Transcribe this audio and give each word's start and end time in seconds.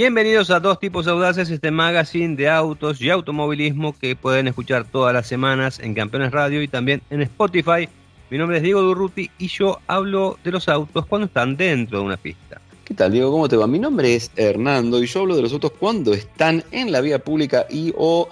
Bienvenidos 0.00 0.48
a 0.48 0.60
Dos 0.60 0.80
Tipos 0.80 1.06
Audaces, 1.08 1.50
este 1.50 1.70
magazine 1.70 2.34
de 2.34 2.48
autos 2.48 3.02
y 3.02 3.10
automovilismo 3.10 3.94
que 3.98 4.16
pueden 4.16 4.48
escuchar 4.48 4.86
todas 4.86 5.12
las 5.12 5.26
semanas 5.26 5.78
en 5.78 5.92
Campeones 5.92 6.32
Radio 6.32 6.62
y 6.62 6.68
también 6.68 7.02
en 7.10 7.20
Spotify. 7.20 7.86
Mi 8.30 8.38
nombre 8.38 8.56
es 8.56 8.62
Diego 8.62 8.80
Durruti 8.80 9.30
y 9.36 9.48
yo 9.48 9.78
hablo 9.86 10.38
de 10.42 10.52
los 10.52 10.70
autos 10.70 11.04
cuando 11.04 11.26
están 11.26 11.54
dentro 11.54 11.98
de 11.98 12.04
una 12.06 12.16
pista. 12.16 12.62
¿Qué 12.82 12.94
tal, 12.94 13.12
Diego? 13.12 13.30
¿Cómo 13.30 13.46
te 13.46 13.58
va? 13.58 13.66
Mi 13.66 13.78
nombre 13.78 14.14
es 14.14 14.30
Hernando 14.36 15.02
y 15.02 15.06
yo 15.06 15.20
hablo 15.20 15.36
de 15.36 15.42
los 15.42 15.52
autos 15.52 15.72
cuando 15.78 16.14
están 16.14 16.64
en 16.70 16.92
la 16.92 17.02
vía 17.02 17.18
pública 17.18 17.66
y 17.68 17.92
o 17.94 18.26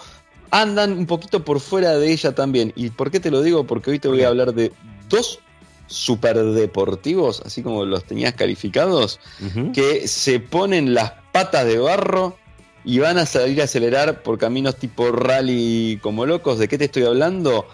andan 0.51 0.93
un 0.93 1.05
poquito 1.05 1.45
por 1.45 1.61
fuera 1.61 1.99
de 1.99 2.11
ella 2.11 2.35
también. 2.35 2.73
¿Y 2.77 2.89
por 2.89 3.11
qué 3.11 3.21
te 3.21 3.31
lo 3.31 3.43
digo? 3.43 3.65
Porque 3.65 3.91
hoy 3.91 3.99
te 3.99 4.09
voy 4.09 4.23
a 4.23 4.29
hablar 4.29 4.55
de 4.55 4.73
dos 5.11 5.39
superdeportivos, 5.87 7.43
así 7.45 7.63
como 7.63 7.85
los 7.85 8.05
tenías 8.05 8.33
calificados, 8.33 9.21
que 9.75 10.09
se 10.09 10.41
ponen 10.41 10.95
las 10.95 11.13
patas 11.33 11.67
de 11.67 11.79
barro 11.79 12.37
y 12.85 12.99
van 12.99 13.19
a 13.19 13.27
salir 13.27 13.61
a 13.61 13.65
acelerar 13.65 14.23
por 14.23 14.39
caminos 14.39 14.77
tipo 14.77 15.13
rally 15.13 15.99
como 16.03 16.27
locos. 16.27 16.59
¿De 16.59 16.69
qué 16.69 16.79
te 16.79 16.87
estoy 16.87 17.05
hablando? 17.05 17.67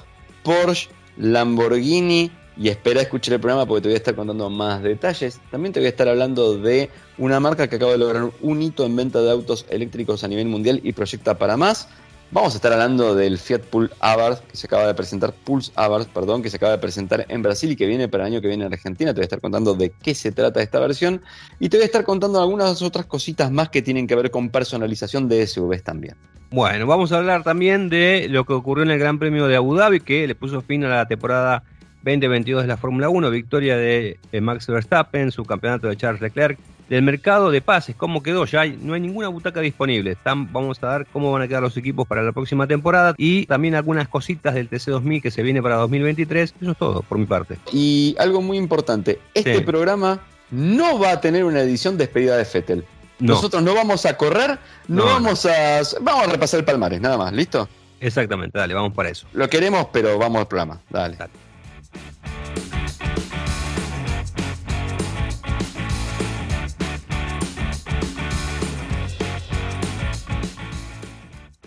Porsche, 0.43 0.89
Lamborghini 1.17 2.31
y 2.57 2.69
espera 2.69 3.01
escuchar 3.01 3.35
el 3.35 3.41
programa 3.41 3.67
porque 3.67 3.83
te 3.83 3.89
voy 3.89 3.95
a 3.95 3.99
estar 3.99 4.15
contando 4.15 4.49
más 4.51 4.83
detalles. 4.83 5.41
También 5.51 5.73
te 5.73 5.81
voy 5.81 5.87
a 5.87 5.91
estar 5.91 6.09
hablando 6.09 6.57
de 6.57 6.91
una 7.19 7.41
marca 7.41 7.69
que 7.69 7.77
acaba 7.77 7.93
de 7.93 7.99
lograr 7.99 8.31
un 8.41 8.63
hito 8.63 8.87
en 8.87 8.97
venta 8.97 9.21
de 9.21 9.31
autos 9.31 9.67
eléctricos 9.71 10.25
a 10.25 10.29
nivel 10.29 10.47
mundial 10.47 10.81
y 10.83 10.93
proyecta 10.93 11.39
para 11.39 11.57
más. 11.57 11.89
Vamos 12.35 12.53
a 12.55 12.57
estar 12.57 12.73
hablando 12.73 13.15
del 13.15 13.39
Fiat 13.39 13.61
Pulse 13.61 13.95
Abarth 14.01 14.41
que 14.49 14.57
se 14.57 14.67
acaba 14.67 14.89
de 14.89 14.95
presentar, 14.95 15.33
Pulse 15.33 15.71
Abarth, 15.77 16.09
perdón, 16.09 16.43
que 16.43 16.51
se 16.51 16.57
acaba 16.57 16.73
de 16.73 16.79
presentar 16.79 17.25
en 17.29 17.43
Brasil 17.43 17.71
y 17.71 17.77
que 17.77 17.87
viene 17.87 18.09
para 18.09 18.25
el 18.25 18.33
año 18.33 18.41
que 18.41 18.49
viene 18.49 18.67
en 18.67 18.73
Argentina. 18.73 19.15
Te 19.15 19.21
voy 19.21 19.23
a 19.23 19.27
estar 19.27 19.41
contando 19.41 19.75
de 19.75 19.91
qué 20.03 20.17
se 20.17 20.33
trata 20.33 20.61
esta 20.61 20.81
versión 20.81 21.23
y 21.61 21.69
te 21.69 21.77
voy 21.77 21.83
a 21.83 21.87
estar 21.87 22.03
contando 22.03 22.43
algunas 22.43 22.83
otras 22.83 23.07
cositas 23.07 23.53
más 23.53 23.69
que 23.69 23.83
tienen 23.83 24.09
que 24.09 24.17
ver 24.17 24.33
con 24.33 24.49
personalización 24.49 25.29
de 25.29 25.47
SUVs 25.47 25.85
también. 25.85 26.17
Bueno, 26.51 26.89
vamos 26.89 27.13
a 27.13 27.19
hablar 27.19 27.45
también 27.45 27.89
de 27.89 28.27
lo 28.29 28.45
que 28.45 28.53
ocurrió 28.53 28.83
en 28.83 28.91
el 28.91 28.99
Gran 28.99 29.21
Premio 29.21 29.47
de 29.47 29.55
Abu 29.55 29.77
Dhabi, 29.77 30.01
que 30.01 30.27
le 30.27 30.35
puso 30.35 30.61
fin 30.61 30.83
a 30.83 30.89
la 30.89 31.07
temporada 31.07 31.63
2022 32.03 32.63
de 32.63 32.69
la 32.69 32.77
Fórmula 32.77 33.11
1, 33.11 33.31
victoria 33.31 33.77
de 33.77 34.19
Max 34.43 34.67
Verstappen, 34.67 35.31
su 35.31 35.45
campeonato 35.45 35.87
de 35.87 35.97
Charles 35.97 36.21
Leclerc, 36.21 36.59
del 36.89 37.03
mercado 37.03 37.51
de 37.51 37.61
pases, 37.61 37.97
cómo 37.97 38.23
quedó, 38.23 38.45
ya 38.45 38.63
hay, 38.63 38.79
no 38.81 38.95
hay 38.95 39.01
ninguna 39.01 39.29
butaca 39.29 39.61
disponible. 39.61 40.13
Están, 40.13 40.53
vamos 40.53 40.83
a 40.83 40.99
ver 40.99 41.07
cómo 41.13 41.33
van 41.33 41.43
a 41.43 41.49
quedar 41.49 41.63
los 41.63 41.77
equipos 41.77 42.07
para 42.07 42.23
la 42.23 42.33
próxima 42.33 42.67
temporada 42.67 43.15
y 43.17 43.47
también 43.47 43.75
algunas 43.75 44.09
cositas 44.09 44.55
del 44.55 44.69
TC2000 44.69 45.23
que 45.23 45.31
se 45.31 45.43
viene 45.43 45.63
para 45.63 45.77
2023. 45.77 46.55
Eso 46.61 46.71
es 46.71 46.79
todo 46.79 47.03
por 47.03 47.19
mi 47.19 47.27
parte. 47.27 47.59
Y 47.73 48.15
algo 48.19 48.43
muy 48.43 48.59
importante, 48.59 49.19
este 49.33 49.61
programa 49.63 50.21
no 50.51 50.99
va 50.99 51.13
a 51.13 51.21
tener 51.21 51.45
una 51.45 51.61
edición 51.61 51.97
despedida 51.97 52.37
de 52.37 52.45
Fettel. 52.45 52.85
Nosotros 53.19 53.63
no 53.63 53.75
vamos 53.75 54.07
a 54.07 54.17
correr, 54.17 54.59
no, 54.89 55.05
vamos 55.05 55.47
a... 55.47 55.81
Vamos 56.01 56.29
a 56.29 56.31
repasar 56.31 56.61
el 56.61 56.67
palmares, 56.67 57.01
nada 57.01 57.17
más, 57.17 57.33
¿listo? 57.33 57.69
Exactamente, 58.01 58.59
dale, 58.59 58.75
vamos 58.75 58.93
para 58.93 59.09
eso. 59.09 59.27
Lo 59.33 59.49
queremos, 59.49 59.87
pero 59.93 60.19
vamos 60.19 60.41
al 60.41 60.49
programa, 60.49 60.81
dale. 60.91 61.17
dale. 61.17 61.44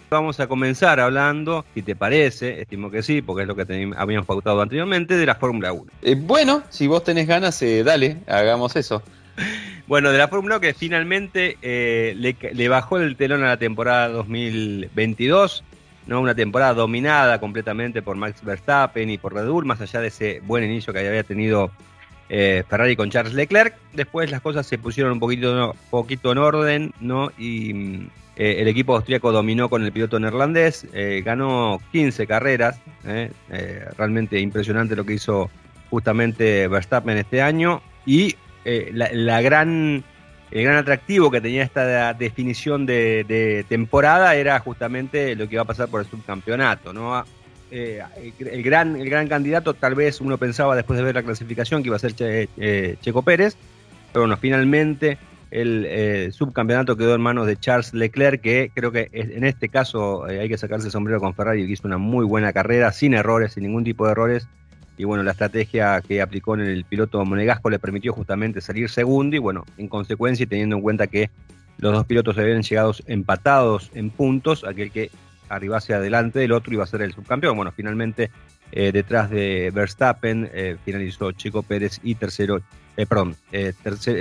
Vamos 0.10 0.40
a 0.40 0.48
comenzar 0.48 1.02
hablando, 1.02 1.66
si 1.74 1.82
te 1.82 1.94
parece, 1.94 2.62
estimo 2.62 2.90
que 2.90 3.04
sí, 3.04 3.22
porque 3.22 3.42
es 3.42 3.48
lo 3.48 3.58
que 3.58 3.92
habíamos 3.98 4.26
pautado 4.26 4.62
anteriormente, 4.62 5.18
de 5.18 5.26
la 5.26 5.36
Fórmula 5.36 5.74
1. 5.74 5.92
Eh, 6.02 6.16
bueno, 6.18 6.64
si 6.70 6.88
vos 6.88 7.04
tenés 7.04 7.28
ganas, 7.28 7.62
eh, 7.62 7.84
dale, 7.84 8.18
hagamos 8.28 8.76
eso. 8.76 9.02
Bueno, 9.88 10.12
de 10.12 10.18
la 10.18 10.28
Fórmula 10.28 10.58
1 10.58 10.60
que 10.60 10.74
finalmente 10.74 11.58
eh, 11.62 12.14
le, 12.18 12.68
bajó 12.68 12.98
el 12.98 13.16
telón 13.16 13.46
a 13.46 13.48
la 13.48 13.58
temporada 13.58 14.10
2022, 14.10 15.64
¿no? 16.08 16.20
una 16.20 16.36
temporada 16.36 16.74
dominada 16.74 17.40
completamente 17.40 18.02
por 18.02 18.18
Max 18.18 18.44
Verstappen 18.44 19.10
y 19.10 19.18
por 19.18 19.34
Red 19.34 19.48
Bull, 19.48 19.64
más 19.64 19.80
allá 19.80 20.02
de 20.02 20.10
ese 20.10 20.42
buen 20.44 20.66
inicio 20.66 20.92
que 20.92 21.08
había 21.08 21.24
tenido 21.24 21.72
Ferrari 22.28 22.98
con 22.98 23.10
Charles 23.10 23.34
Leclerc. 23.34 23.76
Después 23.94 24.30
las 24.30 24.42
cosas 24.42 24.68
se 24.68 24.78
pusieron 24.78 25.14
un 25.14 25.22
poquito, 25.22 25.74
poquito 25.90 26.34
en 26.34 26.38
orden, 26.38 26.94
¿no? 27.00 27.32
Y 27.38 27.74
mm, 27.74 28.10
eh, 28.40 28.62
el 28.62 28.68
equipo 28.68 28.96
austríaco 28.96 29.32
dominó 29.32 29.68
con 29.68 29.84
el 29.84 29.92
piloto 29.92 30.20
neerlandés, 30.20 30.86
eh, 30.94 31.24
ganó 31.26 31.82
15 31.92 32.28
carreras, 32.28 32.80
eh, 33.04 33.32
realmente 33.98 34.40
impresionante 34.40 34.96
lo 34.96 35.04
que 35.04 35.16
hizo 35.16 35.50
justamente 35.90 36.68
Verstappen 36.68 37.18
este 37.18 37.42
año 37.42 37.82
y 38.06 38.36
la, 38.92 39.42
gran, 39.42 40.04
el 40.52 40.64
gran 40.64 40.76
atractivo 40.76 41.32
que 41.32 41.42
tenía 41.42 41.64
esta 41.64 42.14
definición 42.14 42.86
de, 42.86 43.66
temporada 43.70 44.36
era 44.36 44.60
justamente 44.60 45.36
lo 45.36 45.48
que 45.48 45.56
iba 45.56 45.64
a 45.64 45.66
pasar 45.66 45.88
por 45.88 46.02
el 46.02 46.08
subcampeonato. 46.08 46.94
¿no? 46.94 47.24
el, 47.72 48.62
gran, 48.62 48.98
el 48.98 49.10
gran 49.10 49.28
candidato 49.28 49.74
tal 49.74 49.96
vez 49.96 50.22
uno 50.22 50.38
pensaba 50.38 50.76
después 50.76 51.00
de 51.00 51.06
ver 51.06 51.16
la 51.16 51.24
clasificación 51.24 51.82
que 51.82 51.88
iba 51.88 51.96
a 51.96 52.00
ser 52.00 52.14
Checo 52.14 53.22
Pérez, 53.24 53.58
pero 54.12 54.24
bueno, 54.24 54.38
finalmente 54.38 55.18
el 55.50 55.86
eh, 55.88 56.30
subcampeonato 56.32 56.98
quedó 56.98 57.16
en 57.16 57.22
manos 57.22 57.48
de 57.48 57.58
Charles 57.58 57.94
Leclerc, 57.94 58.42
que 58.42 58.72
creo 58.74 58.92
que 58.92 59.10
en 59.14 59.46
este 59.46 59.70
caso 59.70 60.28
eh, 60.28 60.40
hay 60.42 60.50
que 60.50 60.58
sacarse 60.58 60.88
el 60.88 60.92
sombrero 60.92 61.20
con 61.20 61.34
Ferrari, 61.34 61.66
que 61.66 61.74
hizo 61.74 61.88
una 61.88 61.98
muy 61.98 62.26
buena 62.26 62.52
carrera, 62.52 62.92
sin 62.92 63.14
errores, 63.14 63.54
sin 63.54 63.64
ningún 63.64 63.84
tipo 63.84 64.06
de 64.06 64.12
errores. 64.12 64.48
Y 64.98 65.06
bueno, 65.06 65.24
la 65.24 65.32
estrategia 65.32 66.02
que 66.02 66.22
aplicó 66.22 66.56
en 66.56 66.62
el 66.62 66.84
piloto 66.84 67.24
monegasco 67.24 67.70
le 67.70 67.80
permitió 67.80 68.14
justamente 68.14 68.62
salir 68.62 68.90
segundo 68.90 69.36
y 69.36 69.40
bueno, 69.40 69.64
en 69.78 69.88
consecuencia 69.88 70.44
y 70.44 70.48
teniendo 70.48 70.76
en 70.76 70.82
cuenta 70.82 71.08
que 71.08 71.30
los 71.78 71.94
dos 71.94 72.06
pilotos 72.06 72.38
habían 72.38 72.64
llegado 72.64 72.94
empatados 73.06 73.92
en 73.94 74.10
puntos, 74.10 74.64
aquel 74.64 74.92
que 74.92 75.12
arribase 75.50 75.94
adelante 75.94 76.40
del 76.40 76.52
otro 76.52 76.74
iba 76.74 76.84
a 76.84 76.88
ser 76.88 77.04
el 77.04 77.14
subcampeón. 77.14 77.56
Bueno, 77.56 77.72
finalmente 77.72 78.32
eh, 78.72 78.92
detrás 78.92 79.30
de 79.30 79.72
Verstappen 79.74 80.50
finalizó 80.84 81.32
Chico 81.32 81.62
Pérez 81.62 82.00
y 82.04 82.16
tercero, 82.16 82.60
perdón, 82.96 83.36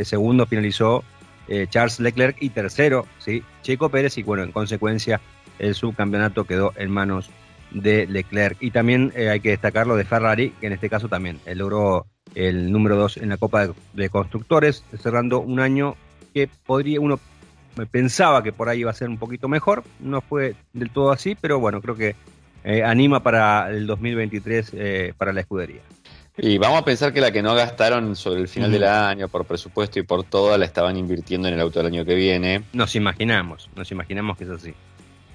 segundo 0.05 0.45
finalizó 0.45 1.03
eh, 1.49 1.67
Charles 1.69 2.01
Leclerc 2.01 2.37
y 2.41 2.51
tercero, 2.51 3.07
¿sí? 3.19 3.43
Checo 3.63 3.89
Pérez 3.89 4.19
y 4.19 4.23
bueno, 4.23 4.43
en 4.43 4.53
consecuencia 4.53 5.21
el 5.59 5.75
subcampeonato 5.75 6.45
quedó 6.45 6.73
en 6.77 6.91
manos 6.91 7.31
de 7.71 8.07
Leclerc. 8.07 8.57
Y 8.61 8.71
también 8.71 9.13
eh, 9.15 9.31
hay 9.31 9.41
que 9.41 9.51
destacar 9.51 9.87
lo 9.87 9.97
de 9.97 10.05
Ferrari, 10.05 10.51
que 10.61 10.67
en 10.67 10.73
este 10.73 10.91
caso 10.91 11.09
también 11.09 11.41
eh, 11.47 11.55
logró 11.55 12.07
el 12.35 12.71
número 12.71 12.97
2 12.97 13.19
en 13.19 13.29
la 13.29 13.37
Copa 13.37 13.69
de, 13.93 14.09
Constructores, 14.11 14.85
cerrando 15.01 15.41
un 15.41 15.61
año 15.61 15.97
que 16.35 16.49
podría 16.67 17.01
uno 17.01 17.19
pensaba 17.91 18.43
que 18.43 18.53
por 18.53 18.69
ahí 18.69 18.81
iba 18.81 18.91
a 18.91 18.95
ser 18.95 19.09
un 19.09 19.19
poquito 19.19 19.49
mejor, 19.49 19.85
no 20.01 20.21
fue 20.21 20.55
del 20.73 20.91
todo 20.91 21.13
así, 21.13 21.37
pero 21.39 21.61
bueno, 21.61 21.81
creo 21.81 21.95
que 21.95 22.17
anima 22.85 23.23
para 23.23 23.71
el 23.71 23.87
2023 23.87 25.15
para 25.17 25.33
la 25.33 25.41
escudería. 25.41 25.83
Y 26.39 26.59
vamos 26.59 26.79
a 26.79 26.85
pensar 26.85 27.15
que 27.15 27.21
la 27.21 27.33
que 27.33 27.43
no 27.43 27.55
gastaron 27.55 28.15
sobre 28.15 28.41
el 28.43 28.49
final 28.49 28.71
del 28.71 28.85
año, 28.85 29.29
por 29.29 29.47
presupuesto 29.47 29.99
y 29.99 30.03
por 30.03 30.25
todo, 30.25 30.57
la 30.59 30.67
estaban 30.67 30.97
invirtiendo 30.97 31.49
en 31.49 31.55
el 31.55 31.61
auto 31.61 31.79
del 31.79 31.87
año 31.87 32.05
que 32.05 32.15
viene. 32.15 32.63
Nos 32.75 32.95
imaginamos, 32.95 33.71
nos 33.75 33.91
imaginamos 33.91 34.37
que 34.37 34.45
es 34.45 34.51
así. 34.51 34.75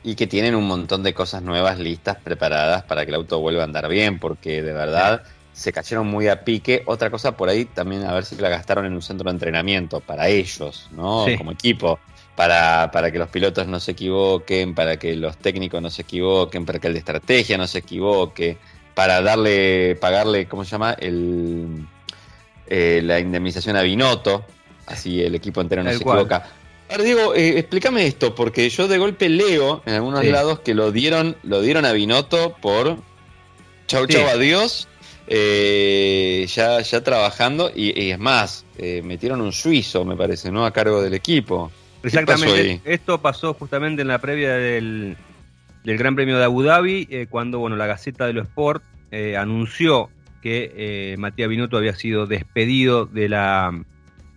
Y 0.04 0.16
que 0.16 0.28
tienen 0.28 0.54
un 0.54 0.68
montón 0.68 1.02
de 1.02 1.14
cosas 1.14 1.42
nuevas 1.42 1.80
listas, 1.80 2.18
preparadas 2.18 2.84
para 2.84 3.04
que 3.04 3.10
el 3.10 3.16
auto 3.16 3.40
vuelva 3.40 3.62
a 3.62 3.66
andar 3.66 3.88
bien, 3.88 4.20
porque 4.20 4.62
de 4.62 4.74
verdad 4.74 5.24
se 5.54 5.74
cayeron 5.74 6.06
muy 6.06 6.28
a 6.28 6.44
pique. 6.44 6.84
Otra 6.86 7.10
cosa 7.10 7.36
por 7.36 7.50
ahí 7.50 7.66
también, 7.66 8.04
a 8.06 8.14
ver 8.14 8.24
si 8.24 8.36
la 8.36 8.50
gastaron 8.50 8.86
en 8.86 8.94
un 8.94 9.02
centro 9.02 9.26
de 9.26 9.32
entrenamiento 9.32 10.02
para 10.02 10.28
ellos, 10.28 10.88
¿no? 10.92 11.26
Como 11.36 11.52
equipo. 11.52 12.00
Para, 12.36 12.90
para 12.92 13.12
que 13.12 13.20
los 13.20 13.30
pilotos 13.30 13.68
no 13.68 13.80
se 13.80 13.92
equivoquen, 13.92 14.74
para 14.74 14.98
que 14.98 15.16
los 15.16 15.38
técnicos 15.38 15.82
no 15.82 15.90
se 15.90 16.04
equivoquen, 16.04 16.66
para 16.66 16.80
que 16.80 16.88
el 16.88 16.94
de 16.94 17.00
estrategia 17.00 17.58
no 17.58 17.68
se 17.68 17.80
equivoque 17.80 18.58
para 19.02 19.24
darle, 19.24 19.98
pagarle, 20.00 20.46
¿cómo 20.46 20.64
se 20.64 20.70
llama? 20.70 20.94
El, 20.94 21.88
eh, 22.68 23.02
la 23.04 23.20
indemnización 23.20 23.76
a 23.76 23.82
Binotto, 23.82 24.46
así 24.86 25.24
el 25.24 25.34
equipo 25.34 25.60
entero 25.60 25.82
no 25.82 25.90
se 25.90 25.96
equivoca. 25.96 26.46
Ahora 26.88 27.04
Diego, 27.04 27.34
eh, 27.34 27.58
explícame 27.58 28.06
esto, 28.06 28.36
porque 28.36 28.70
yo 28.70 28.88
de 28.88 29.00
golpe 29.00 29.28
leo 29.28 29.82
en 29.88 29.96
algunos 29.96 30.24
lados 30.24 30.60
que 30.60 30.76
lo 30.76 30.92
dieron, 30.92 31.36
lo 31.42 31.62
dieron 31.62 31.86
a 31.86 31.94
Binotto 31.94 32.56
por 32.62 32.98
chau 33.88 34.06
chau 34.06 34.28
adiós, 34.28 34.88
eh, 35.26 36.46
ya, 36.54 36.82
ya 36.82 37.04
trabajando, 37.04 37.72
y, 37.76 38.12
es 38.12 38.20
más, 38.20 38.66
metieron 39.02 39.42
un 39.42 39.52
suizo, 39.52 40.06
me 40.06 40.16
parece, 40.16 40.52
¿no? 40.52 40.64
A 40.64 40.70
cargo 40.70 41.02
del 41.02 41.16
equipo. 41.16 41.72
Exactamente, 42.04 42.82
esto 42.86 43.20
pasó 43.20 43.56
justamente 43.56 44.04
en 44.04 44.10
la 44.10 44.20
previa 44.20 44.54
del, 44.54 45.18
del 45.84 45.98
Gran 45.98 46.16
Premio 46.16 46.38
de 46.38 46.44
Abu 46.44 46.64
Dhabi, 46.64 47.08
eh, 47.10 47.28
cuando 47.30 47.60
bueno, 47.60 47.76
la 47.76 47.88
Gaceta 47.88 48.28
de 48.28 48.34
los 48.34 48.48
Sport 48.48 48.84
eh, 49.12 49.38
anunció 49.38 50.10
que 50.42 50.72
eh, 50.76 51.16
Matías 51.18 51.50
Binotto 51.50 51.78
había 51.78 51.94
sido 51.94 52.26
despedido 52.26 53.06
de 53.06 53.30
la, 53.30 53.84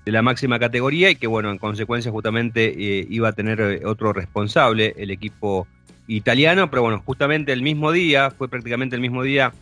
de 0.04 0.12
la 0.12 0.22
máxima 0.22 0.58
categoría 0.58 1.10
y 1.10 1.16
que 1.16 1.26
bueno, 1.26 1.50
en 1.50 1.58
consecuencia 1.58 2.12
justamente 2.12 2.74
iba 3.08 3.28
a 3.28 3.32
tener 3.32 3.86
otro 3.86 4.12
responsable, 4.12 4.94
el 4.98 5.10
equipo 5.10 5.66
italiano, 6.06 6.68
pero 6.68 6.82
bueno, 6.82 7.02
justamente 7.04 7.52
el 7.52 7.62
mismo 7.62 7.90
día, 7.90 8.30
fue 8.30 8.48
prácticamente 8.48 8.96
el 8.96 9.00
mismo 9.00 9.22
día 9.22 9.52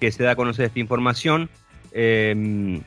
que 0.00 0.10
se 0.10 0.24
da 0.24 0.32
a 0.32 0.36
conocer 0.36 0.66
esta 0.66 0.80
información, 0.80 1.48
eh, 1.92 2.80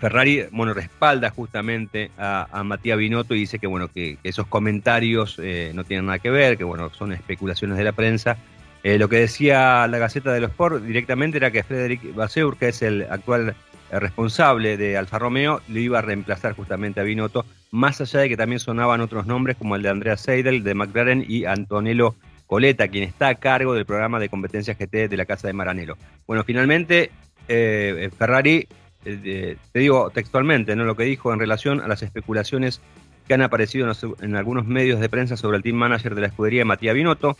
Ferrari, 0.00 0.44
bueno, 0.50 0.74
respalda 0.74 1.30
justamente 1.30 2.10
a, 2.18 2.62
Matías 2.64 2.98
Binotto 2.98 3.34
y 3.34 3.40
dice 3.40 3.58
que, 3.58 3.66
bueno, 3.66 3.88
que, 3.88 4.18
esos 4.24 4.46
comentarios 4.46 5.38
eh, 5.42 5.72
no 5.74 5.84
tienen 5.84 6.06
nada 6.06 6.18
que 6.18 6.30
ver, 6.30 6.58
que, 6.58 6.64
bueno, 6.64 6.90
son 6.94 7.12
especulaciones 7.12 7.78
de 7.78 7.84
la 7.84 7.92
prensa. 7.92 8.36
Eh, 8.82 8.98
lo 8.98 9.08
que 9.08 9.16
decía 9.16 9.86
la 9.86 9.98
Gaceta 9.98 10.32
de 10.32 10.40
los 10.40 10.50
Sport 10.50 10.84
directamente 10.84 11.38
era 11.38 11.50
que 11.50 11.62
Frederic 11.62 12.14
Vasseur, 12.14 12.56
que 12.56 12.68
es 12.68 12.82
el 12.82 13.06
actual 13.10 13.54
responsable 13.90 14.76
de 14.76 14.96
Alfa 14.96 15.18
Romeo, 15.18 15.60
le 15.68 15.80
iba 15.80 15.98
a 15.98 16.02
reemplazar 16.02 16.54
justamente 16.54 17.00
a 17.00 17.04
Binotto, 17.04 17.44
más 17.70 18.00
allá 18.00 18.20
de 18.20 18.28
que 18.28 18.36
también 18.36 18.60
sonaban 18.60 19.00
otros 19.00 19.26
nombres 19.26 19.56
como 19.56 19.76
el 19.76 19.82
de 19.82 19.88
Andrea 19.88 20.16
Seidel 20.16 20.62
de 20.62 20.74
McLaren 20.74 21.24
y 21.26 21.44
Antonello 21.44 22.14
Coleta, 22.46 22.88
quien 22.88 23.04
está 23.04 23.28
a 23.28 23.34
cargo 23.34 23.74
del 23.74 23.86
programa 23.86 24.20
de 24.20 24.28
competencia 24.28 24.74
GT 24.74 25.08
de 25.08 25.16
la 25.16 25.26
Casa 25.26 25.46
de 25.48 25.54
Maranello. 25.54 25.96
Bueno, 26.26 26.44
finalmente 26.44 27.10
Ferrari 27.46 28.68
eh, 29.04 29.56
te 29.72 29.78
digo 29.78 30.10
textualmente, 30.10 30.74
¿no? 30.76 30.84
lo 30.84 30.96
que 30.96 31.04
dijo 31.04 31.32
en 31.32 31.38
relación 31.38 31.80
a 31.80 31.88
las 31.88 32.02
especulaciones 32.02 32.80
que 33.26 33.34
han 33.34 33.42
aparecido 33.42 33.90
en, 34.20 34.36
algunos 34.36 34.66
medios 34.66 35.00
de 35.00 35.08
prensa 35.08 35.36
sobre 35.36 35.56
el 35.58 35.62
team 35.62 35.76
manager 35.76 36.14
de 36.14 36.22
la 36.22 36.26
escudería 36.28 36.64
Matías 36.64 36.94
Binotto, 36.94 37.36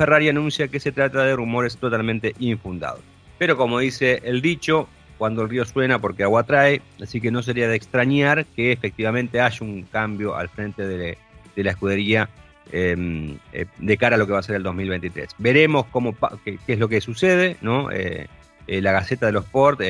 Ferrari 0.00 0.30
anuncia 0.30 0.68
que 0.68 0.80
se 0.80 0.92
trata 0.92 1.24
de 1.24 1.36
rumores 1.36 1.76
totalmente 1.76 2.34
infundados. 2.38 3.02
Pero 3.36 3.58
como 3.58 3.80
dice 3.80 4.22
el 4.24 4.40
dicho, 4.40 4.88
cuando 5.18 5.42
el 5.42 5.50
río 5.50 5.66
suena 5.66 5.98
porque 5.98 6.22
agua 6.22 6.44
trae, 6.44 6.80
así 7.02 7.20
que 7.20 7.30
no 7.30 7.42
sería 7.42 7.68
de 7.68 7.76
extrañar 7.76 8.46
que 8.56 8.72
efectivamente 8.72 9.42
haya 9.42 9.58
un 9.60 9.82
cambio 9.82 10.36
al 10.36 10.48
frente 10.48 10.86
de, 10.86 11.18
la 11.54 11.72
escudería 11.72 12.30
em, 12.72 13.36
eh, 13.52 13.66
de 13.76 13.96
cara 13.98 14.16
a 14.16 14.18
lo 14.18 14.26
que 14.26 14.32
va 14.32 14.38
a 14.38 14.42
ser 14.42 14.56
el 14.56 14.62
2023. 14.62 15.34
Veremos 15.36 15.84
cómo, 15.90 16.16
qué, 16.46 16.58
es 16.66 16.78
lo 16.78 16.88
que 16.88 17.02
sucede, 17.02 17.58
¿no? 17.60 17.90
Eh, 17.90 18.26
eh, 18.68 18.80
la 18.80 18.92
Gaceta 18.92 19.26
de 19.26 19.32
los 19.32 19.44
Sport 19.44 19.82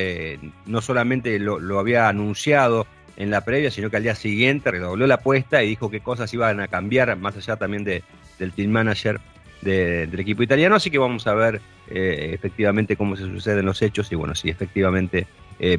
no 0.65 0.81
solamente 0.81 1.39
lo, 1.39 1.79
había 1.79 2.09
anunciado 2.09 2.85
en 3.15 3.31
la 3.31 3.45
previa, 3.45 3.71
sino 3.71 3.89
que 3.89 3.95
al 3.95 4.03
día 4.03 4.15
siguiente 4.15 4.71
redobló 4.71 5.07
la 5.07 5.15
apuesta 5.15 5.63
y 5.63 5.69
dijo 5.69 5.89
qué 5.89 6.01
cosas 6.01 6.33
iban 6.33 6.59
a 6.59 6.67
cambiar, 6.67 7.15
más 7.15 7.37
allá 7.37 7.55
también 7.55 7.85
de, 7.85 8.03
del 8.39 8.51
team 8.51 8.71
manager 8.71 9.21
del 9.61 10.19
equipo 10.19 10.43
italiano. 10.43 10.75
Así 10.75 10.89
que 10.89 10.97
vamos 10.97 11.27
a 11.27 11.33
ver 11.33 11.61
eh, 11.89 12.31
efectivamente 12.33 12.95
cómo 12.95 13.15
se 13.15 13.23
suceden 13.23 13.65
los 13.65 13.81
hechos 13.81 14.11
y 14.11 14.15
bueno, 14.15 14.35
si 14.35 14.49
efectivamente 14.49 15.27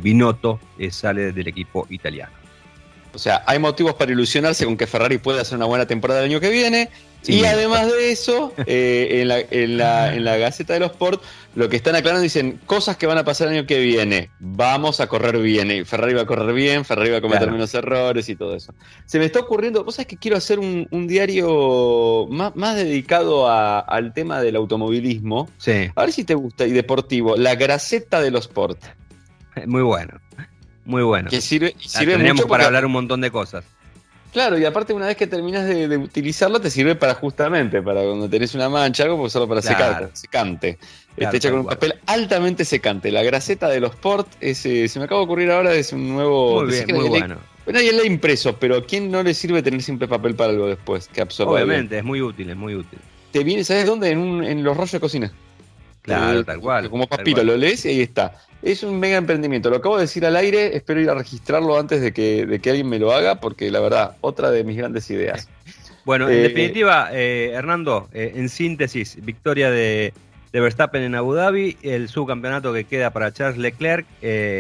Binotto 0.00 0.60
sale 0.90 1.32
del 1.32 1.48
equipo 1.48 1.88
italiano. 1.90 2.32
O 3.14 3.18
sea, 3.18 3.42
hay 3.46 3.58
motivos 3.58 3.94
para 3.94 4.12
ilusionarse 4.12 4.64
con 4.64 4.76
que 4.76 4.86
Ferrari 4.86 5.18
pueda 5.18 5.42
hacer 5.42 5.56
una 5.56 5.66
buena 5.66 5.86
temporada 5.86 6.20
el 6.20 6.30
año 6.30 6.40
que 6.40 6.50
viene. 6.50 6.88
Y 7.26 7.44
además 7.44 7.86
de 7.86 8.12
eso, 8.12 8.52
eh, 8.66 9.20
en, 9.20 9.28
la, 9.28 9.38
en, 9.38 9.76
la, 9.76 10.14
en, 10.14 10.24
la, 10.24 10.36
Gaceta 10.36 10.74
de 10.74 10.80
los 10.80 10.92
Sport, 10.92 11.22
lo 11.54 11.68
que 11.68 11.76
están 11.76 11.94
aclarando 11.94 12.22
dicen 12.22 12.60
cosas 12.66 12.96
que 12.96 13.06
van 13.06 13.18
a 13.18 13.24
pasar 13.24 13.48
el 13.48 13.58
año 13.58 13.66
que 13.66 13.78
viene. 13.78 14.30
Vamos 14.40 15.00
a 15.00 15.06
correr 15.06 15.38
bien. 15.38 15.84
Ferrari 15.86 16.14
va 16.14 16.22
a 16.22 16.26
correr 16.26 16.52
bien, 16.54 16.84
Ferrari 16.84 17.10
va 17.10 17.18
a 17.18 17.20
cometer 17.20 17.50
menos 17.50 17.72
errores 17.74 18.28
y 18.28 18.36
todo 18.36 18.56
eso. 18.56 18.74
Se 19.06 19.18
me 19.18 19.26
está 19.26 19.40
ocurriendo, 19.40 19.84
vos 19.84 19.96
sabés 19.96 20.08
que 20.08 20.16
quiero 20.16 20.36
hacer 20.36 20.58
un, 20.58 20.86
diario 21.06 22.26
más, 22.30 22.56
más 22.56 22.76
dedicado 22.76 23.48
al 23.48 24.12
tema 24.14 24.40
del 24.40 24.56
automovilismo. 24.56 25.48
Sí. 25.58 25.90
A 25.94 26.02
ver 26.02 26.12
si 26.12 26.24
te 26.24 26.34
gusta, 26.34 26.66
y 26.66 26.72
deportivo. 26.72 27.36
La 27.36 27.54
Gaceta 27.54 28.20
de 28.20 28.30
los 28.30 28.46
Sport. 28.46 28.82
Muy 29.66 29.82
bueno. 29.82 30.20
Muy 30.84 31.02
bueno. 31.02 31.30
Que 31.30 31.40
sirve, 31.40 31.76
sirve 31.78 32.18
mucho 32.18 32.48
para 32.48 32.66
hablar 32.66 32.84
un 32.84 32.92
montón 32.92 33.20
de 33.20 33.30
cosas. 33.30 33.64
Claro, 34.32 34.58
y 34.58 34.64
aparte 34.64 34.94
una 34.94 35.06
vez 35.06 35.16
que 35.16 35.26
terminas 35.26 35.66
de, 35.66 35.94
utilizarlo 35.98 36.58
te 36.58 36.70
sirve 36.70 36.94
para 36.94 37.14
justamente, 37.14 37.82
para 37.82 38.02
cuando 38.02 38.30
tenés 38.30 38.54
una 38.54 38.70
mancha, 38.70 39.04
algo, 39.04 39.18
pues 39.18 39.32
solo 39.32 39.46
para 39.46 39.60
secar, 39.60 40.10
secante. 40.14 40.78
Está 41.16 41.36
hecha 41.36 41.50
con 41.50 41.60
un 41.60 41.66
papel 41.66 41.94
altamente 42.06 42.64
secante. 42.64 43.12
La 43.12 43.22
graseta 43.22 43.68
de 43.68 43.80
los 43.80 43.94
port, 43.94 44.26
ese, 44.40 44.88
se 44.88 44.98
me 44.98 45.04
acaba 45.04 45.20
de 45.20 45.24
ocurrir 45.26 45.50
ahora, 45.50 45.74
es 45.74 45.92
un 45.92 46.08
nuevo... 46.08 46.62
Muy 46.62 46.72
bien, 46.72 46.86
muy 46.94 47.08
bueno. 47.10 47.36
Bueno, 47.64 47.78
ahí 47.78 47.92
le 47.92 48.06
impreso, 48.06 48.56
pero 48.56 48.76
¿a 48.76 48.84
quién 48.84 49.10
no 49.10 49.22
le 49.22 49.34
sirve 49.34 49.62
tener 49.62 49.82
siempre 49.82 50.08
papel 50.08 50.34
para 50.34 50.50
algo 50.50 50.66
después 50.66 51.08
que 51.08 51.20
absorba? 51.20 51.52
Obviamente, 51.52 51.98
es 51.98 52.04
muy 52.04 52.22
útil, 52.22 52.48
es 52.50 52.56
muy 52.56 52.74
útil. 52.74 52.98
Te 53.30 53.44
viene, 53.44 53.64
¿sabes 53.64 53.86
dónde? 53.86 54.10
En, 54.10 54.42
en 54.42 54.64
los 54.64 54.76
rollos 54.76 54.92
de 54.92 55.00
cocina. 55.00 55.32
Claro, 56.02 56.40
eh, 56.40 56.44
tal 56.44 56.60
cual. 56.60 56.90
Como 56.90 57.06
papiro, 57.06 57.44
lo 57.44 57.56
lees 57.56 57.84
y 57.84 57.90
ahí 57.90 58.00
está. 58.00 58.34
Es 58.62 58.82
un 58.82 58.98
mega 59.00 59.16
emprendimiento. 59.16 59.70
Lo 59.70 59.76
acabo 59.76 59.96
de 59.96 60.02
decir 60.02 60.24
al 60.24 60.36
aire, 60.36 60.76
espero 60.76 61.00
ir 61.00 61.10
a 61.10 61.14
registrarlo 61.14 61.78
antes 61.78 62.00
de 62.00 62.12
que, 62.12 62.46
de 62.46 62.60
que 62.60 62.70
alguien 62.70 62.88
me 62.88 62.98
lo 62.98 63.12
haga, 63.12 63.40
porque 63.40 63.70
la 63.70 63.80
verdad, 63.80 64.16
otra 64.20 64.50
de 64.50 64.64
mis 64.64 64.76
grandes 64.76 65.10
ideas. 65.10 65.48
Bueno, 66.04 66.28
en 66.28 66.38
eh, 66.38 66.42
definitiva, 66.42 67.10
eh, 67.12 67.52
Hernando, 67.54 68.08
en 68.12 68.48
síntesis, 68.48 69.24
victoria 69.24 69.70
de, 69.70 70.12
Verstappen 70.52 71.00
en 71.00 71.14
Abu 71.14 71.34
Dhabi, 71.34 71.76
el 71.80 72.08
subcampeonato 72.08 72.72
que 72.72 72.82
queda 72.82 73.10
para 73.10 73.32
Charles 73.32 73.56
Leclerc, 73.56 74.04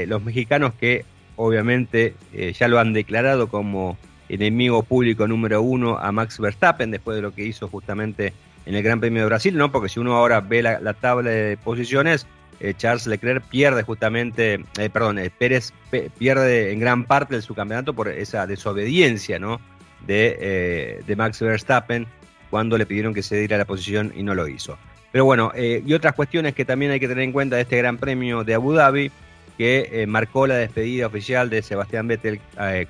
los 0.06 0.22
mexicanos 0.22 0.72
que 0.78 1.04
obviamente 1.34 2.14
ya 2.56 2.68
lo 2.68 2.78
han 2.78 2.92
declarado 2.92 3.48
como 3.48 3.98
enemigo 4.28 4.82
público 4.82 5.28
número 5.28 5.60
uno 5.62 5.98
a 5.98 6.10
Max 6.10 6.38
Verstappen, 6.38 6.90
después 6.90 7.16
de 7.16 7.22
lo 7.22 7.34
que 7.34 7.44
hizo 7.44 7.68
justamente 7.68 8.32
en 8.64 8.74
el 8.74 8.82
Gran 8.82 9.00
Premio 9.00 9.22
de 9.22 9.26
Brasil, 9.26 9.56
¿no? 9.56 9.70
Porque 9.70 9.88
si 9.88 10.00
uno 10.00 10.16
ahora 10.16 10.40
ve 10.40 10.62
la, 10.62 10.94
tabla 10.94 11.30
de 11.30 11.56
posiciones, 11.58 12.26
eh, 12.64 12.74
Charles 12.76 13.08
Leclerc 13.08 13.42
pierde 13.42 13.82
justamente, 13.82 14.64
eh, 14.78 14.88
perdón, 14.88 15.18
eh, 15.18 15.30
Pérez 15.36 15.72
pierde 16.16 16.70
en 16.70 16.78
gran 16.78 17.04
parte 17.06 17.34
de 17.34 17.42
su 17.42 17.56
campeonato 17.56 17.92
por 17.92 18.06
esa 18.06 18.46
desobediencia, 18.46 19.40
¿no? 19.40 19.60
De, 20.06 21.02
de, 21.04 21.16
Max 21.16 21.40
Verstappen 21.40 22.06
cuando 22.50 22.78
le 22.78 22.86
pidieron 22.86 23.14
que 23.14 23.22
se 23.22 23.36
diera 23.36 23.58
la 23.58 23.64
posición 23.64 24.12
y 24.16 24.22
no 24.22 24.36
lo 24.36 24.46
hizo. 24.46 24.78
Pero 25.10 25.24
bueno, 25.24 25.52
y 25.54 25.92
otras 25.92 26.14
cuestiones 26.14 26.54
que 26.54 26.64
también 26.64 26.90
hay 26.90 26.98
que 26.98 27.06
tener 27.06 27.22
en 27.22 27.32
cuenta 27.32 27.56
de 27.56 27.62
este 27.62 27.76
Gran 27.78 27.98
Premio 27.98 28.42
de 28.42 28.54
Abu 28.54 28.72
Dhabi, 28.72 29.12
que 29.56 30.04
marcó 30.08 30.48
la 30.48 30.56
despedida 30.56 31.06
oficial 31.06 31.50
de 31.50 31.62
Sebastián 31.62 32.08
Vettel 32.08 32.40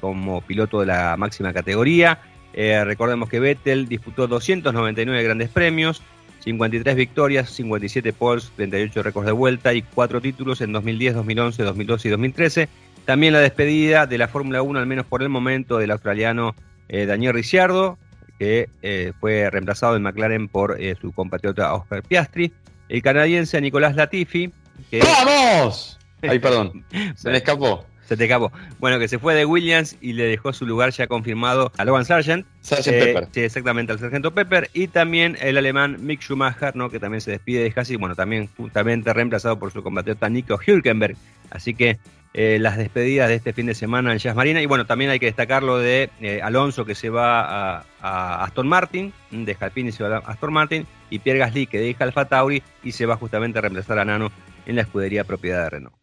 como 0.00 0.40
piloto 0.40 0.80
de 0.80 0.86
la 0.86 1.16
máxima 1.18 1.52
categoría. 1.52 2.20
Recordemos 2.54 3.28
que 3.28 3.40
Vettel 3.40 3.88
disputó 3.88 4.26
299 4.26 5.22
grandes 5.22 5.50
premios, 5.50 6.02
53 6.44 6.96
victorias, 6.96 7.50
57 7.50 8.12
poles, 8.12 8.50
38 8.56 9.02
récords 9.02 9.26
de 9.26 9.32
vuelta 9.32 9.74
y 9.74 9.82
4 9.82 10.20
títulos 10.20 10.60
en 10.60 10.72
2010, 10.72 11.14
2011, 11.14 11.62
2012 11.62 12.08
y 12.08 12.10
2013. 12.10 12.68
También 13.04 13.32
la 13.32 13.40
despedida 13.40 14.06
de 14.06 14.18
la 14.18 14.28
Fórmula 14.28 14.62
1, 14.62 14.78
al 14.78 14.86
menos 14.86 15.06
por 15.06 15.22
el 15.22 15.28
momento, 15.28 15.78
del 15.78 15.90
australiano 15.90 16.54
eh, 16.88 17.06
Daniel 17.06 17.34
Ricciardo, 17.34 17.98
que 18.38 18.68
eh, 18.82 19.12
fue 19.20 19.50
reemplazado 19.50 19.96
en 19.96 20.02
McLaren 20.02 20.48
por 20.48 20.78
su 21.00 21.12
compatriota 21.12 21.74
Oscar 21.74 22.02
Piastri. 22.02 22.52
El 22.88 23.02
canadiense 23.02 23.60
Nicolás 23.60 23.96
Latifi. 23.96 24.52
Que... 24.90 25.00
¡Vamos! 25.00 25.98
Ay, 26.22 26.38
perdón, 26.38 26.84
se 27.16 27.30
me 27.30 27.38
escapó. 27.38 27.86
Se 28.06 28.16
te 28.16 28.24
acabó. 28.24 28.52
Bueno, 28.78 28.98
que 28.98 29.08
se 29.08 29.18
fue 29.18 29.34
de 29.34 29.44
Williams 29.44 29.96
y 30.00 30.12
le 30.12 30.24
dejó 30.24 30.52
su 30.52 30.66
lugar 30.66 30.90
ya 30.90 31.06
confirmado 31.06 31.72
a 31.76 31.84
Logan 31.84 32.04
Sargent. 32.04 32.46
Sargent 32.60 32.96
eh, 32.96 33.04
Pepper. 33.06 33.28
Sí, 33.32 33.40
exactamente, 33.40 33.92
al 33.92 33.98
sargento 33.98 34.34
Pepper. 34.34 34.70
Y 34.72 34.88
también 34.88 35.36
el 35.40 35.56
alemán 35.56 35.96
Mick 36.00 36.20
Schumacher, 36.20 36.76
¿no? 36.76 36.90
que 36.90 36.98
también 36.98 37.20
se 37.20 37.30
despide 37.30 37.62
de 37.62 37.72
casi, 37.72 37.96
bueno, 37.96 38.14
también 38.14 38.48
justamente 38.56 39.12
reemplazado 39.12 39.58
por 39.58 39.72
su 39.72 39.82
compatriota 39.82 40.28
Nico 40.28 40.58
Hülkenberg. 40.66 41.16
Así 41.50 41.74
que 41.74 41.98
eh, 42.34 42.58
las 42.58 42.78
despedidas 42.78 43.28
de 43.28 43.34
este 43.34 43.52
fin 43.52 43.66
de 43.66 43.74
semana 43.74 44.12
en 44.12 44.18
Jazz 44.18 44.34
Marina. 44.34 44.62
Y 44.62 44.66
bueno, 44.66 44.86
también 44.86 45.10
hay 45.10 45.18
que 45.18 45.26
destacar 45.26 45.62
lo 45.62 45.78
de 45.78 46.08
eh, 46.20 46.40
Alonso 46.42 46.86
que 46.86 46.94
se 46.94 47.10
va 47.10 47.84
a, 48.00 48.44
Aston 48.44 48.66
Martin, 48.66 49.12
de 49.30 49.56
Alpine 49.60 49.92
se 49.92 50.02
va 50.02 50.16
a 50.16 50.20
Aston 50.20 50.52
Martin, 50.52 50.86
y 51.10 51.18
Pierre 51.18 51.40
Gasly 51.40 51.66
que 51.66 51.78
deja 51.78 52.04
Alfa 52.04 52.24
Tauri 52.24 52.62
y 52.82 52.92
se 52.92 53.04
va 53.04 53.16
justamente 53.16 53.58
a 53.58 53.62
reemplazar 53.62 53.98
a 53.98 54.04
Nano 54.04 54.32
en 54.64 54.76
la 54.76 54.82
escudería 54.82 55.24
propiedad 55.24 55.64
de 55.64 55.70
Renault. 55.70 55.94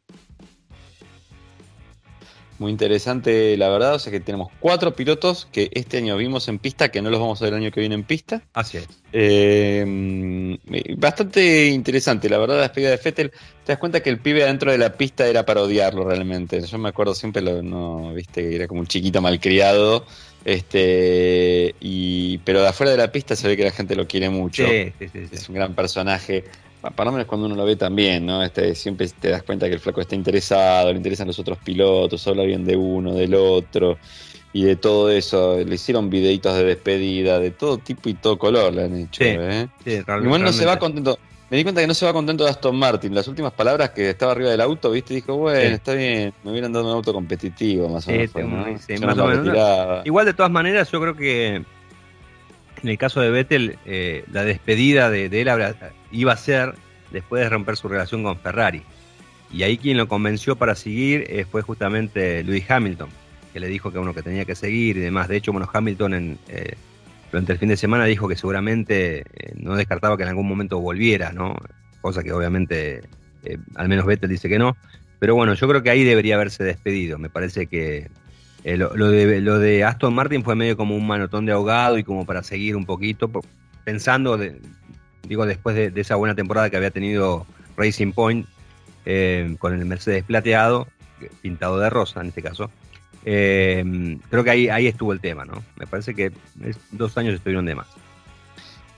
Muy 2.59 2.71
interesante, 2.71 3.55
la 3.55 3.69
verdad. 3.69 3.95
O 3.95 3.99
sea 3.99 4.11
que 4.11 4.19
tenemos 4.19 4.49
cuatro 4.59 4.93
pilotos 4.93 5.47
que 5.51 5.69
este 5.73 5.97
año 5.97 6.17
vimos 6.17 6.47
en 6.49 6.59
pista, 6.59 6.89
que 6.89 7.01
no 7.01 7.09
los 7.09 7.19
vamos 7.19 7.41
a 7.41 7.45
ver 7.45 7.53
el 7.53 7.61
año 7.61 7.71
que 7.71 7.79
viene 7.79 7.95
en 7.95 8.03
pista. 8.03 8.43
Así 8.53 8.77
es. 8.77 8.87
Eh, 9.13 10.57
bastante 10.97 11.67
interesante, 11.67 12.29
la 12.29 12.37
verdad, 12.37 12.57
la 12.57 12.61
despedida 12.63 12.91
de 12.91 12.97
Fettel. 12.97 13.31
Te 13.31 13.71
das 13.71 13.79
cuenta 13.79 14.01
que 14.01 14.09
el 14.09 14.19
pibe 14.19 14.43
adentro 14.43 14.71
de 14.71 14.77
la 14.77 14.93
pista 14.93 15.25
era 15.27 15.45
para 15.45 15.61
odiarlo 15.61 16.03
realmente. 16.03 16.61
Yo 16.61 16.77
me 16.77 16.89
acuerdo 16.89 17.15
siempre, 17.15 17.41
lo, 17.41 17.63
no, 17.63 18.13
viste, 18.13 18.41
que 18.41 18.55
era 18.55 18.67
como 18.67 18.81
un 18.81 18.87
chiquito 18.87 19.21
malcriado. 19.21 20.05
Este, 20.43 21.75
y, 21.79 22.39
pero 22.39 22.61
de 22.61 22.67
afuera 22.67 22.91
de 22.91 22.97
la 22.97 23.11
pista 23.11 23.35
se 23.35 23.47
ve 23.47 23.55
que 23.55 23.63
la 23.63 23.71
gente 23.71 23.95
lo 23.95 24.05
quiere 24.05 24.29
mucho. 24.29 24.65
Sí, 24.67 24.91
sí, 24.99 25.07
sí, 25.13 25.29
es 25.31 25.47
un 25.47 25.55
gran 25.55 25.75
personaje 25.75 26.43
para 26.81 27.05
lo 27.05 27.11
menos 27.11 27.27
cuando 27.27 27.47
uno 27.47 27.55
lo 27.55 27.65
ve 27.65 27.75
también, 27.75 28.25
¿no? 28.25 28.43
Este, 28.43 28.73
siempre 28.75 29.07
te 29.07 29.29
das 29.29 29.43
cuenta 29.43 29.67
que 29.67 29.73
el 29.73 29.79
flaco 29.79 30.01
está 30.01 30.15
interesado, 30.15 30.91
le 30.91 30.97
interesan 30.97 31.27
los 31.27 31.39
otros 31.39 31.57
pilotos, 31.57 32.25
habla 32.27 32.43
bien 32.43 32.65
de 32.65 32.75
uno, 32.75 33.13
del 33.13 33.35
otro, 33.35 33.97
y 34.53 34.63
de 34.63 34.75
todo 34.75 35.09
eso. 35.09 35.57
Le 35.57 35.75
hicieron 35.75 36.09
videitos 36.09 36.55
de 36.55 36.63
despedida, 36.63 37.39
de 37.39 37.51
todo 37.51 37.77
tipo 37.77 38.09
y 38.09 38.13
todo 38.13 38.37
color 38.37 38.73
le 38.73 38.83
han 38.83 38.95
hecho. 38.95 39.23
¿eh? 39.23 39.67
Igual 39.85 40.43
no 40.43 40.53
se 40.53 40.65
va 40.65 40.79
contento. 40.79 41.19
Me 41.49 41.57
di 41.57 41.63
cuenta 41.63 41.81
que 41.81 41.87
no 41.87 41.95
se 41.95 42.05
va 42.05 42.13
contento 42.13 42.43
de 42.43 42.51
Aston 42.51 42.75
Martin. 42.75 43.13
Las 43.15 43.27
últimas 43.27 43.51
palabras 43.51 43.89
que 43.89 44.11
estaba 44.11 44.33
arriba 44.33 44.51
del 44.51 44.61
auto, 44.61 44.91
viste, 44.91 45.15
dijo, 45.15 45.35
bueno, 45.35 45.75
está 45.75 45.95
bien, 45.95 46.31
me 46.43 46.51
hubieran 46.51 46.71
dado 46.71 46.85
un 46.85 46.91
auto 46.91 47.11
competitivo, 47.11 47.89
más 47.89 48.07
o 48.07 48.11
menos. 48.11 48.31
Igual 50.05 50.27
de 50.27 50.33
todas 50.33 50.51
maneras, 50.51 50.91
yo 50.91 51.01
creo 51.01 51.15
que 51.15 51.63
en 52.83 52.89
el 52.89 52.97
caso 52.97 53.21
de 53.21 53.29
Vettel, 53.31 53.77
eh, 53.85 54.23
la 54.31 54.43
despedida 54.43 55.09
de, 55.09 55.25
él 55.25 55.75
iba 56.11 56.33
a 56.33 56.37
ser 56.37 56.75
después 57.11 57.43
de 57.43 57.49
romper 57.49 57.77
su 57.77 57.87
relación 57.87 58.23
con 58.23 58.37
Ferrari. 58.39 58.83
Y 59.51 59.63
ahí 59.63 59.77
quien 59.77 59.97
lo 59.97 60.07
convenció 60.07 60.55
para 60.55 60.75
seguir 60.75 61.25
eh, 61.27 61.45
fue 61.49 61.61
justamente 61.61 62.43
Lewis 62.43 62.69
Hamilton, 62.69 63.09
que 63.51 63.59
le 63.59 63.67
dijo 63.67 63.91
que 63.91 63.99
uno 63.99 64.13
que 64.13 64.21
tenía 64.21 64.45
que 64.45 64.55
seguir 64.55 64.97
y 64.97 64.99
demás. 64.99 65.27
De 65.27 65.37
hecho, 65.37 65.51
bueno, 65.51 65.67
Hamilton 65.71 66.37
eh, 66.47 66.75
durante 67.31 67.53
el 67.53 67.59
fin 67.59 67.69
de 67.69 67.77
semana 67.77 68.05
dijo 68.05 68.27
que 68.27 68.35
seguramente 68.35 69.23
no 69.55 69.75
descartaba 69.75 70.17
que 70.17 70.23
en 70.23 70.29
algún 70.29 70.47
momento 70.47 70.79
volviera, 70.79 71.31
¿no? 71.31 71.55
Cosa 72.01 72.23
que 72.23 72.31
obviamente 72.31 73.01
al 73.75 73.89
menos 73.89 74.05
Vettel 74.05 74.29
dice 74.29 74.49
que 74.49 74.59
no. 74.59 74.77
Pero 75.19 75.35
bueno, 75.35 75.53
yo 75.53 75.67
creo 75.67 75.83
que 75.83 75.89
ahí 75.89 76.03
debería 76.03 76.35
haberse 76.35 76.63
despedido. 76.63 77.17
Me 77.17 77.29
parece 77.29 77.67
que 77.67 78.09
lo, 78.63 79.09
de, 79.09 79.41
lo 79.41 79.59
de 79.59 79.83
Aston 79.83 80.13
Martin 80.13 80.43
fue 80.43 80.55
medio 80.55 80.77
como 80.77 80.95
un 80.95 81.07
manotón 81.07 81.45
de 81.45 81.51
ahogado 81.51 81.97
y 81.97 82.03
como 82.03 82.25
para 82.25 82.43
seguir 82.43 82.75
un 82.75 82.85
poquito, 82.85 83.29
pensando, 83.83 84.39
digo, 85.23 85.45
después 85.45 85.75
de, 85.75 85.99
esa 85.99 86.15
buena 86.15 86.35
temporada 86.35 86.69
que 86.69 86.77
había 86.77 86.91
tenido 86.91 87.45
Racing 87.77 88.11
Point 88.11 88.47
eh, 89.05 89.55
con 89.59 89.73
el 89.73 89.85
Mercedes 89.85 90.23
plateado, 90.23 90.87
pintado 91.41 91.79
de 91.79 91.89
rosa 91.89 92.21
en 92.21 92.27
este 92.27 92.41
caso. 92.41 92.69
Eh, 93.25 94.17
creo 94.29 94.43
que 94.43 94.49
ahí, 94.49 94.69
ahí 94.69 94.87
estuvo 94.87 95.13
el 95.13 95.19
tema, 95.19 95.45
¿no? 95.45 95.63
Me 95.75 95.87
parece 95.87 96.15
que 96.15 96.31
dos 96.91 97.17
años 97.17 97.35
estuvieron 97.35 97.65
de 97.65 97.75
más. 97.75 97.87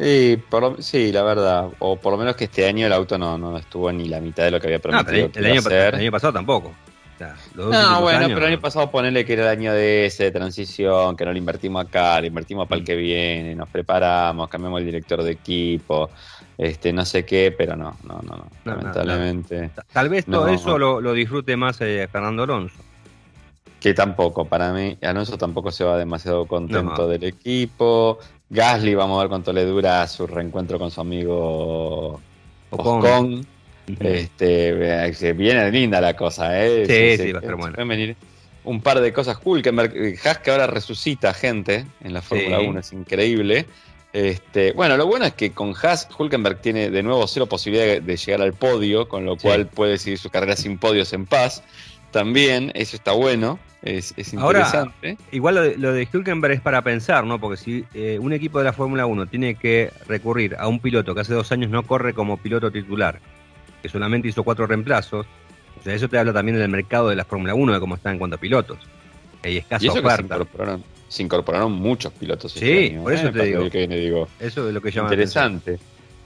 Sí, 0.01 0.41
sí, 0.79 1.11
la 1.11 1.21
verdad. 1.21 1.69
O 1.79 1.95
por 1.95 2.11
lo 2.11 2.17
menos 2.17 2.35
que 2.35 2.45
este 2.45 2.65
año 2.65 2.87
el 2.87 2.93
auto 2.93 3.17
no, 3.19 3.37
no 3.37 3.57
estuvo 3.57 3.91
ni 3.91 4.07
la 4.07 4.19
mitad 4.19 4.43
de 4.43 4.51
lo 4.51 4.59
que 4.59 4.67
había 4.67 4.79
prometido. 4.79 5.29
el, 5.35 5.45
año, 5.45 5.61
el, 5.69 5.95
año, 5.95 6.11
pasado 6.11 6.33
tampoco. 6.33 6.73
No, 7.55 8.01
bueno, 8.01 8.27
pero 8.27 8.39
el 8.39 8.53
año 8.53 8.61
pasado 8.61 8.89
ponerle 8.91 9.25
que 9.25 9.33
era 9.33 9.43
el 9.43 9.59
año 9.59 9.73
de 9.73 10.05
ese, 10.05 10.25
de 10.25 10.31
transición, 10.31 11.15
que 11.15 11.25
no 11.25 11.31
lo 11.31 11.37
invertimos 11.37 11.85
acá, 11.85 12.19
lo 12.19 12.27
invertimos 12.27 12.67
para 12.67 12.77
el 12.77 12.83
mm. 12.83 12.85
que 12.85 12.95
viene, 12.95 13.55
nos 13.55 13.69
preparamos, 13.69 14.49
cambiamos 14.49 14.79
el 14.79 14.85
director 14.85 15.23
de 15.23 15.31
equipo, 15.31 16.09
este, 16.57 16.93
no 16.93 17.05
sé 17.05 17.25
qué, 17.25 17.53
pero 17.57 17.75
no, 17.75 17.97
no, 18.03 18.21
no, 18.21 18.47
lamentablemente. 18.65 19.71
Tal 19.91 20.09
vez 20.09 20.25
todo 20.25 20.47
eso 20.47 20.77
lo, 20.77 21.13
disfrute 21.13 21.55
más 21.57 21.79
eh, 21.81 22.07
Fernando 22.11 22.43
Alonso. 22.43 22.75
Que 23.79 23.93
tampoco, 23.95 24.45
para 24.45 24.71
mí, 24.71 24.97
Alonso 25.01 25.37
tampoco 25.37 25.71
se 25.71 25.83
va 25.83 25.97
demasiado 25.97 26.45
contento 26.45 27.07
del 27.07 27.23
equipo. 27.23 28.19
Gasly, 28.49 28.93
vamos 28.93 29.17
a 29.17 29.21
ver 29.21 29.29
cuánto 29.29 29.53
le 29.53 29.65
dura 29.65 30.05
su 30.07 30.27
reencuentro 30.27 30.77
con 30.77 30.91
su 30.91 31.01
amigo 31.01 32.19
Ocon. 32.69 33.45
Este, 33.99 35.33
viene 35.33 35.71
linda 35.71 35.99
la 36.01 36.15
cosa, 36.15 36.63
¿eh? 36.63 36.85
Sí, 36.85 37.23
sí, 37.23 37.31
va 37.31 37.39
a 37.39 37.41
ser 37.41 37.55
bueno. 37.55 37.85
venir 37.85 38.15
un 38.63 38.81
par 38.81 38.99
de 38.99 39.13
cosas. 39.13 39.37
Hulkenberg, 39.43 39.95
eh, 39.95 40.19
Haas 40.23 40.39
que 40.39 40.51
ahora 40.51 40.67
resucita 40.67 41.33
gente 41.33 41.85
en 42.03 42.13
la 42.13 42.21
Fórmula 42.21 42.59
1, 42.59 42.79
es 42.79 42.93
increíble. 42.93 43.65
Este, 44.13 44.73
bueno, 44.73 44.97
lo 44.97 45.07
bueno 45.07 45.25
es 45.25 45.33
que 45.33 45.51
con 45.51 45.73
Haas, 45.81 46.07
Hulkenberg 46.17 46.59
tiene 46.59 46.89
de 46.89 47.01
nuevo 47.01 47.25
cero 47.27 47.45
posibilidad 47.45 48.01
de, 48.01 48.17
llegar 48.17 48.41
al 48.41 48.53
podio, 48.53 49.07
con 49.07 49.25
lo 49.25 49.37
cual 49.37 49.67
puede 49.67 49.97
seguir 49.97 50.19
su 50.19 50.29
carrera 50.29 50.55
sin 50.55 50.77
podios 50.77 51.13
en 51.13 51.25
paz. 51.25 51.63
También, 52.11 52.71
eso 52.75 52.97
está 52.97 53.13
bueno. 53.13 53.57
Es, 53.81 54.13
interesante. 54.31 55.17
igual 55.31 55.55
lo 55.55 55.61
de, 55.63 55.77
lo 55.77 55.97
Hülkenberg 55.97 56.53
es 56.53 56.61
para 56.61 56.83
pensar, 56.83 57.25
¿no? 57.25 57.39
Porque 57.39 57.57
si 57.57 57.85
eh, 57.95 58.19
un 58.21 58.31
equipo 58.31 58.59
de 58.59 58.65
la 58.65 58.73
Fórmula 58.73 59.07
1 59.07 59.25
tiene 59.25 59.55
que 59.55 59.91
recurrir 60.07 60.55
a 60.59 60.67
un 60.67 60.79
piloto 60.79 61.15
que 61.15 61.21
hace 61.21 61.33
dos 61.33 61.51
años 61.51 61.71
no 61.71 61.81
corre 61.81 62.13
como 62.13 62.37
piloto 62.37 62.69
titular, 62.69 63.19
que 63.81 63.89
solamente 63.89 64.27
hizo 64.27 64.43
cuatro 64.43 64.67
reemplazos, 64.67 65.25
o 65.79 65.83
sea, 65.83 65.93
eso 65.93 66.07
te 66.07 66.17
habla 66.17 66.33
también 66.33 66.57
del 66.57 66.69
mercado 66.69 67.09
de 67.09 67.15
la 67.15 67.25
Fórmula 67.25 67.55
1, 67.55 67.73
de 67.73 67.79
cómo 67.79 67.95
está 67.95 68.11
en 68.11 68.19
cuanto 68.19 68.35
a 68.35 68.39
pilotos. 68.39 68.77
Hay 69.43 69.57
escasa 69.57 69.91
oferta. 69.91 70.39
Se 71.07 71.23
incorporaron, 71.23 71.73
muchos 71.73 72.13
pilotos. 72.13 72.55
Este 72.55 72.89
sí, 72.89 72.97
por 72.97 73.13
eso 73.13 73.27
¿eh? 73.27 73.31
te 73.69 73.87
digo. 73.87 74.29
Eso 74.39 74.67
es 74.67 74.73
lo 74.73 74.81
que 74.81 74.91
llama 74.91 75.09
Interesante. 75.09 75.79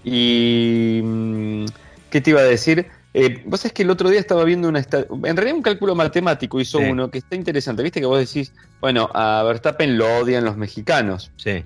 Y. 0.04 1.02
Mm, 1.04 1.66
¿Qué 2.12 2.22
te 2.22 2.30
iba 2.30 2.42
a 2.42 2.44
decir? 2.44 2.86
Eh, 3.14 3.42
vos 3.46 3.62
sabés 3.62 3.74
que 3.74 3.84
el 3.84 3.90
otro 3.90 4.10
día 4.10 4.20
estaba 4.20 4.44
viendo 4.44 4.68
una. 4.68 4.80
En 4.80 5.38
realidad, 5.38 5.56
un 5.56 5.64
cálculo 5.64 5.96
matemático 5.96 6.60
hizo 6.60 6.80
uno 6.80 7.10
que 7.10 7.20
está 7.20 7.36
interesante. 7.36 7.82
Viste 7.82 8.00
que 8.00 8.06
vos 8.06 8.20
decís, 8.20 8.54
bueno, 8.80 9.10
a 9.14 9.42
Verstappen 9.44 9.98
lo 9.98 10.18
odian 10.18 10.44
los 10.44 10.58
mexicanos. 10.58 11.32
Sí. 11.38 11.64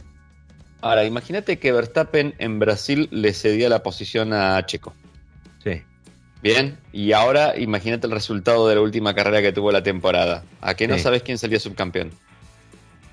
Ahora, 0.82 1.04
imagínate 1.04 1.60
que 1.60 1.72
Verstappen 1.74 2.36
en 2.38 2.60
Brasil 2.60 3.10
le 3.12 3.34
cedía 3.34 3.68
la 3.68 3.84
posición 3.84 4.32
a 4.32 4.66
Checo. 4.66 4.94
Sí. 5.64 5.82
Bien, 6.42 6.78
y 6.94 7.12
ahora 7.12 7.58
imagínate 7.58 8.08
el 8.08 8.14
resultado 8.14 8.68
de 8.68 8.76
la 8.76 8.82
última 8.82 9.14
carrera 9.14 9.42
que 9.42 9.52
tuvo 9.52 9.72
la 9.72 9.84
temporada. 9.84 10.44
¿A 10.62 10.74
qué 10.74 10.88
no 10.88 10.98
sabes 10.98 11.22
quién 11.22 11.38
salía 11.38 11.60
subcampeón? 11.60 12.12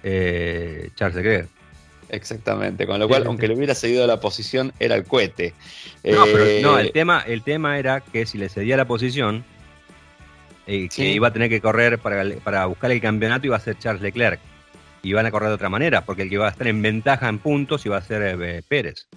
Eh, 0.05 0.91
Charles 0.95 1.17
Leclerc. 1.17 1.49
Exactamente, 2.09 2.87
con 2.87 3.01
lo 3.01 3.09
cual, 3.09 3.27
aunque 3.27 3.49
le 3.49 3.55
hubiera 3.57 3.75
cedido 3.75 4.07
la 4.07 4.21
posición, 4.21 4.73
era 4.79 4.95
el 4.95 5.05
cohete. 5.05 5.55
No, 6.05 6.25
pero 6.25 6.47
eh, 6.47 6.61
no, 6.63 6.79
el 6.79 6.93
tema, 6.93 7.25
el 7.27 7.43
tema 7.43 7.79
era 7.81 8.01
que 8.01 8.27
si 8.27 8.39
le 8.39 8.49
cedía 8.49 8.77
la 8.77 8.87
posición, 8.87 9.45
eh, 10.69 10.89
que 10.89 11.11
iba 11.11 11.29
a 11.29 11.33
tener 11.33 11.49
que 11.49 11.61
correr 11.61 11.99
para, 11.99 12.25
para 12.45 12.67
buscar 12.67 12.93
el 12.93 13.01
campeonato, 13.01 13.47
iba 13.47 13.57
a 13.57 13.61
ser 13.61 13.77
Charles 13.79 14.03
Leclerc. 14.03 14.41
Y 15.03 15.13
van 15.13 15.27
a 15.27 15.31
correr 15.31 15.49
de 15.49 15.55
otra 15.55 15.69
manera, 15.69 16.05
porque 16.05 16.23
el 16.23 16.29
que 16.29 16.35
iba 16.35 16.47
a 16.47 16.51
estar 16.51 16.67
en 16.67 16.81
ventaja 16.83 17.29
en 17.29 17.39
puntos 17.39 17.85
iba 17.87 17.97
a 17.97 18.03
ser 18.03 18.41
eh, 18.41 18.63
Pérez. 18.67 19.09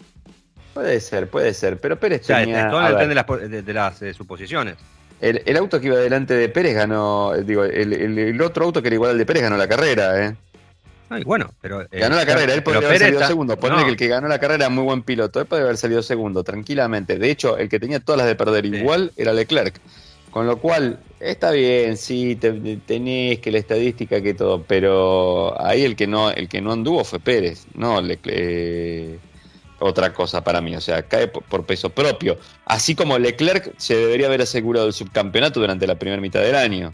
Puede 0.79 1.01
ser, 1.01 1.29
puede 1.29 1.53
ser, 1.53 1.77
pero 1.77 1.99
Pérez 1.99 2.21
tenía... 2.21 2.69
Todo 2.69 2.81
depende 2.87 3.61
de 3.61 3.73
las, 3.73 3.99
de, 3.99 4.13
suposiciones. 4.13 4.75
El, 5.19 5.57
auto 5.57 5.81
que 5.81 5.87
iba 5.87 5.97
delante 5.97 6.33
de 6.33 6.47
Pérez 6.47 6.73
ganó, 6.73 7.33
digo, 7.35 7.65
el, 7.65 7.91
el, 7.93 8.41
otro 8.41 8.63
auto 8.63 8.81
que 8.81 8.87
era 8.87 8.95
igual 8.95 9.11
al 9.11 9.17
de 9.17 9.25
Pérez 9.25 9.43
ganó 9.43 9.57
la 9.57 9.67
carrera, 9.67 10.25
¿eh? 10.25 10.35
bueno, 11.25 11.53
pero. 11.59 11.81
Eh, 11.81 11.87
ganó 11.91 12.15
la 12.15 12.25
carrera, 12.25 12.53
él 12.53 12.63
podría 12.63 12.87
haber 12.87 12.99
salido 12.99 13.27
segundo. 13.27 13.59
Ponle 13.59 13.83
que 13.83 13.89
el 13.89 13.97
que 13.97 14.07
ganó 14.07 14.29
la 14.29 14.39
carrera 14.39 14.67
es 14.67 14.71
muy 14.71 14.85
buen 14.85 15.03
piloto. 15.03 15.41
Él 15.41 15.47
podría 15.47 15.65
haber 15.65 15.75
salido 15.75 16.01
segundo, 16.01 16.45
tranquilamente. 16.45 17.17
De 17.17 17.29
hecho, 17.29 17.57
el 17.57 17.67
que 17.67 17.77
tenía 17.77 17.99
todas 17.99 18.19
las 18.19 18.27
de 18.27 18.35
perder 18.35 18.65
igual 18.65 19.11
era 19.17 19.33
Leclerc. 19.33 19.75
Con 20.31 20.47
lo 20.47 20.59
cual, 20.59 20.99
está 21.19 21.51
bien, 21.51 21.97
sí, 21.97 22.37
tenés 22.37 23.39
que 23.39 23.51
la 23.51 23.57
estadística 23.57 24.21
que 24.21 24.33
todo, 24.33 24.63
pero 24.63 25.59
ahí 25.61 25.83
el 25.83 25.97
que 25.97 26.07
no, 26.07 26.31
el 26.31 26.47
que 26.47 26.61
no 26.61 26.71
anduvo 26.71 27.03
fue 27.03 27.19
Pérez, 27.19 27.65
no 27.73 27.99
Leclerc. 27.99 29.19
Otra 29.79 30.13
cosa 30.13 30.43
para 30.43 30.61
mí, 30.61 30.75
o 30.75 30.81
sea, 30.81 31.03
cae 31.03 31.27
por, 31.27 31.65
peso 31.65 31.89
propio. 31.89 32.37
Así 32.65 32.95
como 32.95 33.17
Leclerc 33.17 33.73
se 33.77 33.95
debería 33.95 34.27
haber 34.27 34.41
asegurado 34.41 34.87
el 34.87 34.93
subcampeonato 34.93 35.59
durante 35.59 35.87
la 35.87 35.95
primera 35.95 36.21
mitad 36.21 36.41
del 36.41 36.55
año. 36.55 36.93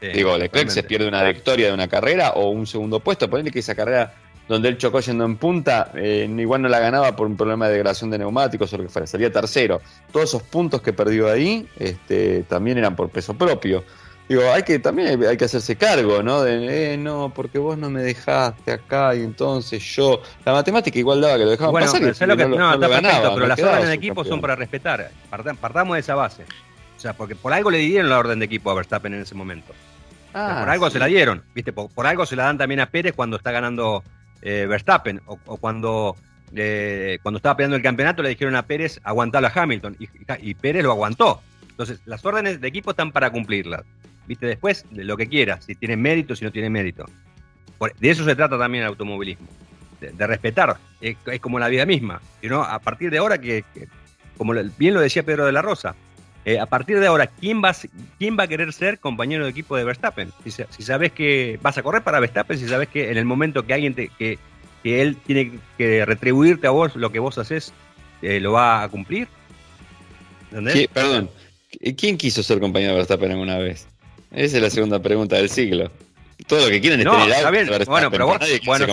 Digo, 0.00 0.36
Leclerc 0.36 0.68
se 0.68 0.82
pierde 0.82 1.08
una 1.08 1.22
victoria 1.24 1.68
de 1.68 1.72
una 1.72 1.88
carrera 1.88 2.32
o 2.32 2.50
un 2.50 2.66
segundo 2.66 3.00
puesto. 3.00 3.28
Ponele 3.28 3.50
que 3.50 3.58
esa 3.58 3.74
carrera 3.74 4.14
donde 4.48 4.68
él 4.68 4.78
chocó 4.78 5.00
yendo 5.00 5.24
en 5.24 5.36
punta, 5.36 5.90
eh, 5.94 6.28
igual 6.38 6.62
no 6.62 6.68
la 6.68 6.78
ganaba 6.78 7.16
por 7.16 7.26
un 7.26 7.36
problema 7.36 7.66
de 7.66 7.74
degradación 7.74 8.10
de 8.10 8.18
neumáticos 8.18 8.72
o 8.72 8.76
lo 8.76 8.84
que 8.84 8.88
fuera, 8.88 9.06
salía 9.06 9.32
tercero. 9.32 9.80
Todos 10.12 10.28
esos 10.28 10.42
puntos 10.42 10.82
que 10.82 10.92
perdió 10.92 11.30
ahí 11.30 11.66
este, 11.78 12.44
también 12.44 12.78
eran 12.78 12.94
por 12.94 13.08
peso 13.10 13.34
propio. 13.34 13.84
Digo, 14.28 14.42
hay 14.52 14.64
que 14.64 14.80
también 14.80 15.22
hay 15.24 15.36
que 15.36 15.44
hacerse 15.44 15.76
cargo, 15.76 16.20
¿no? 16.22 16.42
De, 16.42 16.94
eh, 16.94 16.96
no, 16.96 17.32
porque 17.32 17.58
vos 17.58 17.78
no 17.78 17.90
me 17.90 18.02
dejaste 18.02 18.72
acá 18.72 19.14
y 19.14 19.22
entonces 19.22 19.82
yo. 19.84 20.20
La 20.44 20.52
matemática 20.52 20.98
igual 20.98 21.20
daba 21.20 21.38
que 21.38 21.44
lo 21.44 21.50
dejaban 21.50 21.72
pasar. 21.72 22.14
Pero 22.18 22.34
lo, 22.34 22.58
no, 22.58 22.74
está 22.74 22.88
perfecto, 22.88 23.34
pero 23.34 23.46
las 23.46 23.62
órdenes 23.62 23.88
de 23.88 23.94
equipo 23.94 24.24
son 24.24 24.40
para 24.40 24.56
respetar. 24.56 25.10
Partamos 25.60 25.94
de 25.94 26.00
esa 26.00 26.16
base. 26.16 26.44
O 26.96 27.00
sea, 27.00 27.12
porque 27.12 27.36
por 27.36 27.52
algo 27.52 27.70
le 27.70 27.78
dieron 27.78 28.10
la 28.10 28.18
orden 28.18 28.38
de 28.38 28.46
equipo 28.46 28.70
a 28.70 28.74
Verstappen 28.74 29.14
en 29.14 29.22
ese 29.22 29.34
momento. 29.34 29.72
Ah, 30.34 30.58
por 30.60 30.70
algo 30.70 30.90
se 30.90 30.98
la 30.98 31.06
dieron, 31.06 31.42
¿viste? 31.54 31.72
Por, 31.72 32.06
algo 32.06 32.26
se 32.26 32.36
la 32.36 32.44
dan 32.44 32.58
también 32.58 32.80
a 32.80 32.90
Pérez 32.90 33.14
cuando 33.14 33.36
está 33.36 33.52
ganando 33.52 34.02
eh, 34.42 34.66
Verstappen. 34.68 35.20
O, 35.26 35.56
cuando, 35.56 36.16
eh, 36.54 37.18
cuando 37.22 37.36
estaba 37.36 37.56
peleando 37.56 37.76
el 37.76 37.82
campeonato 37.82 38.22
le 38.22 38.30
dijeron 38.30 38.56
a 38.56 38.62
Pérez 38.62 39.00
aguantarlo 39.04 39.48
a 39.48 39.52
Hamilton. 39.54 39.96
Y, 39.98 40.54
Pérez 40.54 40.82
lo 40.82 40.92
aguantó. 40.92 41.42
Entonces, 41.70 42.00
las 42.06 42.24
órdenes 42.24 42.60
de 42.60 42.68
equipo 42.68 42.90
están 42.90 43.12
para 43.12 43.30
cumplirlas. 43.30 43.82
¿Viste? 44.26 44.46
Después, 44.46 44.84
de 44.90 45.04
lo 45.04 45.16
que 45.16 45.28
quieras, 45.28 45.64
si 45.64 45.74
tiene 45.74 45.96
mérito, 45.96 46.34
si 46.34 46.44
no 46.44 46.52
tiene 46.52 46.70
mérito. 46.70 47.04
de 48.00 48.10
eso 48.10 48.24
se 48.24 48.34
trata 48.34 48.58
también 48.58 48.82
el 48.82 48.88
automovilismo. 48.88 49.46
De, 50.00 50.26
respetar. 50.26 50.76
Es, 51.00 51.16
como 51.40 51.58
la 51.58 51.68
vida 51.68 51.86
misma. 51.86 52.20
¿no? 52.42 52.62
A 52.62 52.78
partir 52.78 53.10
de 53.10 53.18
ahora, 53.18 53.38
que, 53.38 53.64
que 53.72 53.88
como 54.36 54.52
bien 54.76 54.94
lo 54.94 55.00
decía 55.00 55.22
Pedro 55.22 55.46
de 55.46 55.52
la 55.52 55.62
Rosa, 55.62 55.94
eh, 56.46 56.60
a 56.60 56.66
partir 56.66 57.00
de 57.00 57.08
ahora, 57.08 57.26
¿quién 57.26 57.60
va, 57.60 57.74
¿quién 58.20 58.38
va 58.38 58.44
a 58.44 58.46
querer 58.46 58.72
ser 58.72 59.00
compañero 59.00 59.42
de 59.42 59.50
equipo 59.50 59.76
de 59.76 59.82
Verstappen? 59.82 60.30
Si, 60.44 60.82
sabes 60.84 61.10
que 61.10 61.58
vas 61.60 61.76
a 61.76 61.82
correr 61.82 62.02
para 62.02 62.20
Verstappen, 62.20 62.56
si 62.56 62.68
sabes 62.68 62.88
que 62.88 63.10
en 63.10 63.18
el 63.18 63.24
momento 63.24 63.66
que 63.66 63.74
alguien 63.74 63.94
te, 63.94 64.10
que, 64.16 64.38
él 64.84 65.16
tiene 65.26 65.58
que 65.76 66.04
retribuirte 66.04 66.68
a 66.68 66.70
vos 66.70 66.94
lo 66.94 67.10
que 67.10 67.18
vos 67.18 67.36
haces, 67.38 67.72
eh, 68.22 68.38
lo 68.38 68.52
va 68.52 68.84
a 68.84 68.88
cumplir. 68.88 69.26
perdón, 70.92 71.28
¿quién 71.96 72.16
quiso 72.16 72.44
ser 72.44 72.60
compañero 72.60 72.92
de 72.92 72.98
Verstappen 72.98 73.32
alguna 73.32 73.58
vez? 73.58 73.88
Esa 74.36 74.58
es 74.58 74.62
la 74.62 74.70
segunda 74.70 74.98
pregunta 75.00 75.36
del 75.36 75.48
siglo. 75.48 75.90
Todo 76.46 76.66
lo 76.66 76.70
que 76.70 76.82
quieren 76.82 77.00
es 77.00 77.06
tener 77.06 77.72
el 77.72 77.84
Bueno, 77.86 78.10
pero 78.10 78.26
vos, 78.26 78.38
bueno, 78.66 78.86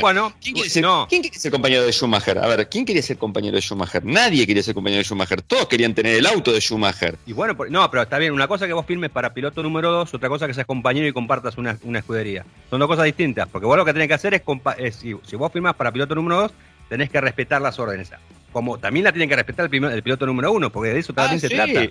bueno, 0.00 0.32
¿quién 0.40 0.54
quiere, 0.54 0.70
ser, 0.70 0.84
¿quién 1.08 1.22
quiere 1.22 1.36
ser 1.36 1.50
compañero 1.50 1.84
de 1.84 1.92
Schumacher? 1.92 2.38
A 2.38 2.46
ver, 2.46 2.68
¿quién 2.68 2.84
quería 2.84 3.02
ser 3.02 3.18
compañero 3.18 3.56
de 3.56 3.60
Schumacher? 3.60 4.04
Nadie 4.04 4.46
quería 4.46 4.62
ser 4.62 4.74
compañero 4.74 4.98
de 4.98 5.04
Schumacher. 5.04 5.42
Todos 5.42 5.66
querían 5.66 5.92
tener 5.92 6.14
el 6.14 6.24
auto 6.24 6.52
de 6.52 6.60
Schumacher. 6.60 7.16
Y 7.26 7.32
bueno, 7.32 7.56
no, 7.68 7.90
pero 7.90 8.04
está 8.04 8.18
bien. 8.18 8.32
Una 8.32 8.46
cosa 8.46 8.68
que 8.68 8.72
vos 8.72 8.86
firmes 8.86 9.10
para 9.10 9.34
piloto 9.34 9.60
número 9.64 9.90
dos, 9.90 10.14
otra 10.14 10.28
cosa 10.28 10.46
que 10.46 10.54
seas 10.54 10.66
compañero 10.66 11.08
y 11.08 11.12
compartas 11.12 11.58
una, 11.58 11.76
escudería. 11.98 12.46
Son 12.70 12.78
dos 12.78 12.88
cosas 12.88 13.06
distintas. 13.06 13.48
Porque 13.48 13.66
vos 13.66 13.76
lo 13.76 13.84
que 13.84 13.92
tenés 13.92 14.06
que 14.06 14.14
hacer 14.14 14.34
es, 14.34 14.94
si, 14.94 15.12
vos 15.36 15.52
firmas 15.52 15.74
para 15.74 15.90
piloto 15.90 16.14
número 16.14 16.42
dos, 16.42 16.52
tenés 16.88 17.10
que 17.10 17.20
respetar 17.20 17.60
las 17.60 17.76
órdenes. 17.80 18.12
Como 18.52 18.78
también 18.78 19.02
la 19.02 19.10
tienen 19.10 19.28
que 19.28 19.36
respetar 19.36 19.68
el, 19.70 20.02
piloto 20.02 20.24
número 20.24 20.52
uno, 20.52 20.70
porque 20.70 20.90
de 20.90 21.00
eso 21.00 21.12
también 21.12 21.38
ah, 21.38 21.40
se 21.40 21.48
trata. 21.48 21.90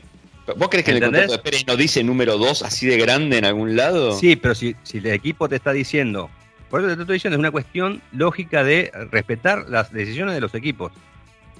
¿Vos 0.58 0.70
crees 0.70 0.86
que 0.86 0.92
en 0.92 0.98
el 0.98 1.04
contrato 1.04 1.32
de 1.32 1.40
Pérez 1.40 1.66
no 1.66 1.75
dice 1.75 2.04
número 2.04 2.38
2 2.38 2.62
así 2.64 2.86
de 2.86 2.98
grande 2.98 3.38
en 3.38 3.46
algún 3.46 3.75
lado? 3.75 4.18
Sí, 4.18 4.36
pero 4.36 4.54
si, 4.54 4.75
si 4.84 5.00
el 5.00 5.08
equipo 5.08 5.50
te 5.50 5.56
está 5.56 5.72
diciendo, 5.72 6.30
por 6.70 6.82
eso 6.82 6.96
te 6.96 7.02
estoy 7.02 7.16
diciendo, 7.16 7.36
es 7.36 7.40
una 7.40 7.52
cuestión 7.52 8.02
lógica 8.12 8.64
de 8.64 8.92
respetar 9.12 9.70
las 9.70 9.92
decisiones 9.92 10.36
de 10.36 10.42
los 10.42 10.54
equipos. 10.54 10.92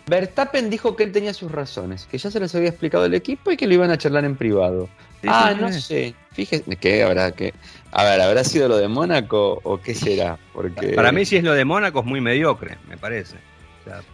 Verstappen 0.08 0.70
dijo 0.70 0.96
que 0.96 1.04
él 1.04 1.12
tenía 1.12 1.34
sus 1.34 1.52
razones, 1.52 2.06
que 2.06 2.18
ya 2.18 2.30
se 2.30 2.40
las 2.40 2.54
había 2.54 2.70
explicado 2.70 3.06
el 3.06 3.14
equipo 3.16 3.52
y 3.52 3.58
que 3.58 3.66
lo 3.66 3.74
iban 3.74 3.90
a 3.90 3.98
charlar 3.98 4.24
en 4.24 4.36
privado. 4.36 4.88
ah, 5.28 5.56
no 5.60 5.72
sé. 5.72 6.14
Fíjese, 6.34 6.76
¿qué 6.76 7.04
habrá 7.04 7.32
que? 7.32 7.54
A 7.92 8.04
ver, 8.04 8.22
¿habrá 8.22 8.44
sido 8.44 8.68
lo 8.68 8.78
de 8.78 8.88
Mónaco 8.88 9.62
o 9.64 9.80
qué 9.80 9.96
será? 9.96 10.38
Porque 10.54 10.90
para 10.90 11.12
mí 11.12 11.26
si 11.26 11.38
es 11.38 11.44
lo 11.44 11.54
de 11.54 11.66
Mónaco 11.66 12.02
es 12.02 12.06
muy 12.06 12.22
mediocre, 12.22 12.78
me 12.88 12.98
parece. 12.98 13.38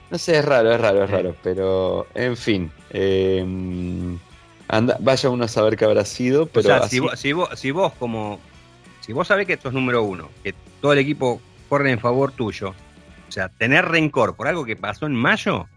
no 0.10 0.18
sé, 0.18 0.38
es 0.38 0.46
raro, 0.46 0.72
es 0.72 0.80
raro, 0.80 1.04
es 1.04 1.10
raro, 1.10 1.36
pero 1.44 2.08
en 2.13 2.38
fin. 2.38 2.72
Eh, 2.92 3.44
vaya 5.00 5.30
uno 5.30 5.46
a 5.46 5.48
saber 5.48 5.75
qué 5.75 5.86
habrá 5.86 6.06
sido, 6.06 6.46
pero 6.46 6.88
si, 6.88 7.00
vos, 7.00 7.20
si, 7.20 7.72
vos, 7.72 7.94
como 8.00 8.40
si 9.01 9.13
vos 9.13 9.28
sabés 9.28 9.46
que 9.48 9.54
esto 9.54 9.68
es 9.68 9.74
número 9.74 10.04
uno, 10.04 10.30
que 10.44 10.54
todo 10.80 10.94
el 10.94 11.00
equipo 11.00 11.42
corre 11.68 11.92
en 11.92 12.00
favor 12.00 12.32
tuyo, 12.32 12.70
o 13.28 13.32
sea, 13.32 13.50
tener 13.50 13.86
rencor 13.86 14.36
por 14.36 14.48
algo 14.48 14.66
que 14.66 14.75
pasó 14.75 15.06
en 15.06 15.16
mayo, 15.16 15.68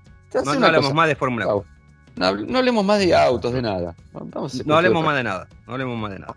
no, 0.44 0.50
hablemos 0.50 0.94
más 0.94 1.08
de 1.08 1.16
Fórmula 1.16 1.54
1. 1.54 1.64
No, 2.16 2.58
hablemos 2.58 2.84
más 2.84 3.00
de 3.00 3.14
autos, 3.14 3.52
de 3.52 3.62
nada. 3.62 3.96
no 4.64 4.76
hablemos 4.76 5.04
más 5.04 5.16
de 5.16 5.24
nada, 5.24 5.48
no 5.66 5.72
hablemos 5.72 5.98
más 5.98 6.12
de 6.12 6.18
nada. 6.20 6.36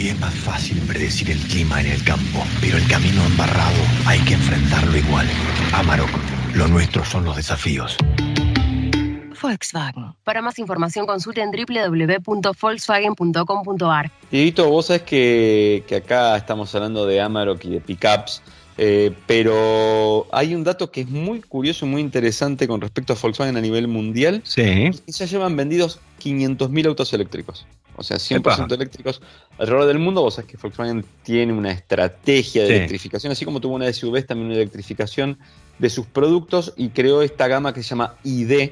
Hoy 0.00 0.08
es 0.08 0.18
más 0.18 0.34
fácil 0.34 0.80
predecir 0.88 1.30
el 1.30 1.38
clima 1.40 1.78
en 1.82 1.88
el 1.88 2.02
campo, 2.02 2.42
pero 2.62 2.78
el 2.78 2.88
camino 2.88 3.22
embarrado 3.26 3.76
hay 4.06 4.18
que 4.20 4.32
enfrentarlo 4.32 4.96
igual. 4.96 5.26
Amarok, 5.74 6.08
lo 6.54 6.68
nuestro 6.68 7.04
son 7.04 7.26
los 7.26 7.36
desafíos. 7.36 7.98
Volkswagen. 9.42 10.14
Para 10.24 10.40
más 10.40 10.58
información 10.58 11.06
consulten 11.06 11.50
www.volkswagen.com.ar. 11.50 14.10
Dieguito, 14.30 14.70
vos 14.70 14.86
sabés 14.86 15.02
que, 15.02 15.84
acá 15.94 16.34
estamos 16.34 16.74
hablando 16.74 17.04
de 17.04 17.20
Amarok 17.20 17.62
y 17.66 17.68
de 17.68 17.82
pickups, 17.82 18.40
eh, 18.82 19.12
pero 19.26 20.26
hay 20.32 20.54
un 20.54 20.64
dato 20.64 20.90
que 20.90 21.02
es 21.02 21.06
muy 21.06 21.42
curioso 21.42 21.84
y 21.84 21.88
muy 21.90 22.00
interesante 22.00 22.66
con 22.66 22.80
respecto 22.80 23.12
a 23.12 23.16
Volkswagen 23.20 23.58
a 23.58 23.60
nivel 23.60 23.88
mundial. 23.88 24.40
Sí. 24.42 24.90
Ya 25.06 25.26
llevan 25.26 25.54
vendidos 25.54 26.00
500.000 26.18 26.86
autos 26.86 27.12
eléctricos. 27.12 27.66
O 27.96 28.02
sea, 28.02 28.16
100% 28.16 28.72
eléctricos 28.72 29.20
alrededor 29.58 29.86
del 29.86 29.98
mundo. 29.98 30.22
Vos 30.22 30.36
sabés 30.36 30.50
que 30.50 30.56
Volkswagen 30.56 31.04
tiene 31.22 31.52
una 31.52 31.72
estrategia 31.72 32.62
de 32.62 32.76
electrificación, 32.76 33.30
así 33.30 33.44
como 33.44 33.60
tuvo 33.60 33.74
una 33.74 33.92
SUV, 33.92 34.24
también 34.24 34.46
una 34.46 34.56
electrificación 34.56 35.38
de 35.78 35.90
sus 35.90 36.06
productos 36.06 36.72
y 36.78 36.88
creó 36.88 37.20
esta 37.20 37.48
gama 37.48 37.74
que 37.74 37.82
se 37.82 37.90
llama 37.90 38.16
ID. 38.24 38.70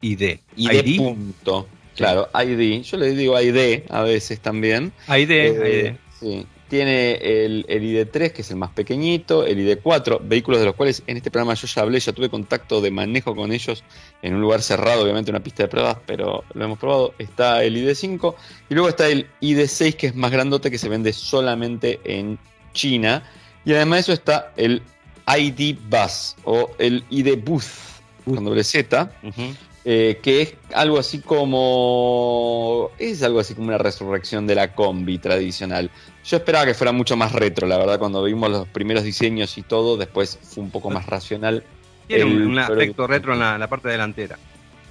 ID. 0.00 0.38
ID. 0.56 0.96
Punto. 0.96 1.68
Claro, 1.96 2.30
ID. 2.32 2.80
Yo 2.80 2.96
le 2.96 3.14
digo 3.14 3.38
ID 3.38 3.82
a 3.90 4.04
veces 4.04 4.40
también. 4.40 4.90
ID. 5.06 5.30
Eh, 5.30 5.98
sí. 6.18 6.46
Tiene 6.70 7.14
el, 7.14 7.66
ID3, 7.66 8.30
que 8.30 8.42
es 8.42 8.50
el 8.52 8.56
más 8.56 8.70
pequeñito, 8.70 9.44
el 9.44 9.58
ID4, 9.58 10.20
vehículos 10.22 10.60
de 10.60 10.66
los 10.66 10.76
cuales 10.76 11.02
en 11.08 11.16
este 11.16 11.28
programa 11.28 11.54
yo 11.54 11.66
ya 11.66 11.82
hablé, 11.82 11.98
ya 11.98 12.12
tuve 12.12 12.30
contacto 12.30 12.80
de 12.80 12.92
manejo 12.92 13.34
con 13.34 13.50
ellos 13.50 13.82
en 14.22 14.36
un 14.36 14.40
lugar 14.40 14.62
cerrado, 14.62 15.02
obviamente 15.02 15.32
una 15.32 15.40
pista 15.40 15.64
de 15.64 15.68
pruebas, 15.68 15.96
pero 16.06 16.44
lo 16.54 16.64
hemos 16.64 16.78
probado. 16.78 17.12
Está 17.18 17.64
el 17.64 17.76
ID5 17.76 18.36
y 18.68 18.74
luego 18.74 18.88
está 18.88 19.08
el 19.08 19.26
ID6, 19.40 19.96
que 19.96 20.06
es 20.06 20.14
más 20.14 20.30
grandote, 20.30 20.70
que 20.70 20.78
se 20.78 20.88
vende 20.88 21.12
solamente 21.12 21.98
en 22.04 22.38
China. 22.72 23.24
Y 23.64 23.72
además 23.72 23.96
de 23.96 24.00
eso 24.02 24.12
está 24.12 24.52
el 24.56 24.80
ID 25.26 25.76
Bus 25.88 26.36
o 26.44 26.70
el 26.78 27.02
ID 27.10 27.36
Booth, 27.44 27.64
con 28.24 28.44
doble 28.44 28.62
Z, 28.62 29.10
eh, 29.84 30.18
que 30.22 30.42
es 30.42 30.54
algo 30.74 30.98
así 30.98 31.20
como. 31.20 32.90
Es 32.98 33.22
algo 33.22 33.40
así 33.40 33.54
como 33.54 33.68
una 33.68 33.78
resurrección 33.78 34.46
de 34.46 34.54
la 34.54 34.74
combi 34.74 35.18
tradicional. 35.18 35.90
Yo 36.24 36.36
esperaba 36.36 36.66
que 36.66 36.74
fuera 36.74 36.92
mucho 36.92 37.16
más 37.16 37.32
retro, 37.32 37.66
la 37.66 37.78
verdad, 37.78 37.98
cuando 37.98 38.22
vimos 38.22 38.50
los 38.50 38.68
primeros 38.68 39.04
diseños 39.04 39.56
y 39.56 39.62
todo, 39.62 39.96
después 39.96 40.38
fue 40.42 40.62
un 40.62 40.70
poco 40.70 40.90
más 40.90 41.06
racional. 41.06 41.64
Tiene 42.06 42.24
un, 42.24 42.58
aspecto 42.58 43.06
retro 43.06 43.32
en 43.32 43.38
la, 43.38 43.68
parte 43.68 43.88
delantera. 43.88 44.38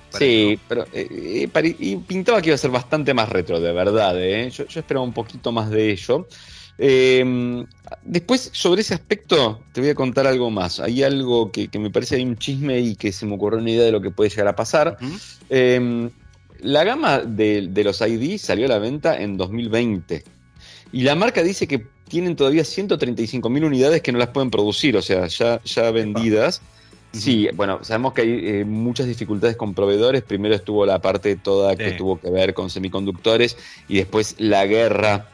Sí, 0.09 0.59
pero 0.67 0.87
eh, 0.91 1.47
y 1.77 1.95
pintaba 1.97 2.41
que 2.41 2.47
iba 2.47 2.55
a 2.55 2.57
ser 2.57 2.71
bastante 2.71 3.13
más 3.13 3.29
retro, 3.29 3.59
de 3.59 3.71
verdad. 3.71 4.19
Eh. 4.19 4.49
Yo, 4.49 4.65
yo 4.65 4.79
esperaba 4.79 5.05
un 5.05 5.13
poquito 5.13 5.51
más 5.51 5.69
de 5.69 5.91
ello. 5.91 6.27
Eh, 6.81 7.65
después, 8.03 8.49
sobre 8.53 8.81
ese 8.81 8.93
aspecto, 8.93 9.61
te 9.73 9.81
voy 9.81 9.89
a 9.89 9.95
contar 9.95 10.25
algo 10.25 10.49
más. 10.49 10.79
Hay 10.79 11.03
algo 11.03 11.51
que, 11.51 11.69
me 11.77 11.89
parece 11.89 12.15
hay 12.15 12.23
un 12.23 12.37
chisme 12.37 12.79
y 12.79 12.95
que 12.95 13.11
se 13.11 13.25
me 13.25 13.35
ocurrió 13.35 13.59
una 13.59 13.69
idea 13.69 13.83
de 13.83 13.91
lo 13.91 14.01
que 14.01 14.11
puede 14.11 14.29
llegar 14.29 14.47
a 14.47 14.55
pasar. 14.55 14.97
Em, 15.49 16.09
la 16.61 16.83
gama 16.85 17.19
de, 17.19 17.69
los 17.83 18.01
ID 18.01 18.37
salió 18.37 18.65
a 18.65 18.69
la 18.69 18.79
venta 18.79 19.19
en 19.21 19.35
2020. 19.35 20.23
Y 20.93 21.01
la 21.01 21.15
marca 21.15 21.43
dice 21.43 21.67
que 21.67 21.85
tienen 22.07 22.35
todavía 22.35 22.63
135 22.63 23.49
mil 23.49 23.65
unidades 23.65 24.01
que 24.01 24.11
no 24.11 24.17
las 24.17 24.29
pueden 24.29 24.49
producir, 24.49 24.95
o 24.97 25.01
sea, 25.01 25.27
ya, 25.27 25.61
ya 25.63 25.91
vendidas. 25.91 26.61
Sí, 27.11 27.49
bueno, 27.55 27.83
sabemos 27.83 28.13
que 28.13 28.21
hay 28.21 28.29
eh, 28.29 28.65
muchas 28.65 29.07
dificultades 29.07 29.57
con 29.57 29.73
proveedores. 29.73 30.21
Primero 30.23 30.55
estuvo 30.55 30.85
la 30.85 31.01
parte 31.01 31.35
toda 31.35 31.75
que 31.75 31.91
tuvo 31.91 32.19
que 32.19 32.29
ver 32.29 32.53
con 32.53 32.69
semiconductores 32.69 33.57
y 33.87 33.97
después 33.97 34.35
la 34.37 34.65
guerra 34.65 35.27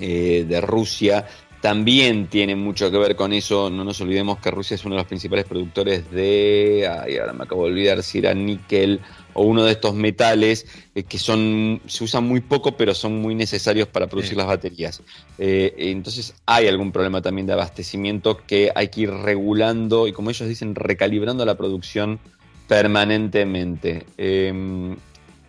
eh, 0.00 0.44
de 0.48 0.60
Rusia 0.60 1.26
también 1.60 2.28
tiene 2.28 2.54
mucho 2.54 2.90
que 2.90 2.98
ver 2.98 3.16
con 3.16 3.32
eso. 3.32 3.68
No 3.68 3.84
nos 3.84 4.00
olvidemos 4.00 4.38
que 4.38 4.50
Rusia 4.50 4.76
es 4.76 4.84
uno 4.84 4.94
de 4.94 5.00
los 5.00 5.08
principales 5.08 5.44
productores 5.44 6.10
de. 6.10 6.88
Ay, 6.88 7.16
ahora 7.16 7.32
me 7.32 7.44
acabo 7.44 7.64
de 7.64 7.72
olvidar 7.72 8.02
si 8.02 8.18
era 8.18 8.32
níquel 8.32 9.00
o 9.34 9.42
uno 9.42 9.64
de 9.64 9.72
estos 9.72 9.94
metales 9.94 10.66
eh, 10.94 11.02
que 11.02 11.18
son 11.18 11.80
se 11.86 12.04
usan 12.04 12.24
muy 12.24 12.40
poco, 12.40 12.76
pero 12.76 12.94
son 12.94 13.20
muy 13.20 13.34
necesarios 13.34 13.88
para 13.88 14.06
producir 14.06 14.36
las 14.36 14.46
baterías. 14.46 15.02
Eh, 15.38 15.74
entonces 15.78 16.34
hay 16.46 16.68
algún 16.68 16.92
problema 16.92 17.22
también 17.22 17.46
de 17.46 17.54
abastecimiento 17.54 18.36
que 18.46 18.70
hay 18.74 18.88
que 18.88 19.02
ir 19.02 19.10
regulando 19.10 20.06
y, 20.06 20.12
como 20.12 20.30
ellos 20.30 20.48
dicen, 20.48 20.74
recalibrando 20.74 21.44
la 21.44 21.56
producción 21.56 22.20
permanentemente. 22.68 24.06
Em, 24.16 24.96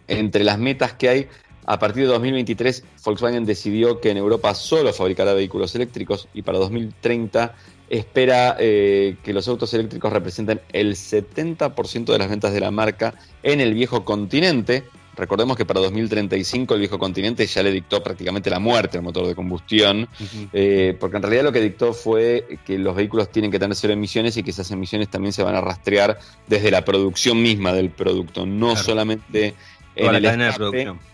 entre 0.08 0.44
las 0.44 0.58
metas 0.58 0.94
que 0.94 1.10
hay 1.10 1.28
a 1.70 1.78
partir 1.78 2.02
de 2.02 2.10
2023, 2.10 2.84
Volkswagen 3.06 3.46
decidió 3.46 4.02
que 4.02 4.10
en 4.10 4.18
Europa 4.18 4.56
solo 4.56 4.92
fabricará 4.92 5.34
vehículos 5.34 5.76
eléctricos 5.76 6.28
y 6.34 6.42
para 6.42 6.58
2030 6.58 7.54
espera 7.90 8.58
eh, 8.60 9.18
que 9.24 9.34
los 9.34 9.48
autos 9.48 9.72
eléctricos 9.76 10.12
representen 10.12 10.62
el 10.74 10.96
70% 10.96 12.06
de 12.06 12.18
las 12.18 12.28
ventas 12.28 12.54
de 12.54 12.60
la 12.60 12.72
marca 12.72 13.14
en 13.44 13.62
el 13.62 13.76
viejo 13.76 14.04
continente. 14.04 14.84
Recordemos 15.16 15.56
que 15.56 15.64
para 15.64 15.80
2035 15.82 16.74
el 16.74 16.80
viejo 16.80 16.98
continente 16.98 17.46
ya 17.46 17.62
le 17.62 17.72
dictó 17.72 18.02
prácticamente 18.02 18.50
la 18.50 18.58
muerte 18.58 18.98
al 18.98 19.04
motor 19.04 19.28
de 19.28 19.36
combustión, 19.36 20.10
eh, 20.52 20.98
porque 21.00 21.18
en 21.18 21.22
realidad 21.22 21.44
lo 21.44 21.52
que 21.52 21.62
dictó 21.62 21.94
fue 21.94 22.58
que 22.66 22.80
los 22.80 22.96
vehículos 22.96 23.30
tienen 23.30 23.52
que 23.52 23.60
tener 23.60 23.76
cero 23.76 23.94
emisiones 23.94 24.36
y 24.38 24.42
que 24.42 24.50
esas 24.50 24.72
emisiones 24.72 25.10
también 25.10 25.34
se 25.34 25.44
van 25.44 25.54
a 25.54 25.62
rastrear 25.62 26.18
desde 26.48 26.72
la 26.72 26.84
producción 26.84 27.40
misma 27.44 27.74
del 27.74 27.92
producto, 27.92 28.48
no 28.48 28.76
solamente 28.76 29.54
en 29.96 30.14
la 30.14 30.20
cadena 30.20 30.46
de 30.48 30.54
producción. 30.54 31.10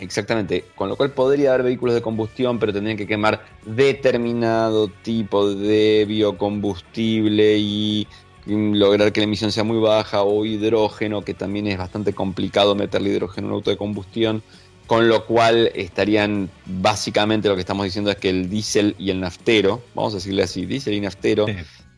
Exactamente, 0.00 0.64
con 0.74 0.88
lo 0.88 0.96
cual 0.96 1.12
podría 1.12 1.50
haber 1.50 1.64
vehículos 1.64 1.94
de 1.94 2.02
combustión, 2.02 2.58
pero 2.58 2.72
tendrían 2.72 2.96
que 2.96 3.06
quemar 3.06 3.44
determinado 3.64 4.88
tipo 4.88 5.48
de 5.48 6.04
biocombustible 6.06 7.56
y 7.58 8.06
lograr 8.46 9.12
que 9.12 9.20
la 9.20 9.24
emisión 9.24 9.52
sea 9.52 9.64
muy 9.64 9.78
baja 9.78 10.22
o 10.22 10.44
hidrógeno, 10.44 11.22
que 11.22 11.34
también 11.34 11.66
es 11.66 11.78
bastante 11.78 12.12
complicado 12.12 12.74
meterle 12.74 13.10
hidrógeno 13.10 13.46
en 13.46 13.52
un 13.52 13.56
auto 13.56 13.70
de 13.70 13.76
combustión, 13.76 14.42
con 14.86 15.08
lo 15.08 15.26
cual 15.26 15.70
estarían 15.74 16.48
básicamente 16.64 17.48
lo 17.48 17.54
que 17.54 17.60
estamos 17.60 17.84
diciendo 17.84 18.10
es 18.10 18.16
que 18.16 18.30
el 18.30 18.48
diésel 18.48 18.94
y 18.98 19.10
el 19.10 19.20
naftero, 19.20 19.82
vamos 19.94 20.12
a 20.14 20.16
decirle 20.16 20.44
así, 20.44 20.64
diésel 20.64 20.94
y 20.94 21.00
naftero, 21.00 21.46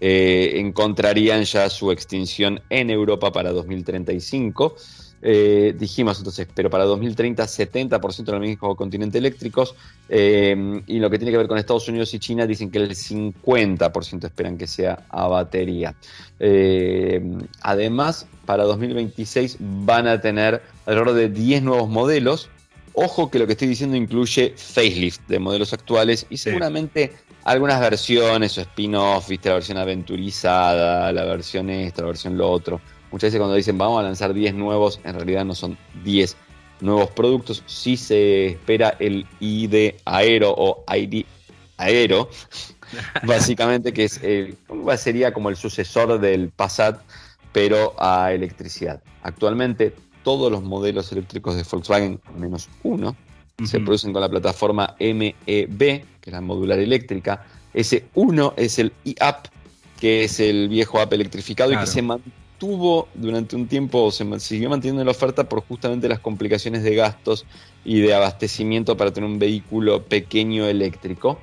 eh, 0.00 0.52
encontrarían 0.54 1.42
ya 1.44 1.68
su 1.68 1.92
extinción 1.92 2.62
en 2.70 2.88
Europa 2.88 3.30
para 3.30 3.52
2035. 3.52 4.76
Eh, 5.20 5.74
dijimos 5.76 6.18
entonces, 6.18 6.46
pero 6.54 6.70
para 6.70 6.84
2030 6.84 7.42
70% 7.44 8.24
del 8.24 8.40
mismo 8.40 8.76
continente 8.76 9.18
eléctricos 9.18 9.74
eh, 10.08 10.82
y 10.86 10.98
lo 11.00 11.10
que 11.10 11.18
tiene 11.18 11.32
que 11.32 11.38
ver 11.38 11.48
con 11.48 11.58
Estados 11.58 11.88
Unidos 11.88 12.14
y 12.14 12.20
China 12.20 12.46
dicen 12.46 12.70
que 12.70 12.78
el 12.78 12.90
50% 12.90 14.24
esperan 14.24 14.56
que 14.56 14.66
sea 14.66 15.04
a 15.08 15.26
batería. 15.26 15.94
Eh, 16.38 17.20
además, 17.62 18.26
para 18.46 18.64
2026 18.64 19.56
van 19.60 20.06
a 20.06 20.20
tener 20.20 20.62
alrededor 20.86 21.14
de 21.14 21.28
10 21.28 21.62
nuevos 21.62 21.88
modelos. 21.88 22.48
Ojo 22.94 23.30
que 23.30 23.38
lo 23.38 23.46
que 23.46 23.52
estoy 23.52 23.68
diciendo 23.68 23.96
incluye 23.96 24.54
facelift 24.56 25.20
de 25.28 25.38
modelos 25.38 25.72
actuales 25.72 26.26
y 26.30 26.36
seguramente 26.36 27.12
algunas 27.44 27.80
versiones 27.80 28.58
o 28.58 28.60
spin-off, 28.60 29.28
viste 29.28 29.48
la 29.48 29.54
versión 29.54 29.78
aventurizada, 29.78 31.12
la 31.12 31.24
versión 31.24 31.70
esta, 31.70 32.02
la 32.02 32.08
versión 32.08 32.36
lo 32.36 32.50
otro. 32.50 32.80
Muchas 33.10 33.28
veces 33.28 33.38
cuando 33.38 33.54
dicen 33.56 33.78
vamos 33.78 34.00
a 34.00 34.02
lanzar 34.02 34.34
10 34.34 34.54
nuevos, 34.54 35.00
en 35.04 35.14
realidad 35.14 35.44
no 35.44 35.54
son 35.54 35.78
10 36.04 36.36
nuevos 36.80 37.10
productos. 37.10 37.62
Sí 37.66 37.96
se 37.96 38.48
espera 38.48 38.96
el 38.98 39.26
ID 39.40 39.94
Aero 40.04 40.54
o 40.56 40.84
ID 40.94 41.24
Aero, 41.78 42.28
básicamente 43.26 43.92
que 43.92 44.04
es 44.04 44.22
el, 44.22 44.56
sería 44.96 45.32
como 45.32 45.48
el 45.48 45.56
sucesor 45.56 46.20
del 46.20 46.50
Passat, 46.50 47.00
pero 47.52 47.94
a 47.98 48.32
electricidad. 48.32 49.02
Actualmente 49.22 49.94
todos 50.22 50.50
los 50.50 50.62
modelos 50.62 51.10
eléctricos 51.12 51.56
de 51.56 51.62
Volkswagen, 51.62 52.20
menos 52.36 52.68
uno, 52.82 53.16
se 53.64 53.80
producen 53.80 54.12
con 54.12 54.22
la 54.22 54.28
plataforma 54.28 54.94
MEB, 55.00 55.78
que 55.78 56.04
es 56.26 56.32
la 56.32 56.40
modular 56.40 56.78
eléctrica. 56.78 57.44
Ese 57.74 58.06
uno 58.14 58.54
es 58.56 58.78
el 58.78 58.92
e-Up, 59.04 59.48
que 60.00 60.24
es 60.24 60.38
el 60.38 60.68
viejo 60.68 61.00
app 61.00 61.12
electrificado 61.12 61.72
y 61.72 61.76
que 61.76 61.86
se 61.86 62.02
mantuvo 62.58 63.08
durante 63.14 63.54
un 63.54 63.68
tiempo, 63.68 64.10
se 64.10 64.24
siguió 64.40 64.68
manteniendo 64.68 65.02
en 65.02 65.06
la 65.06 65.12
oferta 65.12 65.48
por 65.48 65.62
justamente 65.62 66.08
las 66.08 66.18
complicaciones 66.18 66.82
de 66.82 66.96
gastos 66.96 67.46
y 67.84 68.00
de 68.00 68.14
abastecimiento 68.14 68.96
para 68.96 69.12
tener 69.12 69.30
un 69.30 69.38
vehículo 69.38 70.02
pequeño 70.02 70.66
eléctrico. 70.66 71.38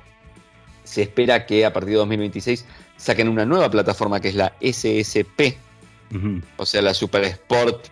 Se 0.84 1.02
espera 1.02 1.46
que 1.46 1.64
a 1.64 1.72
partir 1.72 1.92
de 1.92 1.98
2026 1.98 2.66
saquen 2.98 3.28
una 3.28 3.46
nueva 3.46 3.70
plataforma 3.70 4.20
que 4.20 4.28
es 4.28 4.34
la 4.34 4.52
SSP, 4.60 5.56
o 6.58 6.66
sea, 6.66 6.82
la 6.82 6.92
Super 6.92 7.24
Sport 7.24 7.86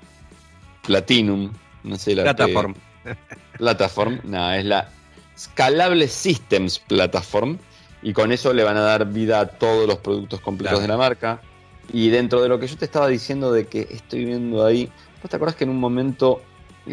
Platinum, 0.87 1.51
no 1.83 1.97
sé 1.97 2.15
la 2.15 2.25
Plataforma. 2.25 2.75
Platform, 3.59 4.21
no, 4.25 4.53
es 4.53 4.67
la 4.67 4.91
Scalable 5.39 6.09
Systems 6.09 6.79
Platform. 6.79 7.59
Y 8.03 8.13
con 8.13 8.33
eso 8.33 8.53
le 8.53 8.65
van 8.65 8.77
a 8.77 8.81
dar 8.81 9.07
vida 9.07 9.41
a 9.41 9.47
todos 9.47 9.87
los 9.89 9.97
productos 9.97 10.41
completos 10.41 10.83
de 10.83 10.89
la 10.89 10.99
marca. 10.99 11.41
Y 11.93 12.09
dentro 12.09 12.43
de 12.43 12.49
lo 12.49 12.59
que 12.59 12.67
yo 12.67 12.77
te 12.77 12.85
estaba 12.85 13.09
diciendo 13.09 13.53
de 13.53 13.67
que 13.67 13.89
estoy 13.91 14.25
viendo 14.25 14.65
ahí, 14.65 14.91
¿vos 15.23 15.31
te 15.31 15.37
acordás 15.37 15.57
que 15.57 15.65
en 15.65 15.71
un 15.71 15.79
momento 15.79 16.43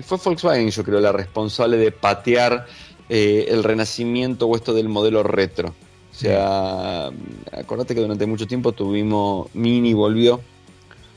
fue 0.03 0.17
Volkswagen, 0.23 0.69
yo 0.69 0.83
creo, 0.83 0.99
la 0.99 1.11
responsable 1.11 1.77
de 1.77 1.91
patear 1.91 2.65
eh, 3.09 3.45
el 3.49 3.63
renacimiento 3.63 4.47
o 4.47 4.55
esto 4.55 4.73
del 4.73 4.89
modelo 4.89 5.23
retro? 5.23 5.69
O 6.11 6.13
sea, 6.13 7.09
acordate 7.51 7.95
que 7.95 8.01
durante 8.01 8.25
mucho 8.25 8.45
tiempo 8.45 8.73
tuvimos 8.73 9.47
Mini 9.53 9.93
volvió, 9.93 10.41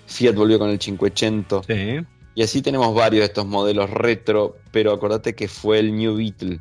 Fiat 0.06 0.34
volvió 0.34 0.58
con 0.58 0.70
el 0.70 0.78
580. 0.78 1.62
Sí. 1.66 2.06
Y 2.36 2.42
así 2.42 2.62
tenemos 2.62 2.94
varios 2.94 3.20
de 3.20 3.26
estos 3.26 3.46
modelos 3.46 3.90
retro, 3.90 4.56
pero 4.72 4.92
acordate 4.92 5.34
que 5.34 5.48
fue 5.48 5.78
el 5.78 5.94
New 5.94 6.16
Beetle 6.16 6.60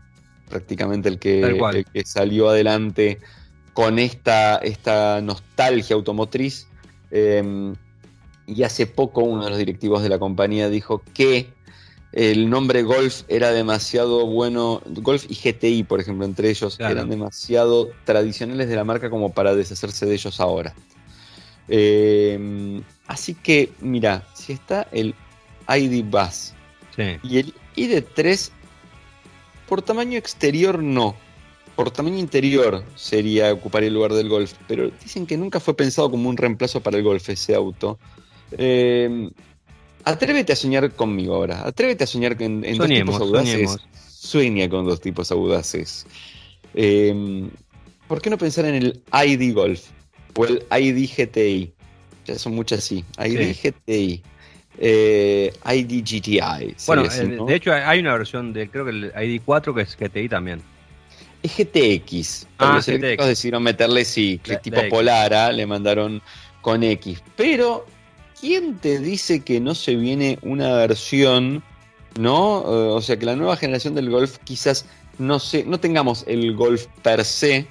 prácticamente 0.54 1.10
el 1.10 1.18
que, 1.18 1.84
que 1.92 2.06
salió 2.06 2.50
adelante 2.50 3.20
con 3.74 3.98
esta, 3.98 4.58
esta 4.58 5.20
nostalgia 5.22 5.96
automotriz. 5.96 6.68
Em, 7.16 7.76
y 8.48 8.64
hace 8.64 8.88
poco 8.88 9.22
uno 9.22 9.44
de 9.44 9.52
los 9.52 9.60
directivos 9.60 10.02
de 10.02 10.10
la 10.10 10.18
compañía 10.18 10.68
dijo 10.68 11.04
que 11.14 11.54
el 12.12 12.50
nombre 12.50 12.82
Golf 12.82 13.22
era 13.28 13.52
demasiado 13.52 14.26
bueno, 14.26 14.82
Golf 14.86 15.26
y 15.30 15.36
GTI, 15.36 15.84
por 15.84 16.02
ejemplo, 16.02 16.26
entre 16.26 16.50
ellos, 16.50 16.80
eran 16.80 17.10
demasiado 17.10 17.92
tradicionales 18.04 18.68
de 18.68 18.76
la 18.76 18.84
marca 18.84 19.12
como 19.12 19.32
para 19.32 19.56
deshacerse 19.56 20.08
de 20.08 20.16
ellos 20.16 20.40
ahora. 20.40 20.74
Em, 21.68 22.82
así 23.08 23.36
que, 23.36 23.72
mira, 23.80 24.28
si 24.34 24.54
está 24.54 24.88
el 24.92 25.14
ID 25.70 26.04
Bus 26.04 26.54
y 27.24 27.38
el 27.38 27.54
ID3 27.76 28.50
por 29.68 29.84
tamaño 29.84 30.18
exterior 30.18 30.82
no. 30.82 31.16
Por 31.76 31.92
tamaño 31.92 32.20
interior 32.20 32.84
sería 32.96 33.52
ocupar 33.52 33.84
el 33.84 33.94
lugar 33.94 34.14
del 34.14 34.30
Golf. 34.30 34.54
Pero 34.68 34.92
dicen 35.02 35.26
que 35.26 35.38
nunca 35.38 35.60
fue 35.60 35.76
pensado 35.76 36.12
como 36.12 36.30
un 36.30 36.38
reemplazo 36.38 36.82
para 36.82 36.98
el 36.98 37.04
Golf 37.04 37.30
ese 37.30 37.56
auto. 37.56 37.98
Eh, 38.52 39.30
atrévete 40.04 40.54
a 40.54 40.56
soñar 40.56 40.92
conmigo 40.92 41.36
ahora. 41.36 41.66
Atrévete 41.66 42.04
a 42.04 42.08
soñar 42.08 42.40
en, 42.42 42.62
dos 42.78 42.88
tipos 42.88 43.20
audaces. 43.20 43.78
Sueña 44.08 44.70
con 44.70 44.86
dos 44.86 45.02
tipos 45.02 45.32
audaces. 45.32 46.06
Eh, 46.76 47.50
¿Por 48.08 48.22
qué 48.22 48.30
no 48.30 48.38
pensar 48.38 48.66
en 48.66 48.76
el 48.76 49.02
ID 49.12 49.54
Golf? 49.54 49.90
O 50.36 50.46
el 50.46 50.64
ID 50.72 51.10
GTI. 51.10 51.74
Ya 52.26 52.38
son 52.38 52.56
muchas 52.56 52.84
sí. 52.84 53.04
ID 53.18 53.56
GTI 53.56 54.24
eh, 54.78 55.54
ID 55.66 56.04
GTI. 56.04 56.76
Bueno, 56.88 57.04
de 57.04 57.56
hecho 57.56 57.74
hay 57.74 58.00
una 58.00 58.14
versión 58.14 58.54
de, 58.54 58.70
creo 58.70 58.86
que 58.86 58.92
el 58.92 59.12
ID 59.16 59.42
4 59.46 59.74
que 59.74 59.82
es 59.82 59.98
GTI 59.98 60.30
también. 60.30 60.62
Es 61.44 61.58
GTX. 61.58 62.48
Ah, 62.58 62.76
los 62.76 62.88
eléctricos 62.88 63.28
decidieron 63.28 63.64
meterle 63.64 64.06
sí, 64.06 64.40
que 64.42 64.58
tipo 64.58 64.82
Polara, 64.90 65.52
le 65.52 65.66
mandaron 65.68 66.22
con 66.62 66.84
X. 66.84 67.22
Pero, 67.36 67.86
¿quién 68.40 68.78
te 68.78 69.00
dice 69.00 69.42
que 69.42 69.60
no 69.60 69.76
se 69.76 69.96
viene 69.96 70.40
una 70.42 70.74
versión, 70.74 71.62
no? 72.18 72.62
Eh, 72.62 72.90
o 72.92 73.02
sea, 73.02 73.20
que 73.20 73.26
la 73.26 73.36
nueva 73.36 73.58
generación 73.58 73.94
del 73.94 74.10
Golf 74.10 74.38
quizás 74.46 74.86
no, 75.20 75.40
se, 75.40 75.66
no 75.66 75.80
tengamos 75.80 76.24
el 76.28 76.56
Golf 76.56 76.88
per 77.04 77.24
se, 77.26 77.68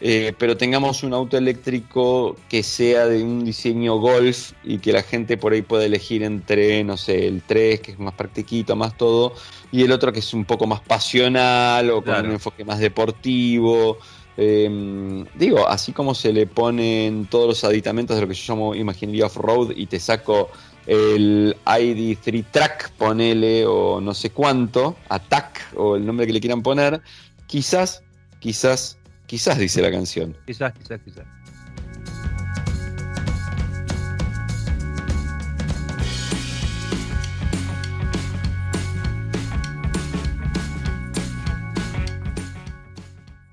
eh, 0.00 0.34
pero 0.38 0.56
tengamos 0.56 1.02
un 1.02 1.14
auto 1.14 1.36
eléctrico 1.36 2.36
que 2.48 2.62
sea 2.62 3.06
de 3.06 3.22
un 3.22 3.44
diseño 3.44 3.96
golf 3.96 4.52
y 4.62 4.78
que 4.78 4.92
la 4.92 5.02
gente 5.02 5.36
por 5.36 5.52
ahí 5.52 5.62
pueda 5.62 5.84
elegir 5.84 6.22
entre, 6.22 6.82
no 6.84 6.96
sé, 6.96 7.26
el 7.26 7.42
3, 7.42 7.80
que 7.80 7.92
es 7.92 7.98
más 7.98 8.14
practiquito, 8.14 8.76
más 8.76 8.96
todo, 8.96 9.34
y 9.72 9.82
el 9.82 9.92
otro 9.92 10.12
que 10.12 10.20
es 10.20 10.34
un 10.34 10.44
poco 10.44 10.66
más 10.66 10.80
pasional 10.80 11.90
o 11.90 12.02
con 12.02 12.26
un 12.26 12.32
enfoque 12.32 12.64
más 12.64 12.78
deportivo. 12.78 13.98
Em, 14.36 15.26
digo, 15.34 15.68
así 15.68 15.92
como 15.92 16.14
se 16.14 16.32
le 16.32 16.46
ponen 16.46 17.26
todos 17.26 17.46
los 17.46 17.64
aditamentos 17.64 18.16
de 18.16 18.22
lo 18.22 18.28
que 18.28 18.34
yo 18.34 18.54
llamo 18.54 18.74
imaginería 18.74 19.26
off-road 19.26 19.72
y 19.76 19.86
te 19.86 20.00
saco 20.00 20.50
el 20.86 21.56
ID3 21.66 22.44
Track, 22.50 22.92
ponele, 22.92 23.66
o 23.66 24.00
no 24.00 24.14
sé 24.14 24.30
cuánto, 24.30 24.96
Attack, 25.08 25.74
o 25.76 25.96
el 25.96 26.06
nombre 26.06 26.26
que 26.26 26.32
le 26.32 26.40
quieran 26.40 26.62
poner, 26.62 27.02
quizás, 27.46 28.02
quizás 28.38 28.99
Quizás 29.30 29.58
dice 29.58 29.80
la 29.80 29.92
canción. 29.92 30.36
Quizás, 30.44 30.72
quizás, 30.72 31.00
quizás. 31.04 31.24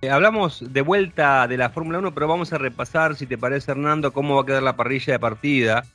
Eh, 0.02 0.10
hablamos 0.10 0.66
de 0.74 0.82
vuelta 0.82 1.48
de 1.48 1.58
la 1.58 1.70
Fórmula 1.70 2.00
1, 2.00 2.12
pero 2.12 2.28
vamos 2.28 2.52
a 2.54 2.58
repasar, 2.58 3.16
si 3.16 3.28
te 3.28 3.38
parece, 3.38 3.70
Hernando, 3.70 4.12
cómo 4.12 4.38
va 4.38 4.42
a 4.42 4.46
quedar 4.48 4.64
la 4.64 4.76
parrilla 4.76 5.14
de 5.14 5.20
partida. 5.20 5.86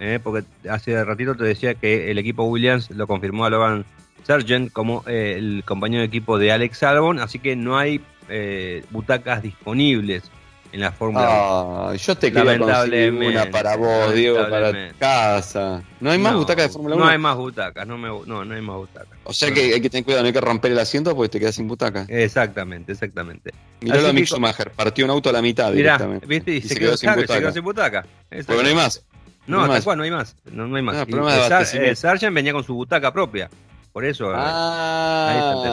Eh, 0.00 0.20
porque 0.22 0.46
hace 0.68 1.02
ratito 1.02 1.34
te 1.34 1.44
decía 1.44 1.74
que 1.74 2.10
el 2.10 2.18
equipo 2.18 2.44
Williams 2.44 2.90
lo 2.90 3.06
confirmó 3.06 3.46
a 3.46 3.50
Logan 3.50 3.86
Sargent 4.24 4.70
como 4.70 5.02
eh, 5.06 5.36
el 5.38 5.64
compañero 5.64 6.02
de 6.02 6.08
equipo 6.08 6.38
de 6.38 6.52
Alex 6.52 6.82
Albon, 6.82 7.20
así 7.20 7.38
que 7.38 7.56
no 7.56 7.78
hay 7.78 8.02
eh, 8.30 8.84
butacas 8.90 9.42
disponibles 9.42 10.30
en 10.72 10.80
la 10.80 10.92
Fórmula 10.92 11.64
1. 11.90 11.94
Yo 11.94 12.16
te 12.16 12.32
conseguir 12.32 13.12
una 13.12 13.50
para 13.50 13.76
vos, 13.76 14.14
Diego, 14.14 14.48
para 14.48 14.92
casa. 14.92 15.82
¿No 16.00 16.10
hay 16.10 16.18
más 16.18 16.34
butacas 16.34 16.68
de 16.68 16.72
Fórmula 16.72 16.96
1? 16.96 17.04
No 17.04 17.10
hay 17.10 17.18
más 17.18 17.36
butacas, 17.36 17.86
no, 17.86 17.98
me, 17.98 18.08
no, 18.08 18.44
no 18.44 18.54
hay 18.54 18.60
más 18.62 18.76
butacas. 18.76 19.18
O 19.24 19.32
sea 19.32 19.52
que 19.52 19.74
hay 19.74 19.80
que 19.80 19.90
tener 19.90 20.04
cuidado, 20.04 20.22
no 20.22 20.28
hay 20.28 20.32
que 20.32 20.40
romper 20.40 20.72
el 20.72 20.78
asiento 20.78 21.14
porque 21.14 21.28
te 21.28 21.40
quedas 21.40 21.56
sin 21.56 21.68
butaca. 21.68 22.06
Exactamente, 22.08 22.92
exactamente. 22.92 23.52
Mirá 23.80 24.00
lo 24.00 24.08
a 24.08 24.12
Mick 24.12 24.26
Schumacher, 24.26 24.70
partió 24.70 25.04
un 25.04 25.10
auto 25.10 25.30
a 25.30 25.32
la 25.32 25.42
mitad 25.42 25.72
mirá, 25.72 25.98
directamente. 25.98 26.26
¿viste? 26.26 26.52
Y, 26.52 26.62
se, 26.62 26.76
quedó, 26.76 26.96
sin 26.96 27.10
butaca. 27.10 27.34
se 27.34 27.40
quedó 27.40 27.52
sin 27.52 27.64
butaca. 27.64 28.06
Porque 28.28 28.62
no 28.62 28.68
hay 28.68 28.74
más. 28.74 29.04
No, 29.46 29.64
hasta 29.64 29.96
no 29.96 30.02
hay 30.02 30.10
más. 30.10 30.36
No, 30.44 30.66
no 30.68 30.76
hay 30.76 30.82
más. 30.82 31.08
No, 31.08 31.28
eh, 31.28 31.96
Sargent 31.96 32.34
venía 32.34 32.52
con 32.52 32.62
su 32.62 32.74
butaca 32.74 33.12
propia. 33.12 33.50
Por 33.92 34.04
eso. 34.04 34.30
Ah, 34.32 35.64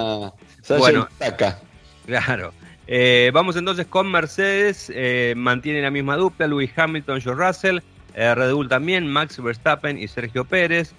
ahí 0.67 0.77
bueno, 0.79 1.07
butaca. 1.11 1.59
Claro. 2.07 2.53
Eh, 2.87 3.31
vamos 3.33 3.57
entonces 3.57 3.85
con 3.85 4.09
Mercedes, 4.09 4.89
eh, 4.95 5.33
mantiene 5.35 5.81
la 5.81 5.91
misma 5.91 6.15
dupla, 6.15 6.47
Lewis 6.47 6.71
Hamilton, 6.73 7.19
George 7.19 7.45
Russell, 7.45 7.79
eh, 8.13 8.33
Red 8.33 8.53
Bull 8.53 8.69
también, 8.69 9.11
Max 9.11 9.43
Verstappen 9.43 9.99
y 9.99 10.07
Sergio 10.07 10.45
Pérez, 10.45 10.93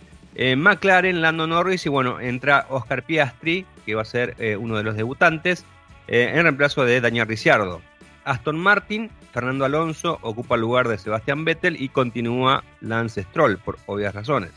McLaren, 0.56 1.20
Lando 1.20 1.48
Norris 1.48 1.84
y 1.84 1.88
bueno, 1.88 2.20
entra 2.20 2.66
Oscar 2.68 3.02
Piastri, 3.02 3.66
que 3.84 3.96
va 3.96 4.02
a 4.02 4.04
ser 4.04 4.36
uno 4.60 4.76
de 4.76 4.84
los 4.84 4.94
debutantes, 4.94 5.64
en 6.06 6.40
reemplazo 6.44 6.84
de 6.84 7.00
Daniel 7.00 7.26
Ricciardo. 7.26 7.82
Aston 8.22 8.56
Martin, 8.56 9.10
Fernando 9.32 9.64
Alonso 9.64 10.20
ocupa 10.22 10.54
el 10.54 10.60
lugar 10.60 10.86
de 10.86 10.96
Sebastián 10.96 11.44
Vettel 11.44 11.82
y 11.82 11.88
continúa 11.88 12.62
Lance 12.80 13.24
Stroll, 13.24 13.58
por 13.58 13.78
obvias 13.86 14.14
razones. 14.14 14.52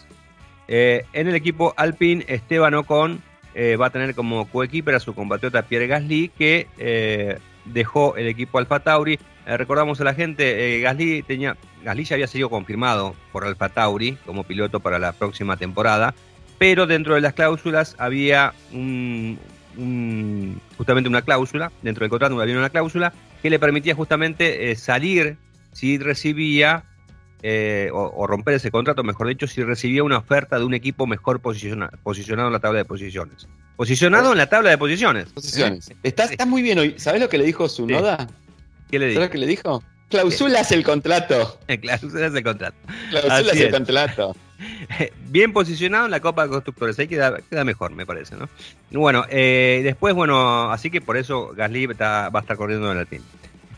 en 0.67 1.27
el 1.27 1.33
equipo 1.33 1.73
Alpine, 1.77 2.25
Esteban 2.27 2.75
Ocon 2.75 3.23
eh, 3.53 3.75
va 3.75 3.87
a 3.87 3.89
tener 3.89 4.15
como 4.15 4.47
coequiper 4.49 4.95
a 4.95 4.99
su 4.99 5.13
compatriota 5.13 5.63
Pierre 5.63 5.87
Gasly, 5.87 6.29
que 6.37 6.67
eh, 6.77 7.37
dejó 7.65 8.15
el 8.15 8.27
equipo 8.27 8.59
Alfa 8.59 8.79
Tauri. 8.79 9.19
Eh, 9.45 9.57
recordamos 9.57 9.99
a 10.01 10.03
la 10.03 10.13
gente, 10.13 10.79
Gasly, 10.81 11.23
tenía, 11.23 11.57
Gasly 11.83 12.03
ya 12.03 12.15
había 12.15 12.27
sido 12.27 12.49
confirmado 12.49 13.15
por 13.31 13.45
Alfa 13.45 13.69
Tauri 13.69 14.17
como 14.25 14.43
piloto 14.43 14.79
para 14.79 14.99
la 14.99 15.11
próxima 15.11 15.57
temporada, 15.57 16.13
pero 16.57 16.87
dentro 16.87 17.15
de 17.15 17.21
las 17.21 17.33
cláusulas 17.33 17.95
había 17.97 18.53
justamente 20.77 21.09
una 21.09 21.21
cláusula, 21.21 21.71
dentro 21.81 22.03
del 22.03 22.09
contrato 22.09 22.39
había 22.39 22.57
una 22.57 22.69
cláusula 22.69 23.13
que 23.41 23.49
le 23.49 23.57
permitía 23.57 23.95
justamente 23.95 24.75
salir 24.75 25.37
si 25.73 25.97
recibía 25.97 26.83
o, 27.93 28.27
romper 28.27 28.55
ese 28.55 28.69
contrato, 28.71 29.03
mejor 29.03 29.27
dicho, 29.27 29.47
si 29.47 29.63
recibía 29.63 30.03
una 30.03 30.17
oferta 30.17 30.59
de 30.59 30.65
un 30.65 30.73
equipo 30.73 31.07
mejor 31.07 31.39
posicionado 31.39 32.47
en 32.47 32.53
la 32.53 32.59
tabla 32.59 32.79
de 32.79 32.85
posiciones. 32.85 33.47
Posicionado 33.75 34.31
en 34.31 34.37
la 34.37 34.47
tabla 34.47 34.69
de 34.69 34.77
posiciones. 34.77 35.29
Posiciones. 35.29 35.91
Estás, 36.03 36.31
estás 36.31 36.47
muy 36.47 36.61
bien 36.61 36.77
hoy. 36.77 36.95
¿Sabes 36.97 37.19
lo 37.21 37.29
que 37.29 37.37
le 37.39 37.45
dijo 37.45 37.67
su 37.67 37.87
Sí. 37.87 37.93
noda? 37.93 38.27
¿Qué 38.91 38.99
le 38.99 39.05
¿Sabes 39.05 39.13
digo? 39.15 39.21
lo 39.23 39.29
que 39.31 39.37
le 39.39 39.47
dijo? 39.47 39.83
Clausulas 40.09 40.71
el 40.71 40.83
contrato. 40.83 41.57
Clausulas 41.81 42.33
de 42.33 42.43
contrato. 42.43 42.77
Clausulas 43.09 43.47
Así 43.47 43.59
el 43.61 43.67
es. 43.67 43.73
contrato. 43.73 44.35
Bien 45.29 45.53
posicionado 45.53 46.05
en 46.05 46.11
la 46.11 46.19
Copa 46.19 46.43
de 46.43 46.49
Constructores, 46.49 46.99
ahí 46.99 47.07
queda, 47.07 47.39
queda 47.49 47.63
mejor, 47.63 47.91
me 47.93 48.05
parece, 48.05 48.35
¿no? 48.35 48.47
Bueno, 48.91 49.25
eh, 49.29 49.81
después, 49.83 50.13
bueno, 50.13 50.69
así 50.71 50.91
que 50.91 51.01
por 51.01 51.17
eso 51.17 51.53
Gasly 51.55 51.85
está- 51.85 52.29
va 52.29 52.39
a 52.39 52.41
estar 52.41 52.57
corriendo 52.57 52.91
en 52.91 52.97
el 52.99 53.07
team. 53.07 53.23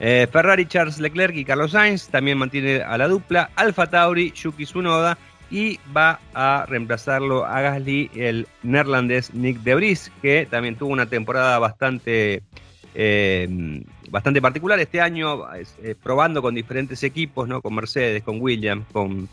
Eh, 0.05 0.27
Ferrari, 0.29 0.65
Charles 0.65 0.99
Leclerc 0.99 1.33
y 1.33 1.45
Carlos 1.45 1.71
Sainz 1.71 2.09
también 2.09 2.37
mantiene 2.37 2.81
a 2.81 2.97
la 2.97 3.07
dupla. 3.07 3.51
Alfa 3.55 3.87
Tauri, 3.87 4.33
Yuki 4.33 4.65
Tsunoda 4.65 5.17
y 5.49 5.79
va 5.95 6.19
a 6.33 6.65
reemplazarlo 6.67 7.45
a 7.45 7.61
Gasly 7.61 8.11
el 8.13 8.45
neerlandés 8.63 9.33
Nick 9.33 9.59
De 9.59 9.75
Vries, 9.75 10.11
que 10.21 10.45
también 10.45 10.75
tuvo 10.75 10.91
una 10.91 11.05
temporada 11.05 11.57
bastante, 11.57 12.43
eh, 12.93 13.81
bastante 14.09 14.41
particular 14.41 14.77
este 14.77 14.99
año, 14.99 15.45
eh, 15.55 15.95
probando 16.03 16.41
con 16.41 16.53
diferentes 16.53 17.01
equipos, 17.03 17.47
¿no? 17.47 17.61
Con 17.61 17.73
Mercedes, 17.73 18.23
con 18.23 18.41
Williams, 18.41 18.85
con 18.91 19.29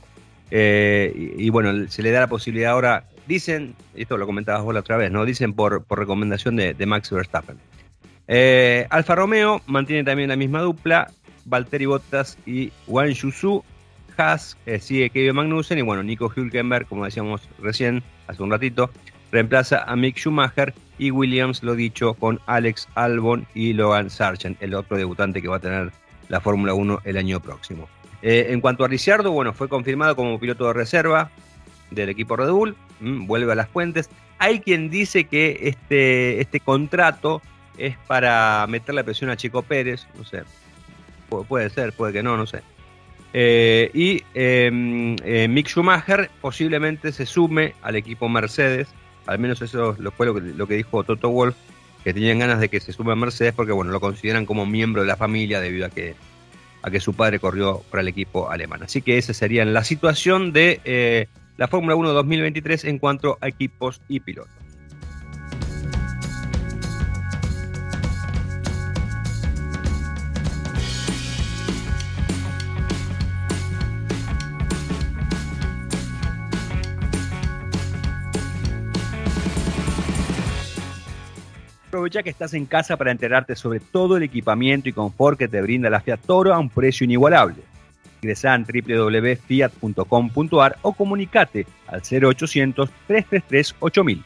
y, 0.52 1.50
bueno, 1.50 1.88
se 1.88 2.02
le 2.02 2.12
da 2.12 2.20
la 2.20 2.26
posibilidad 2.28 2.72
ahora, 2.72 3.04
dicen, 3.26 3.74
esto 3.96 4.16
lo 4.16 4.26
comentabas 4.26 4.62
vos 4.62 4.74
la 4.74 4.80
otra 4.80 4.96
vez, 4.96 5.11
¿no? 5.11 5.24
Dicen 5.24 5.52
por, 5.52 5.83
por 5.83 5.98
recomendación 5.98 6.54
de 6.54 6.87
Max 6.87 7.11
Verstappen. 7.11 7.56
Eh, 8.33 8.87
Alfa 8.90 9.16
Romeo 9.16 9.61
mantiene 9.66 10.05
también 10.05 10.29
la 10.29 10.37
misma 10.37 10.61
dupla, 10.61 11.11
Valtteri 11.47 11.87
Bottas 11.87 12.38
y 12.47 12.71
Wang 12.87 13.11
Yusu. 13.11 13.64
Haas 14.16 14.57
eh, 14.66 14.79
sigue 14.79 15.11
Kevin 15.11 15.35
Magnussen 15.35 15.79
y 15.79 15.83
bueno, 15.83 16.05
Nico 16.05 16.31
Hülkenberg, 16.31 16.87
como 16.87 17.05
decíamos 17.05 17.49
recién, 17.59 18.05
hace 18.29 18.40
un 18.40 18.53
ratito, 18.53 18.90
reemplaza 19.33 19.83
a 19.83 19.97
Mick 19.97 20.16
Schumacher 20.16 20.73
y 20.97 21.11
Williams, 21.11 21.64
lo 21.64 21.75
dicho, 21.75 22.14
con 22.14 22.38
Alex 22.47 22.87
Albon 22.95 23.49
y 23.53 23.73
Logan 23.73 24.11
Sargent, 24.11 24.62
el 24.62 24.75
otro 24.75 24.97
debutante 24.97 25.43
que 25.43 25.49
va 25.49 25.57
a 25.57 25.61
tener 25.61 25.90
la 26.29 26.40
Fórmula 26.40 26.73
1 26.73 27.01
el 27.03 27.16
año 27.16 27.40
próximo. 27.40 27.88
Eh, 28.23 28.47
en 28.51 28.61
cuanto 28.61 28.85
a 28.85 28.88
Ricciardo, 28.88 29.33
bueno, 29.33 29.53
fue 29.55 29.69
confirmado 29.69 30.14
como 30.14 30.38
piloto 30.38 30.69
de 30.69 30.75
reserva 30.75 31.33
del 31.90 32.11
equipo 32.11 32.37
Red 32.37 32.51
Bull, 32.51 32.77
mm, 33.01 33.27
vuelve 33.27 33.51
a 33.51 33.57
las 33.57 33.69
fuentes. 33.69 34.09
Hay 34.38 34.61
quien 34.61 34.88
dice 34.88 35.25
que 35.25 35.59
este, 35.62 36.40
este 36.40 36.61
contrato 36.61 37.43
es 37.87 37.97
para 38.07 38.66
meterle 38.69 39.03
presión 39.05 39.31
a 39.31 39.37
Chico 39.37 39.62
Pérez, 39.62 40.07
no 40.16 40.25
sé, 40.25 40.43
Pu- 41.29 41.47
puede 41.47 41.71
ser, 41.71 41.93
puede 41.93 42.12
que 42.12 42.23
no, 42.23 42.37
no 42.37 42.47
sé. 42.47 42.61
Eh, 43.33 43.90
y 43.95 44.23
eh, 44.35 45.16
eh, 45.25 45.47
Mick 45.49 45.69
Schumacher 45.69 46.31
posiblemente 46.40 47.12
se 47.12 47.27
sume 47.27 47.75
al 47.83 47.97
equipo 47.97 48.29
Mercedes, 48.29 48.88
al 49.27 49.38
menos 49.38 49.62
eso 49.62 49.97
fue 50.16 50.27
lo 50.27 50.35
que, 50.35 50.40
lo 50.40 50.66
que 50.66 50.75
dijo 50.75 51.05
Toto 51.05 51.31
Wolf, 51.31 51.55
que 52.03 52.12
tenían 52.12 52.38
ganas 52.40 52.59
de 52.61 52.69
que 52.69 52.81
se 52.81 52.93
sume 52.93 53.12
a 53.12 53.16
Mercedes 53.16 53.53
porque 53.55 53.73
bueno, 53.73 53.93
lo 53.93 54.01
consideran 54.01 54.47
como 54.47 54.66
miembro 54.66 55.03
de 55.03 55.07
la 55.09 55.16
familia 55.16 55.61
debido 55.61 55.87
a 55.87 55.90
que 55.90 56.14
a 56.83 56.90
que 56.90 56.99
su 56.99 57.12
padre 57.12 57.38
corrió 57.38 57.83
para 57.90 58.01
el 58.01 58.09
equipo 58.09 58.51
alemán. 58.51 58.83
Así 58.83 59.03
que 59.03 59.19
esa 59.19 59.35
sería 59.35 59.66
la 59.66 59.85
situación 59.85 60.51
de 60.55 60.81
eh, 60.85 61.27
la 61.59 61.69
Fórmula 61.69 61.95
1 61.95 62.14
2023 62.14 62.85
en 62.87 62.99
cuanto 62.99 63.37
a 63.43 63.49
equipos 63.49 64.01
y 64.09 64.21
pilotos. 64.21 64.51
Aprovecha 82.01 82.23
que 82.23 82.31
estás 82.31 82.55
en 82.55 82.65
casa 82.65 82.97
para 82.97 83.11
enterarte 83.11 83.55
sobre 83.55 83.79
todo 83.79 84.17
el 84.17 84.23
equipamiento 84.23 84.89
y 84.89 84.95
confort 84.95 85.39
que 85.39 85.49
te 85.49 85.61
brinda 85.61 85.91
la 85.91 86.01
Fiat 86.01 86.21
Toro 86.25 86.55
a 86.55 86.59
un 86.59 86.71
precio 86.71 87.05
inigualable. 87.05 87.57
Ingresa 88.23 88.55
en 88.55 88.65
www.fiat.com.ar 88.65 90.79
o 90.81 90.95
comunicate 90.95 91.67
al 91.89 92.01
0800 92.01 92.89
333 93.07 93.75
8000. 93.81 94.25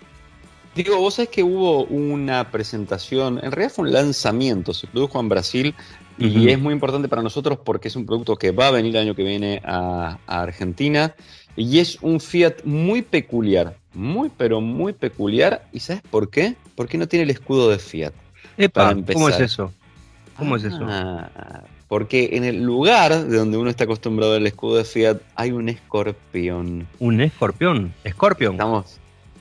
Digo, 0.76 0.98
vos 0.98 1.14
sabés 1.14 1.30
que 1.30 1.42
hubo 1.42 1.84
una 1.86 2.48
presentación, 2.52 3.40
en 3.42 3.50
realidad 3.50 3.74
fue 3.74 3.86
un 3.86 3.92
lanzamiento, 3.92 4.72
se 4.72 4.86
produjo 4.86 5.18
en 5.18 5.28
Brasil 5.28 5.74
y 6.16 6.50
es 6.50 6.60
muy 6.60 6.74
importante 6.74 7.08
para 7.08 7.22
nosotros 7.22 7.58
porque 7.64 7.88
es 7.88 7.96
un 7.96 8.06
producto 8.06 8.36
que 8.36 8.52
va 8.52 8.68
a 8.68 8.70
venir 8.70 8.94
el 8.94 9.02
año 9.02 9.16
que 9.16 9.24
viene 9.24 9.60
a, 9.64 10.20
a 10.28 10.42
Argentina 10.42 11.16
y 11.56 11.80
es 11.80 11.98
un 12.02 12.20
Fiat 12.20 12.62
muy 12.62 13.02
peculiar, 13.02 13.76
muy 13.94 14.30
pero 14.36 14.60
muy 14.60 14.92
peculiar. 14.92 15.66
¿Y 15.72 15.80
sabes 15.80 16.02
por 16.10 16.30
qué? 16.30 16.56
Porque 16.74 16.98
no 16.98 17.08
tiene 17.08 17.24
el 17.24 17.30
escudo 17.30 17.70
de 17.70 17.78
Fiat. 17.78 18.12
Epa, 18.56 18.88
Para. 18.94 19.02
¿cómo 19.12 19.28
es 19.28 19.40
eso? 19.40 19.72
¿Cómo 20.36 20.56
es 20.56 20.64
eso? 20.64 20.80
Ah, 20.82 21.62
Porque 21.88 22.30
en 22.32 22.44
el 22.44 22.62
lugar 22.62 23.24
de 23.24 23.36
donde 23.36 23.56
uno 23.56 23.70
está 23.70 23.84
acostumbrado 23.84 24.34
al 24.34 24.46
escudo 24.46 24.76
de 24.76 24.84
Fiat 24.84 25.18
hay 25.36 25.52
un 25.52 25.68
escorpión. 25.68 26.86
Un 26.98 27.20
escorpión. 27.20 27.94
Escorpión. 28.04 28.54
Estamos. 28.54 28.98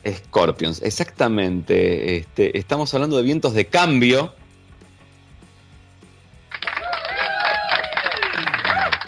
Scorpions, 0.08 0.82
exactamente. 0.82 2.18
Este, 2.18 2.58
estamos 2.58 2.94
hablando 2.94 3.18
de 3.18 3.24
vientos 3.24 3.54
de 3.54 3.66
cambio. 3.66 4.34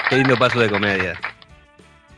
Qué 0.10 0.18
lindo 0.18 0.38
paso 0.38 0.60
de 0.60 0.70
comedia. 0.70 1.20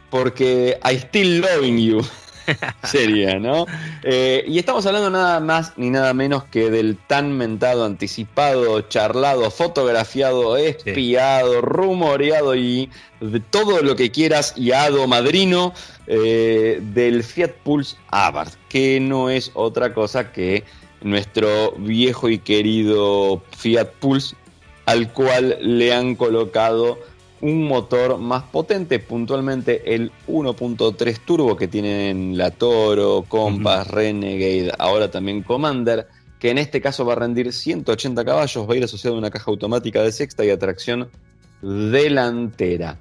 Porque 0.10 0.78
I 0.90 0.96
still 0.96 1.42
loving 1.42 1.78
you. 1.78 2.02
Sería, 2.84 3.40
¿no? 3.40 3.66
Eh, 4.04 4.44
y 4.48 4.60
estamos 4.60 4.86
hablando 4.86 5.10
nada 5.10 5.40
más 5.40 5.74
ni 5.78 5.90
nada 5.90 6.14
menos 6.14 6.46
que 6.46 6.70
del 6.70 6.98
tan 6.98 7.32
mentado, 7.34 7.86
anticipado, 7.86 8.82
charlado, 8.82 9.50
fotografiado, 9.52 10.58
espiado, 10.58 11.62
rumoreado 11.62 12.56
y 12.56 12.90
de 13.20 13.40
todo 13.40 13.82
lo 13.82 13.96
que 13.96 14.12
quieras 14.12 14.54
y 14.56 14.72
hado 14.72 15.08
madrino 15.08 15.74
eh, 16.08 16.80
del 16.82 17.24
Fiat 17.24 17.52
Pulse 17.64 17.98
Abarth, 18.12 18.56
que 18.70 19.00
no 19.00 19.30
es 19.30 19.52
otra 19.54 19.94
cosa 19.94 20.32
que 20.32 20.64
nuestro 21.02 21.74
viejo 21.78 22.30
y 22.30 22.40
querido 22.40 23.42
Fiat 23.58 23.90
Pulse, 24.00 24.36
al 24.86 25.12
cual 25.12 25.58
le 25.62 25.94
han 25.94 26.16
colocado 26.16 26.98
un 27.42 27.68
motor 27.68 28.18
más 28.18 28.44
potente, 28.44 29.00
puntualmente 29.00 29.94
el 29.94 30.12
1.3 30.28 31.20
turbo 31.26 31.56
que 31.56 31.68
tienen 31.68 32.38
la 32.38 32.52
Toro, 32.52 33.26
Compass, 33.28 33.88
Renegade, 33.88 34.72
ahora 34.78 35.10
también 35.12 35.44
Commander, 35.44 36.08
que 36.40 36.52
en 36.52 36.58
este 36.58 36.82
caso 36.82 37.06
va 37.06 37.14
a 37.14 37.18
rendir 37.18 37.52
180 37.52 38.24
caballos, 38.26 38.70
va 38.70 38.74
a 38.74 38.78
ir 38.78 38.84
asociado 38.84 39.16
a 39.16 39.20
una 39.20 39.32
caja 39.32 39.52
automática 39.52 40.02
de 40.02 40.12
sexta 40.12 40.46
y 40.46 40.50
a 40.50 40.60
tracción 40.60 41.10
delantera. 41.62 43.00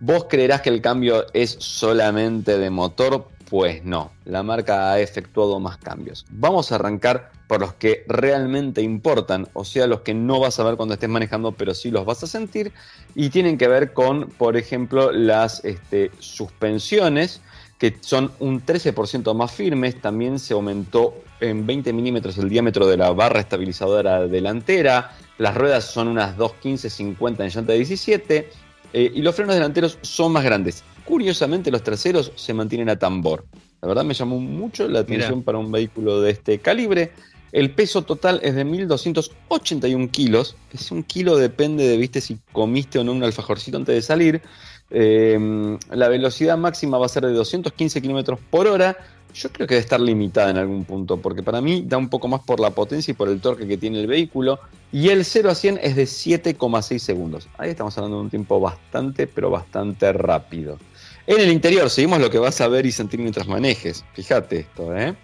¿Vos 0.00 0.26
creerás 0.28 0.62
que 0.62 0.70
el 0.70 0.80
cambio 0.80 1.26
es 1.32 1.56
solamente 1.58 2.56
de 2.56 2.70
motor? 2.70 3.28
Pues 3.48 3.82
no, 3.82 4.12
la 4.26 4.42
marca 4.42 4.92
ha 4.92 5.00
efectuado 5.00 5.58
más 5.58 5.78
cambios. 5.78 6.26
Vamos 6.30 6.70
a 6.70 6.74
arrancar 6.74 7.32
por 7.46 7.60
los 7.60 7.72
que 7.72 8.04
realmente 8.06 8.82
importan, 8.82 9.48
o 9.54 9.64
sea, 9.64 9.86
los 9.86 10.02
que 10.02 10.12
no 10.12 10.38
vas 10.38 10.60
a 10.60 10.64
ver 10.64 10.76
cuando 10.76 10.94
estés 10.94 11.08
manejando, 11.08 11.52
pero 11.52 11.72
sí 11.72 11.90
los 11.90 12.04
vas 12.04 12.22
a 12.22 12.26
sentir, 12.26 12.72
y 13.14 13.30
tienen 13.30 13.56
que 13.56 13.66
ver 13.66 13.94
con, 13.94 14.28
por 14.28 14.58
ejemplo, 14.58 15.10
las 15.12 15.64
este, 15.64 16.10
suspensiones, 16.18 17.40
que 17.78 17.96
son 18.00 18.32
un 18.38 18.64
13% 18.64 19.34
más 19.34 19.50
firmes, 19.52 19.98
también 19.98 20.38
se 20.38 20.52
aumentó 20.52 21.14
en 21.40 21.64
20 21.66 21.92
milímetros 21.94 22.36
el 22.36 22.50
diámetro 22.50 22.86
de 22.86 22.98
la 22.98 23.12
barra 23.12 23.40
estabilizadora 23.40 24.26
delantera, 24.26 25.12
las 25.38 25.56
ruedas 25.56 25.84
son 25.84 26.08
unas 26.08 26.36
2.15-50 26.36 27.44
en 27.44 27.48
llanta 27.48 27.72
17, 27.72 28.50
eh, 28.92 29.10
y 29.14 29.22
los 29.22 29.34
frenos 29.34 29.54
delanteros 29.54 29.98
son 30.02 30.32
más 30.32 30.44
grandes. 30.44 30.84
Curiosamente, 31.04 31.70
los 31.70 31.82
traseros 31.82 32.32
se 32.36 32.54
mantienen 32.54 32.88
a 32.88 32.98
tambor. 32.98 33.44
La 33.80 33.88
verdad 33.88 34.04
me 34.04 34.14
llamó 34.14 34.38
mucho 34.40 34.88
la 34.88 35.00
atención 35.00 35.36
Mirá. 35.36 35.44
para 35.44 35.58
un 35.58 35.70
vehículo 35.70 36.20
de 36.20 36.32
este 36.32 36.58
calibre. 36.58 37.12
El 37.52 37.70
peso 37.70 38.02
total 38.02 38.40
es 38.42 38.54
de 38.54 38.66
1.281 38.66 40.10
kilos. 40.10 40.56
Ese 40.72 40.92
un 40.92 41.02
kilo 41.02 41.36
depende 41.36 41.86
de, 41.86 41.96
viste, 41.96 42.20
si 42.20 42.38
comiste 42.52 42.98
o 42.98 43.04
no 43.04 43.12
un 43.12 43.24
alfajorcito 43.24 43.76
antes 43.76 43.94
de 43.94 44.02
salir. 44.02 44.42
Eh, 44.90 45.78
la 45.90 46.08
velocidad 46.08 46.58
máxima 46.58 46.98
va 46.98 47.06
a 47.06 47.08
ser 47.08 47.24
de 47.24 47.32
215 47.32 48.02
kilómetros 48.02 48.38
por 48.50 48.66
hora. 48.66 48.98
Yo 49.34 49.50
creo 49.50 49.66
que 49.66 49.74
debe 49.74 49.82
estar 49.82 50.00
limitada 50.00 50.50
en 50.50 50.56
algún 50.56 50.84
punto, 50.84 51.18
porque 51.18 51.42
para 51.42 51.60
mí 51.60 51.84
da 51.86 51.96
un 51.96 52.08
poco 52.08 52.28
más 52.28 52.40
por 52.40 52.60
la 52.60 52.70
potencia 52.70 53.12
y 53.12 53.14
por 53.14 53.28
el 53.28 53.40
torque 53.40 53.68
que 53.68 53.76
tiene 53.76 54.00
el 54.00 54.06
vehículo. 54.06 54.58
Y 54.90 55.10
el 55.10 55.24
0 55.24 55.50
a 55.50 55.54
100 55.54 55.80
es 55.82 55.96
de 55.96 56.04
7,6 56.04 56.98
segundos. 56.98 57.48
Ahí 57.58 57.70
estamos 57.70 57.96
hablando 57.98 58.16
de 58.18 58.22
un 58.24 58.30
tiempo 58.30 58.58
bastante, 58.58 59.26
pero 59.26 59.50
bastante 59.50 60.12
rápido. 60.12 60.78
En 61.26 61.40
el 61.40 61.52
interior, 61.52 61.90
seguimos 61.90 62.20
lo 62.20 62.30
que 62.30 62.38
vas 62.38 62.60
a 62.62 62.68
ver 62.68 62.86
y 62.86 62.92
sentir 62.92 63.20
mientras 63.20 63.46
manejes. 63.46 64.04
Fíjate 64.14 64.60
esto, 64.60 64.96
¿eh? 64.96 65.14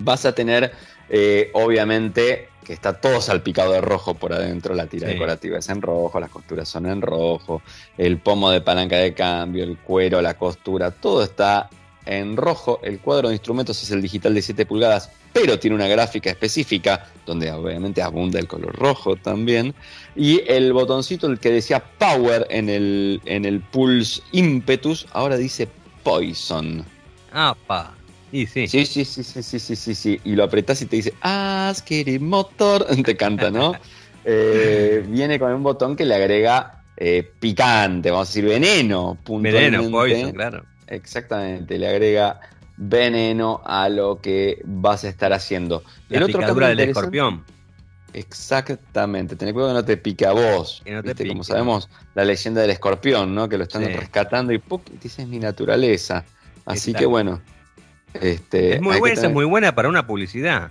Vas 0.00 0.26
a 0.26 0.34
tener, 0.34 0.72
eh, 1.08 1.50
obviamente, 1.54 2.48
que 2.64 2.72
está 2.72 3.00
todo 3.00 3.20
salpicado 3.20 3.72
de 3.72 3.80
rojo 3.80 4.14
por 4.14 4.32
adentro. 4.32 4.74
La 4.74 4.86
tira 4.86 5.06
Sí. 5.06 5.14
decorativa 5.14 5.58
es 5.58 5.68
en 5.68 5.80
rojo, 5.80 6.18
las 6.18 6.30
costuras 6.30 6.68
son 6.68 6.86
en 6.86 7.00
rojo, 7.02 7.62
el 7.96 8.18
pomo 8.18 8.50
de 8.50 8.60
palanca 8.60 8.96
de 8.96 9.14
cambio, 9.14 9.62
el 9.62 9.78
cuero, 9.78 10.20
la 10.20 10.34
costura, 10.34 10.90
todo 10.90 11.22
está 11.22 11.70
en 12.06 12.36
rojo. 12.36 12.80
El 12.82 13.00
cuadro 13.00 13.28
de 13.28 13.34
instrumentos 13.34 13.82
es 13.82 13.90
el 13.90 14.02
digital 14.02 14.34
de 14.34 14.42
7 14.42 14.66
pulgadas, 14.66 15.10
pero 15.32 15.58
tiene 15.58 15.76
una 15.76 15.88
gráfica 15.88 16.30
específica, 16.30 17.06
donde 17.26 17.50
obviamente 17.52 18.02
abunda 18.02 18.38
el 18.38 18.48
color 18.48 18.74
rojo 18.74 19.16
también. 19.16 19.74
Y 20.16 20.42
el 20.46 20.72
botoncito, 20.72 21.26
el 21.26 21.38
que 21.38 21.50
decía 21.50 21.82
Power 21.98 22.46
en 22.50 22.68
el, 22.68 23.20
en 23.24 23.44
el 23.44 23.60
Pulse 23.60 24.22
Impetus, 24.32 25.06
ahora 25.12 25.36
dice 25.36 25.68
Poison. 26.02 26.84
¡Apa! 27.32 27.94
Y 28.30 28.46
sí. 28.46 28.66
Sí, 28.66 28.86
sí, 28.86 29.04
sí, 29.04 29.22
sí, 29.22 29.42
sí, 29.42 29.58
sí, 29.58 29.76
sí, 29.76 29.94
sí. 29.94 30.20
Y 30.24 30.34
lo 30.34 30.44
apretás 30.44 30.80
y 30.82 30.86
te 30.86 30.96
dice, 30.96 31.14
Askeri 31.20 32.18
Motor. 32.18 32.86
Te 33.04 33.16
canta, 33.16 33.50
¿no? 33.50 33.74
Eh, 34.24 35.04
viene 35.08 35.36
con 35.36 35.52
un 35.52 35.64
botón 35.64 35.96
que 35.96 36.04
le 36.04 36.14
agrega 36.14 36.84
eh, 36.96 37.28
picante, 37.40 38.12
vamos 38.12 38.28
a 38.28 38.30
decir 38.30 38.44
veneno. 38.44 39.18
Veneno, 39.26 39.90
poison, 39.90 40.30
claro. 40.30 40.64
Exactamente, 40.86 41.78
le 41.78 41.88
agrega 41.88 42.40
veneno 42.76 43.60
a 43.64 43.88
lo 43.88 44.20
que 44.20 44.60
vas 44.64 45.04
a 45.04 45.08
estar 45.08 45.32
haciendo. 45.32 45.82
La 46.08 46.18
el 46.18 46.24
otro 46.24 46.40
picadura 46.40 46.68
del 46.68 46.80
escorpión. 46.80 47.44
Exactamente, 48.14 49.36
ten 49.36 49.52
cuidado 49.52 49.72
que 49.72 49.74
no 49.80 49.84
te 49.84 49.96
pique 49.96 50.26
a 50.26 50.32
vos. 50.32 50.82
No 50.86 51.02
Como 51.28 51.44
sabemos, 51.44 51.88
la 52.14 52.24
leyenda 52.24 52.60
del 52.60 52.70
escorpión, 52.70 53.34
¿no? 53.34 53.48
Que 53.48 53.56
lo 53.56 53.64
están 53.64 53.84
rescatando 53.84 54.52
y 54.52 54.58
¡pum! 54.58 54.80
dice 55.00 55.22
es 55.22 55.28
mi 55.28 55.38
naturaleza. 55.38 56.24
Así 56.66 56.92
que 56.92 57.06
bueno. 57.06 57.40
Este, 58.20 58.74
es 58.74 58.82
muy 58.82 58.98
buena, 58.98 59.20
es 59.22 59.32
muy 59.32 59.46
buena 59.46 59.74
para 59.74 59.88
una 59.88 60.06
publicidad. 60.06 60.70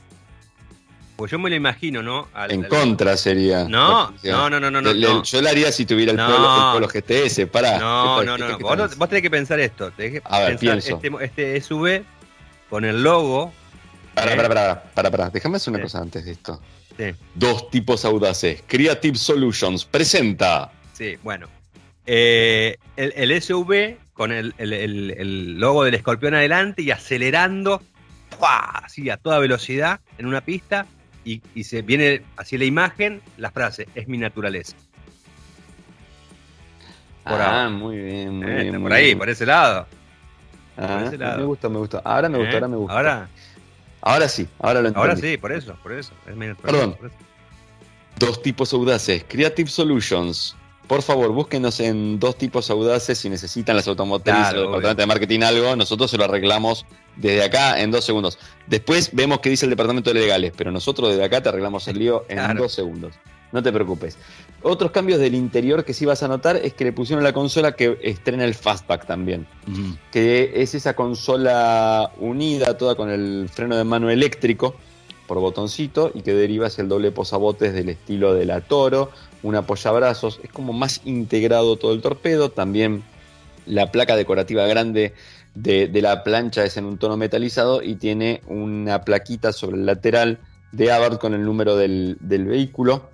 Pues 1.21 1.29
yo 1.29 1.38
me 1.38 1.51
lo 1.51 1.55
imagino, 1.55 2.01
¿no? 2.01 2.29
en 2.49 2.63
contra 2.63 3.15
sería. 3.15 3.65
No, 3.65 4.12
no, 4.23 4.49
no, 4.49 4.60
no, 4.60 4.71
no, 4.71 5.21
Yo 5.21 5.41
lo 5.43 5.49
haría 5.49 5.71
si 5.71 5.86
tuviera 5.86 6.13
el, 6.13 6.17
polo, 6.17 6.88
GTS, 6.88 7.45
pará. 7.45 7.77
No, 7.77 8.23
no, 8.23 8.39
no. 8.39 8.57
Vos, 8.57 9.07
tenés 9.07 9.21
que 9.21 9.29
pensar 9.29 9.60
esto. 9.60 9.91
Tenés 9.91 10.13
que 10.13 10.21
a 10.25 10.39
ver, 10.39 10.57
pienso. 10.57 10.99
Este, 11.03 11.12
este, 11.23 11.62
SUV 11.62 12.01
con 12.71 12.86
el 12.86 13.03
logo. 13.03 13.53
Para, 14.15 14.36
para, 14.36 14.47
para, 14.47 14.84
para, 14.95 15.12
para. 15.12 15.29
Déjame 15.29 15.57
hacer 15.57 15.71
una 15.75 15.84
cosa 15.84 15.99
antes 15.99 16.25
de 16.25 16.31
esto. 16.31 16.60
Sí. 16.97 17.13
Dos 17.36 17.69
tipos 17.69 18.03
audaces. 18.03 18.63
Creative 18.65 19.15
Solutions 19.15 19.86
presenta. 19.86 20.71
Sí, 20.93 21.19
bueno. 21.21 21.47
Eh, 22.07 22.77
el, 22.95 23.13
el, 23.15 23.39
SUV 23.39 23.95
con 24.13 24.31
el, 24.31 24.55
el, 24.57 25.60
logo 25.60 25.84
del 25.84 25.93
escorpión 25.93 26.34
adelante 26.34 26.81
y 26.81 26.89
acelerando 26.89 27.79
así 28.41 29.07
a 29.12 29.17
toda 29.17 29.38
velocidad 29.38 29.99
en 30.17 30.25
una 30.25 30.41
pista 30.41 30.88
y, 31.23 31.63
se 31.63 31.81
viene 31.81 32.23
hacia 32.38 32.57
la 32.57 32.65
imagen 32.65 33.21
la 33.38 33.51
frase, 33.51 33.88
es 33.95 34.07
mi 34.07 34.17
naturaleza. 34.17 34.75
ah, 37.25 37.69
muy 37.71 37.97
bien, 37.97 38.38
muy 38.38 38.51
eh, 38.51 38.62
bien. 38.63 38.81
Por 38.81 38.93
ahí, 38.93 39.15
por 39.15 39.29
ese 39.29 39.45
lado. 39.45 39.88
Ah, 40.77 41.10
me 41.38 41.43
gusta, 41.43 41.69
me 41.69 41.77
gusta. 41.77 42.01
Ahora 42.03 42.29
me 42.29 42.38
gusta, 42.38 42.53
ahora 42.53 42.67
me 42.67 42.77
gusta. 42.77 42.97
Ahora, 42.97 43.29
ahora 44.01 44.27
sí, 44.27 44.47
ahora 44.60 44.81
lo 44.81 44.88
entiendo. 44.88 45.10
Ahora 45.10 45.15
sí, 45.15 45.38
por 45.38 45.51
eso, 45.51 45.75
por 45.84 45.91
eso. 45.91 46.13
Es 46.27 46.36
mi 46.36 46.53
Perdón. 46.53 46.97
Dos 48.17 48.41
tipos 48.41 48.73
audaces. 48.73 49.25
Creative 49.27 49.69
Solutions 49.69 50.55
por 50.91 51.03
favor, 51.03 51.31
búsquenos 51.31 51.79
en 51.79 52.19
dos 52.19 52.38
tipos 52.38 52.69
audaces 52.69 53.17
si 53.17 53.29
necesitan 53.29 53.77
las 53.77 53.88
automotrices 53.88 54.53
o 54.55 54.57
el 54.57 54.65
departamento 54.65 55.01
de 55.01 55.07
marketing 55.07 55.39
algo, 55.39 55.73
nosotros 55.77 56.12
se 56.12 56.17
lo 56.17 56.25
arreglamos 56.25 56.86
desde 57.15 57.43
acá 57.43 57.82
en 57.82 57.91
dos 57.91 58.06
segundos. 58.06 58.39
Después 58.67 59.10
vemos 59.13 59.39
qué 59.39 59.50
dice 59.50 59.65
el 59.65 59.69
departamento 59.69 60.13
de 60.13 60.19
legales, 60.19 60.54
pero 60.56 60.71
nosotros 60.71 61.10
desde 61.10 61.24
acá 61.24 61.41
te 61.41 61.50
arreglamos 61.50 61.88
el 61.88 62.00
lío 62.00 62.26
en 62.30 62.56
dos 62.56 62.74
segundos. 62.74 63.13
No 63.52 63.62
te 63.62 63.71
preocupes. 63.74 64.17
Otros 64.62 64.91
cambios 64.91 65.19
del 65.19 65.36
interior 65.36 65.84
que 65.84 65.93
sí 65.93 66.06
vas 66.06 66.24
a 66.24 66.28
notar 66.28 66.56
es 66.56 66.74
que 66.74 66.86
le 66.86 66.93
pusieron 66.93 67.24
la 67.24 67.34
consola 67.34 67.74
que 67.74 68.00
estrena 68.02 68.45
el 68.45 68.56
Fastback 68.56 69.06
también. 69.06 69.45
Que 70.12 70.52
es 70.56 70.74
esa 70.74 70.95
consola 70.95 72.12
unida, 72.19 72.78
toda 72.78 72.95
con 72.95 73.10
el 73.10 73.50
freno 73.52 73.76
de 73.76 73.84
mano 73.84 74.10
eléctrico 74.10 74.76
por 75.28 75.39
botoncito 75.39 76.12
y 76.13 76.21
que 76.21 76.34
deriva 76.34 76.67
hacia 76.67 76.82
el 76.82 76.89
doble 76.89 77.12
posabotes 77.12 77.74
del 77.74 77.89
estilo 77.89 78.34
de 78.34 78.45
la 78.45 78.62
Toro 78.62 79.12
un 79.43 79.56
apoyabrazos, 79.56 80.39
es 80.43 80.52
como 80.52 80.74
más 80.74 81.02
integrado 81.06 81.76
todo 81.76 81.93
el 81.93 82.02
torpedo, 82.02 82.50
también 82.50 83.04
la 83.65 83.91
placa 83.91 84.15
decorativa 84.15 84.65
grande 84.67 85.13
de, 85.53 85.89
la 86.01 86.23
plancha 86.23 86.63
es 86.63 86.77
en 86.77 86.85
un 86.85 86.97
tono 86.97 87.17
metalizado 87.17 87.81
y 87.83 87.95
tiene 87.95 88.41
una 88.47 89.01
plaquita 89.01 89.51
sobre 89.51 89.77
el 89.77 89.85
lateral 89.85 90.39
de 90.71 90.91
Abarth 90.91 91.19
con 91.19 91.33
el 91.33 91.43
número 91.43 91.75
del, 91.75 92.17
vehículo. 92.21 93.09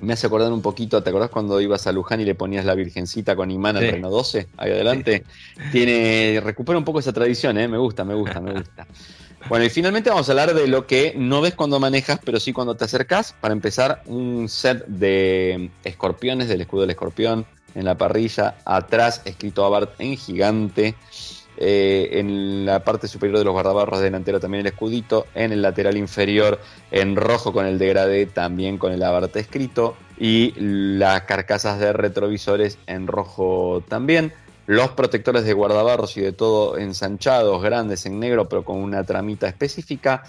Me 0.00 0.12
hace 0.12 0.26
acordar 0.26 0.52
un 0.52 0.60
poquito, 0.60 1.02
¿te 1.02 1.10
acordás 1.10 1.30
cuando 1.30 1.60
ibas 1.60 1.86
a 1.86 1.92
Luján 1.92 2.20
y 2.20 2.24
le 2.24 2.34
ponías 2.34 2.64
la 2.64 2.74
virgencita 2.74 3.36
con 3.36 3.50
imán 3.50 3.76
al 3.76 3.90
Renault 3.90 4.12
12? 4.12 4.48
Ahí 4.56 4.72
adelante. 4.72 5.24
Tiene, 5.72 6.40
recupera 6.42 6.78
un 6.78 6.84
poco 6.84 6.98
esa 6.98 7.12
tradición, 7.12 7.56
¿eh? 7.58 7.68
me 7.68 7.78
gusta, 7.78 8.04
me 8.04 8.14
gusta, 8.14 8.40
me 8.40 8.52
gusta. 8.52 8.86
Bueno, 9.46 9.66
y 9.66 9.68
finalmente 9.68 10.08
vamos 10.08 10.26
a 10.26 10.32
hablar 10.32 10.54
de 10.54 10.66
lo 10.66 10.86
que 10.86 11.12
no 11.18 11.42
ves 11.42 11.54
cuando 11.54 11.78
manejas, 11.78 12.18
pero 12.24 12.40
sí 12.40 12.54
cuando 12.54 12.76
te 12.76 12.86
acercas. 12.86 13.34
Para 13.42 13.52
empezar, 13.52 14.02
un 14.06 14.48
set 14.48 14.86
de 14.86 15.70
escorpiones 15.84 16.48
del 16.48 16.62
escudo 16.62 16.80
del 16.82 16.90
escorpión 16.90 17.44
en 17.74 17.84
la 17.84 17.98
parrilla, 17.98 18.56
atrás 18.64 19.20
escrito 19.26 19.66
Abarth 19.66 20.00
en 20.00 20.16
gigante. 20.16 20.94
Eh, 21.56 22.08
en 22.18 22.66
la 22.66 22.82
parte 22.82 23.06
superior 23.06 23.38
de 23.38 23.44
los 23.44 23.52
guardabarros 23.52 24.00
delantero 24.00 24.40
también 24.40 24.62
el 24.62 24.72
escudito, 24.72 25.26
en 25.34 25.52
el 25.52 25.62
lateral 25.62 25.96
inferior 25.96 26.58
en 26.90 27.14
rojo 27.14 27.52
con 27.52 27.64
el 27.66 27.78
degradé 27.78 28.26
también 28.26 28.76
con 28.76 28.92
el 28.92 29.00
Abarth 29.04 29.36
escrito 29.36 29.94
y 30.18 30.52
las 30.56 31.22
carcasas 31.22 31.78
de 31.78 31.92
retrovisores 31.92 32.78
en 32.88 33.06
rojo 33.06 33.84
también 33.88 34.32
los 34.66 34.90
protectores 34.92 35.44
de 35.44 35.52
guardabarros 35.52 36.16
y 36.16 36.22
de 36.22 36.32
todo 36.32 36.78
ensanchados, 36.78 37.62
grandes 37.62 38.06
en 38.06 38.18
negro, 38.18 38.48
pero 38.48 38.64
con 38.64 38.78
una 38.78 39.04
tramita 39.04 39.46
específica. 39.46 40.24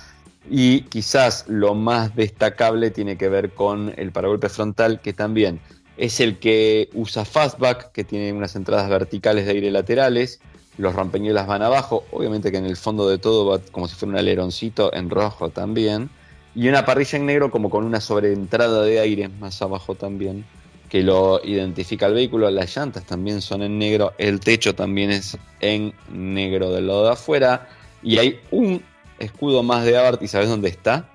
Y 0.50 0.82
quizás 0.82 1.46
lo 1.48 1.74
más 1.74 2.16
destacable 2.16 2.92
tiene 2.92 3.18
que 3.18 3.30
ver 3.30 3.52
con 3.52 3.94
el 3.98 4.12
paragolpe 4.12 4.50
frontal, 4.50 5.02
que 5.02 5.14
también 5.14 5.60
es 5.98 6.20
el 6.20 6.38
que 6.38 6.90
usa 6.94 7.26
Fastback, 7.26 7.92
que 7.92 8.04
tiene 8.04 8.34
unas 8.34 8.56
entradas 8.56 8.90
verticales 8.90 9.46
de 9.46 9.54
aire 9.54 9.72
laterales. 9.72 10.40
Los 10.78 10.94
rompeñuelas 10.94 11.48
van 11.48 11.62
abajo, 11.62 12.04
obviamente 12.12 12.52
que 12.52 12.58
en 12.58 12.66
el 12.66 12.76
fondo 12.76 13.08
de 13.08 13.18
todo 13.18 13.46
va 13.46 13.60
como 13.72 13.88
si 13.88 13.96
fuera 13.96 14.14
un 14.14 14.18
aleroncito 14.20 14.94
en 14.94 15.10
rojo 15.10 15.50
también. 15.50 16.10
Y 16.54 16.68
una 16.70 16.86
parrilla 16.86 17.18
en 17.18 17.26
negro 17.26 17.52
como 17.52 17.70
con 17.70 17.86
una 17.86 18.02
sobreentrada 18.02 18.82
de 18.84 19.00
aire 19.00 19.30
más 19.30 19.62
abajo 19.62 19.96
también 19.96 20.46
que 20.90 21.04
lo 21.04 21.42
identifica 21.44 22.06
el 22.06 22.14
vehículo. 22.14 22.50
Las 22.50 22.76
llantas 22.76 23.06
también 23.06 23.42
son 23.42 23.64
en 23.64 23.78
negro, 23.78 24.14
el 24.18 24.40
techo 24.40 24.76
también 24.76 25.12
es 25.12 25.38
en 25.60 25.94
negro 26.10 26.72
del 26.72 26.88
lado 26.88 27.06
de 27.06 27.12
afuera. 27.12 27.68
Y 28.04 28.18
hay 28.18 28.40
un 28.52 28.82
escudo 29.20 29.64
más 29.64 29.84
de 29.84 29.98
Abarth, 29.98 30.22
¿y 30.22 30.28
sabes 30.28 30.50
dónde 30.50 30.70
está? 30.70 31.10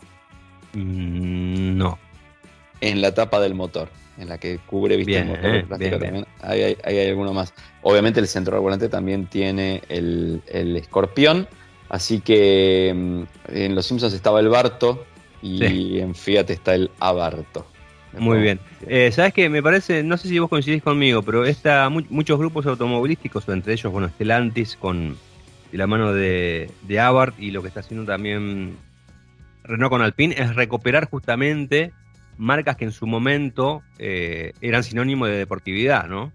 Mm, 0.73 1.77
no. 1.77 1.99
En 2.81 3.01
la 3.01 3.14
tapa 3.14 3.40
del 3.40 3.55
motor, 3.55 3.88
en 4.20 4.28
la 4.28 4.38
que 4.38 4.59
cubre 4.59 4.96
¿viste, 4.96 5.18
el 5.18 5.26
motor. 5.26 5.54
Eh, 5.54 5.90
también. 5.90 6.26
Ahí, 6.40 6.76
hay, 6.85 7.09
alguno 7.09 7.33
más. 7.33 7.54
Obviamente 7.83 8.20
el 8.20 8.28
centro 8.28 8.61
volante 8.61 8.88
también 8.88 9.26
tiene 9.26 9.83
el, 9.88 10.42
escorpión. 10.76 11.48
Así 11.88 12.20
que 12.20 12.92
mm, 12.94 13.22
en 13.48 13.74
Los 13.74 13.87
Simpsons 13.87 14.12
estaba 14.12 14.40
el 14.40 14.48
Barto 14.48 15.04
y 15.42 15.98
en 15.98 16.14
Fiat 16.14 16.50
está 16.50 16.74
el 16.74 16.90
Abarto. 17.00 17.66
Muy 18.18 18.40
bien. 18.40 18.61
Eh, 18.87 19.11
Sabes 19.12 19.33
que 19.33 19.48
me 19.48 19.62
parece, 19.62 20.02
no 20.02 20.16
sé 20.16 20.28
si 20.28 20.38
vos 20.38 20.50
coincidís 20.50 20.83
conmigo, 20.83 21.22
pero 21.22 21.44
esta, 21.44 21.88
muchos 21.88 22.38
grupos 22.38 22.66
automovilísticos, 22.66 23.48
entre 23.48 23.72
ellos, 23.72 23.92
bueno, 23.92 24.09
Stellantis 24.09 24.76
con 24.76 25.16
la 25.72 25.87
mano 25.87 26.12
de, 26.12 26.70
de 26.83 27.00
Abarth 27.00 27.38
y 27.38 27.52
lo 27.52 27.62
que 27.62 27.68
está 27.68 27.80
haciendo 27.80 28.04
también 28.04 28.76
Renault 29.62 29.90
con 29.90 30.02
Alpine, 30.02 30.35
es 30.37 30.54
recuperar 30.56 31.09
justamente 31.09 31.92
marcas 32.40 32.76
que 32.76 32.85
en 32.85 32.92
su 32.92 33.07
momento 33.07 33.83
eh, 33.98 34.53
eran 34.61 34.83
sinónimo 34.83 35.26
de 35.26 35.37
deportividad, 35.37 36.09
¿no? 36.09 36.33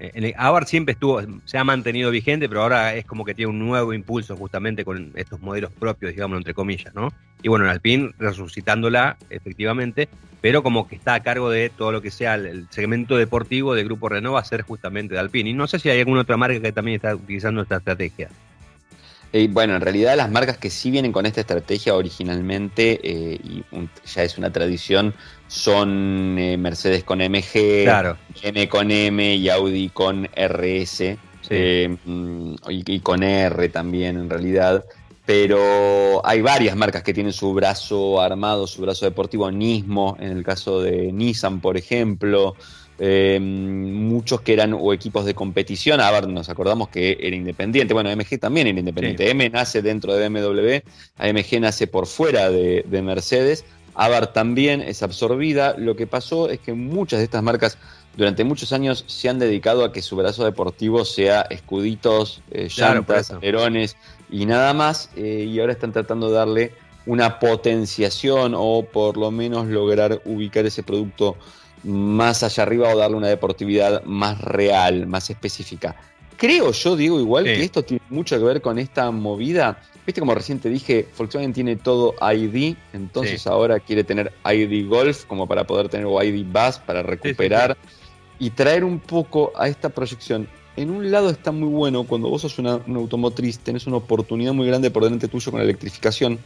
Eh, 0.00 0.34
Abarth 0.36 0.68
siempre 0.68 0.92
estuvo, 0.92 1.22
se 1.44 1.56
ha 1.56 1.64
mantenido 1.64 2.10
vigente, 2.10 2.48
pero 2.48 2.62
ahora 2.62 2.94
es 2.94 3.06
como 3.06 3.24
que 3.24 3.34
tiene 3.34 3.50
un 3.50 3.60
nuevo 3.60 3.94
impulso 3.94 4.36
justamente 4.36 4.84
con 4.84 5.12
estos 5.14 5.40
modelos 5.40 5.70
propios, 5.72 6.12
digamos, 6.12 6.36
entre 6.38 6.52
comillas, 6.52 6.94
¿no? 6.94 7.12
Y 7.42 7.48
bueno, 7.48 7.64
en 7.64 7.70
Alpine 7.70 8.10
resucitándola, 8.18 9.16
efectivamente, 9.30 10.08
pero 10.40 10.62
como 10.62 10.88
que 10.88 10.96
está 10.96 11.14
a 11.14 11.22
cargo 11.22 11.48
de 11.48 11.70
todo 11.70 11.92
lo 11.92 12.02
que 12.02 12.10
sea 12.10 12.34
el, 12.34 12.66
segmento 12.70 13.16
deportivo 13.16 13.74
del 13.74 13.84
Grupo 13.84 14.08
Renault 14.08 14.34
va 14.34 14.40
a 14.40 14.44
ser 14.44 14.62
justamente 14.62 15.14
de 15.14 15.20
Alpine. 15.20 15.50
Y 15.50 15.54
no 15.54 15.66
sé 15.66 15.78
si 15.78 15.88
hay 15.88 16.00
alguna 16.00 16.22
otra 16.22 16.36
marca 16.36 16.60
que 16.60 16.72
también 16.72 16.96
está 16.96 17.14
utilizando 17.14 17.62
esta 17.62 17.76
estrategia. 17.76 18.28
Eh, 19.36 19.48
bueno, 19.50 19.74
en 19.74 19.80
realidad 19.80 20.16
las 20.16 20.30
marcas 20.30 20.58
que 20.58 20.70
sí 20.70 20.92
vienen 20.92 21.10
con 21.10 21.26
esta 21.26 21.40
estrategia 21.40 21.96
originalmente, 21.96 23.00
eh, 23.02 23.40
y 23.42 23.64
ya 24.06 24.22
es 24.22 24.38
una 24.38 24.52
tradición, 24.52 25.12
son 25.48 26.38
eh, 26.38 26.56
Mercedes 26.56 27.02
con 27.02 27.18
MG, 27.18 27.82
claro. 27.82 28.16
M 28.40 28.68
con 28.68 28.92
M 28.92 29.34
y 29.34 29.48
Audi 29.48 29.88
con 29.88 30.28
RS, 30.36 31.18
mm, 31.50 32.54
y, 32.68 33.00
con 33.00 33.24
R 33.24 33.68
también 33.70 34.18
en 34.18 34.30
realidad. 34.30 34.84
Pero 35.26 36.24
hay 36.24 36.40
varias 36.40 36.76
marcas 36.76 37.02
que 37.02 37.12
tienen 37.12 37.32
su 37.32 37.52
brazo 37.54 38.20
armado, 38.20 38.68
su 38.68 38.82
brazo 38.82 39.04
deportivo, 39.04 39.50
Nismo, 39.50 40.16
en 40.20 40.30
el 40.30 40.44
caso 40.44 40.80
de 40.80 41.10
Nissan, 41.10 41.60
por 41.60 41.76
ejemplo. 41.76 42.54
Eh, 42.98 43.38
muchos 43.40 44.40
que 44.40 44.52
eran 44.52 44.72
o 44.72 44.92
equipos 44.92 45.24
de 45.24 45.34
competición, 45.34 46.00
Abarth 46.00 46.28
nos 46.28 46.48
acordamos 46.48 46.88
que 46.88 47.18
era 47.20 47.34
independiente, 47.34 47.94
bueno, 47.94 48.10
AMG 48.10 48.38
también 48.38 48.66
era 48.66 48.78
independiente, 48.78 49.30
M 49.30 49.50
nace 49.50 49.82
dentro 49.82 50.14
de 50.14 50.28
BMW, 50.28 50.78
AMG 51.18 51.60
nace 51.60 51.86
por 51.86 52.06
fuera 52.06 52.50
de, 52.50 52.84
de 52.86 53.02
Mercedes, 53.02 53.64
Abarth 53.94 54.32
también 54.32 54.80
es 54.80 55.02
absorbida, 55.02 55.74
lo 55.78 55.96
que 55.96 56.06
pasó 56.06 56.48
es 56.48 56.60
que 56.60 56.72
muchas 56.72 57.20
de 57.20 57.24
estas 57.24 57.42
marcas 57.42 57.78
durante 58.16 58.44
muchos 58.44 58.72
años 58.72 59.04
se 59.06 59.28
han 59.28 59.38
dedicado 59.38 59.84
a 59.84 59.92
que 59.92 60.02
su 60.02 60.16
brazo 60.16 60.44
deportivo 60.44 61.04
sea 61.04 61.42
escuditos, 61.42 62.42
eh, 62.50 62.68
llantas, 62.74 63.30
alerones 63.30 63.96
y 64.30 64.46
nada 64.46 64.72
más, 64.72 65.10
eh, 65.16 65.46
y 65.48 65.58
ahora 65.60 65.72
están 65.72 65.92
tratando 65.92 66.28
de 66.28 66.34
darle 66.34 66.72
una 67.06 67.38
potenciación 67.38 68.54
o 68.56 68.82
por 68.90 69.16
lo 69.16 69.30
menos 69.30 69.66
lograr 69.66 70.22
ubicar 70.24 70.64
ese 70.64 70.82
producto 70.82 71.36
más 71.84 72.42
allá 72.42 72.62
arriba 72.62 72.88
o 72.88 72.98
darle 72.98 73.16
una 73.16 73.28
deportividad 73.28 74.02
más 74.04 74.40
real, 74.40 75.06
más 75.06 75.30
específica. 75.30 75.96
Creo 76.36 76.72
yo, 76.72 76.96
digo 76.96 77.20
igual 77.20 77.44
que 77.44 77.62
esto 77.62 77.82
tiene 77.82 78.02
mucho 78.08 78.36
que 78.38 78.44
ver 78.44 78.60
con 78.60 78.78
esta 78.78 79.10
movida. 79.10 79.78
Viste 80.04 80.20
como 80.20 80.34
recién 80.34 80.58
te 80.58 80.68
dije, 80.68 81.06
Volkswagen 81.16 81.52
tiene 81.52 81.76
todo 81.76 82.14
ID, 82.20 82.76
entonces 82.92 83.46
ahora 83.46 83.80
quiere 83.80 84.04
tener 84.04 84.32
ID 84.44 84.88
Golf 84.88 85.24
como 85.24 85.46
para 85.46 85.64
poder 85.64 85.88
tener 85.88 86.06
o 86.06 86.22
ID 86.22 86.44
Bus 86.44 86.78
para 86.84 87.02
recuperar 87.02 87.76
y 88.38 88.50
traer 88.50 88.84
un 88.84 88.98
poco 88.98 89.52
a 89.56 89.68
esta 89.68 89.88
proyección. 89.88 90.48
En 90.76 90.90
un 90.90 91.10
lado 91.10 91.30
está 91.30 91.52
muy 91.52 91.68
bueno, 91.68 92.04
cuando 92.04 92.28
vos 92.28 92.42
sos 92.42 92.58
una, 92.58 92.80
automotriz, 92.94 93.60
tenés 93.60 93.86
una 93.86 93.98
oportunidad 93.98 94.52
muy 94.52 94.66
grande 94.66 94.90
por 94.90 95.04
delante 95.04 95.28
tuyo 95.28 95.52
con 95.52 95.60
la 95.60 95.64
electrificación. 95.64 96.38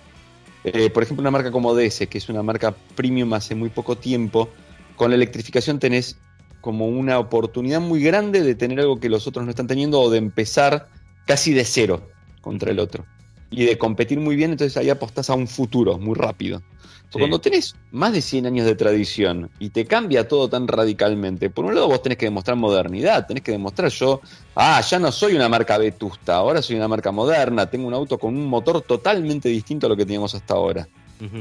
Eh, 0.65 0.91
por 0.91 1.03
ejemplo, 1.03 1.23
una 1.23 1.31
marca 1.31 1.51
como 1.51 1.75
DS, 1.75 2.07
que 2.09 2.19
es 2.19 2.29
una 2.29 2.43
marca 2.43 2.75
premium 2.95 3.33
hace 3.33 3.55
muy 3.55 3.71
poco 3.71 3.97
tiempo, 3.97 4.51
con 4.99 5.11
la 5.11 5.17
electrificación 5.17 5.79
tenés 5.79 6.19
como 6.61 6.87
una 6.89 7.19
oportunidad 7.19 7.81
muy 7.81 8.03
grande 8.03 8.43
de 8.43 8.55
tener 8.55 8.81
algo 8.81 9.01
que 9.01 9.09
los 9.09 9.27
otros 9.27 9.45
no 9.45 9.51
están 9.51 9.69
teniendo 9.69 10.01
o 10.01 10.11
de 10.11 10.19
empezar 10.19 10.89
casi 11.27 11.55
de 11.55 11.65
cero 11.65 12.11
contra 12.43 12.71
el 12.71 12.81
otro. 12.81 13.07
Y 13.51 13.65
de 13.65 13.79
competir 13.79 14.21
muy 14.21 14.37
bien, 14.37 14.51
entonces 14.51 14.77
ahí 14.77 14.91
apostás 14.91 15.31
a 15.31 15.35
un 15.35 15.49
futuro 15.49 15.99
muy 15.99 16.15
rápido. 16.15 16.63
Cuando 17.11 17.41
tenés 17.41 17.75
más 17.91 18.13
de 18.13 18.21
100 18.21 18.47
años 18.47 18.67
de 18.67 18.75
tradición 18.75 19.51
y 19.59 19.71
te 19.71 19.87
cambia 19.87 20.29
todo 20.29 20.51
tan 20.51 20.69
radicalmente, 20.69 21.49
por 21.49 21.65
un 21.65 21.75
lado 21.75 21.89
vos 21.89 22.03
tenés 22.03 22.19
que 22.19 22.27
demostrar 22.27 22.59
modernidad, 22.59 23.27
tenés 23.27 23.43
que 23.43 23.53
demostrar 23.53 23.91
yo, 23.91 24.21
ah, 24.55 24.79
ya 24.83 24.99
no 24.99 25.11
soy 25.11 25.35
una 25.35 25.49
marca 25.49 25.79
vetusta, 25.79 26.37
ahora 26.37 26.61
soy 26.61 26.77
una 26.77 26.87
marca 26.87 27.11
moderna, 27.11 27.71
tengo 27.71 27.89
un 27.89 27.95
auto 27.95 28.19
con 28.19 28.37
un 28.37 28.45
motor 28.47 28.83
totalmente 28.83 29.49
distinto 29.49 29.87
a 29.87 29.89
lo 29.89 29.97
que 29.97 30.05
teníamos 30.05 30.35
hasta 30.35 30.53
ahora. 30.53 30.87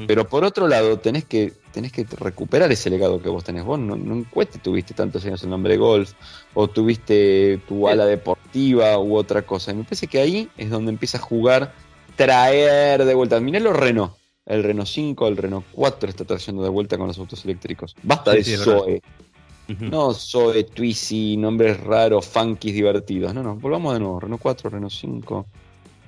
Pero 0.07 0.27
por 0.27 0.43
otro 0.43 0.67
lado, 0.67 0.97
tenés 0.97 1.25
que, 1.25 1.53
tenés 1.71 1.91
que 1.91 2.03
recuperar 2.03 2.71
ese 2.71 2.89
legado 2.89 3.21
que 3.21 3.29
vos 3.29 3.43
tenés. 3.43 3.63
Vos 3.63 3.79
no, 3.79 3.95
no 3.95 4.25
tuviste 4.61 4.93
tantos 4.93 5.25
años 5.25 5.43
el 5.43 5.49
nombre 5.49 5.73
de 5.73 5.77
golf, 5.77 6.13
o 6.53 6.67
tuviste 6.67 7.59
tu 7.67 7.87
ala 7.87 8.05
deportiva 8.05 8.97
u 8.97 9.15
otra 9.15 9.43
cosa. 9.43 9.71
Y 9.71 9.75
me 9.75 9.83
parece 9.83 10.07
que 10.07 10.19
ahí 10.19 10.49
es 10.57 10.69
donde 10.69 10.91
empieza 10.91 11.17
a 11.17 11.21
jugar, 11.21 11.73
traer 12.15 13.05
de 13.05 13.13
vuelta. 13.13 13.39
Mirá 13.39 13.59
los 13.59 13.75
Renault 13.75 14.13
el 14.47 14.63
Renault 14.63 14.87
5, 14.87 15.27
el 15.27 15.37
Renault 15.37 15.65
4 15.73 16.09
está 16.09 16.23
trayendo 16.23 16.63
de 16.63 16.69
vuelta 16.69 16.97
con 16.97 17.07
los 17.07 17.17
autos 17.19 17.43
eléctricos. 17.43 17.95
Basta 18.01 18.31
de 18.31 18.43
Zoe. 18.43 19.01
No 19.67 20.13
Zoe, 20.13 20.63
Twizy, 20.63 21.35
nombres 21.35 21.77
raros, 21.81 22.25
funky, 22.25 22.71
divertidos. 22.71 23.33
No, 23.33 23.43
no, 23.43 23.57
volvamos 23.57 23.93
de 23.93 23.99
nuevo. 23.99 24.19
Renault 24.21 24.41
4, 24.41 24.69
Renault 24.69 24.93
5. 24.93 25.45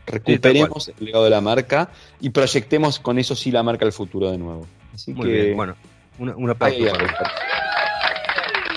Recuperemos 0.10 0.88
el 0.90 1.06
legado 1.06 1.24
de 1.24 1.30
la 1.30 1.42
marca 1.42 1.90
y 2.20 2.30
proyectemos 2.30 3.00
con 3.00 3.20
eso 3.20 3.36
sí 3.36 3.52
la 3.52 3.64
marca 3.64 3.86
al 3.86 3.92
futuro 3.92 4.32
de 4.32 4.38
nuevo. 4.38 4.68
Así 4.94 5.14
Muy 5.14 5.30
bien, 5.30 5.56
bueno, 5.56 5.76
una, 6.18 6.36
una 6.36 6.56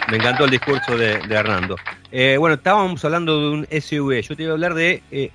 Me 0.09 0.17
encantó 0.17 0.45
el 0.45 0.51
discurso 0.51 0.97
de, 0.97 1.15
Hernando. 1.31 1.77
Eh, 2.11 2.37
bueno, 2.39 2.57
estábamos 2.57 3.05
hablando 3.05 3.41
de 3.41 3.49
un 3.51 3.67
SUV. 3.67 4.21
Yo 4.21 4.37
te 4.37 4.43
iba 4.43 4.53
a 4.53 4.55
hablar 4.55 4.75
de 4.75 5.03
eh, 5.11 5.31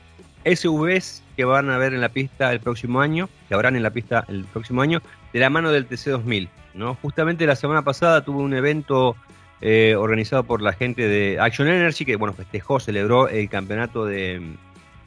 SUVs 0.56 1.24
que 1.36 1.46
van 1.46 1.70
a 1.70 1.78
ver 1.78 1.94
en 1.94 2.02
la 2.02 2.10
pista 2.10 2.52
el 2.52 2.60
próximo 2.60 3.02
año, 3.02 3.30
que 3.48 3.56
habrán 3.56 3.76
en 3.76 3.84
la 3.84 3.92
pista 3.92 4.26
el 4.28 4.46
próximo 4.46 4.82
año, 4.82 5.02
de 5.34 5.40
la 5.40 5.50
mano 5.50 5.72
del 5.72 5.90
TC2000. 5.90 6.50
¿no? 6.76 6.96
Justamente 7.02 7.46
la 7.46 7.56
semana 7.56 7.82
pasada 7.82 8.24
tuve 8.24 8.42
un 8.42 8.54
evento 8.54 9.16
eh, 9.62 9.96
organizado 9.98 10.44
por 10.44 10.62
la 10.62 10.74
gente 10.74 11.08
de 11.08 11.40
Action 11.40 11.68
Energy, 11.68 12.06
que 12.06 12.16
bueno, 12.16 12.34
festejó, 12.34 12.80
celebró 12.80 13.28
el 13.28 13.50
campeonato 13.50 14.06
de, 14.06 14.56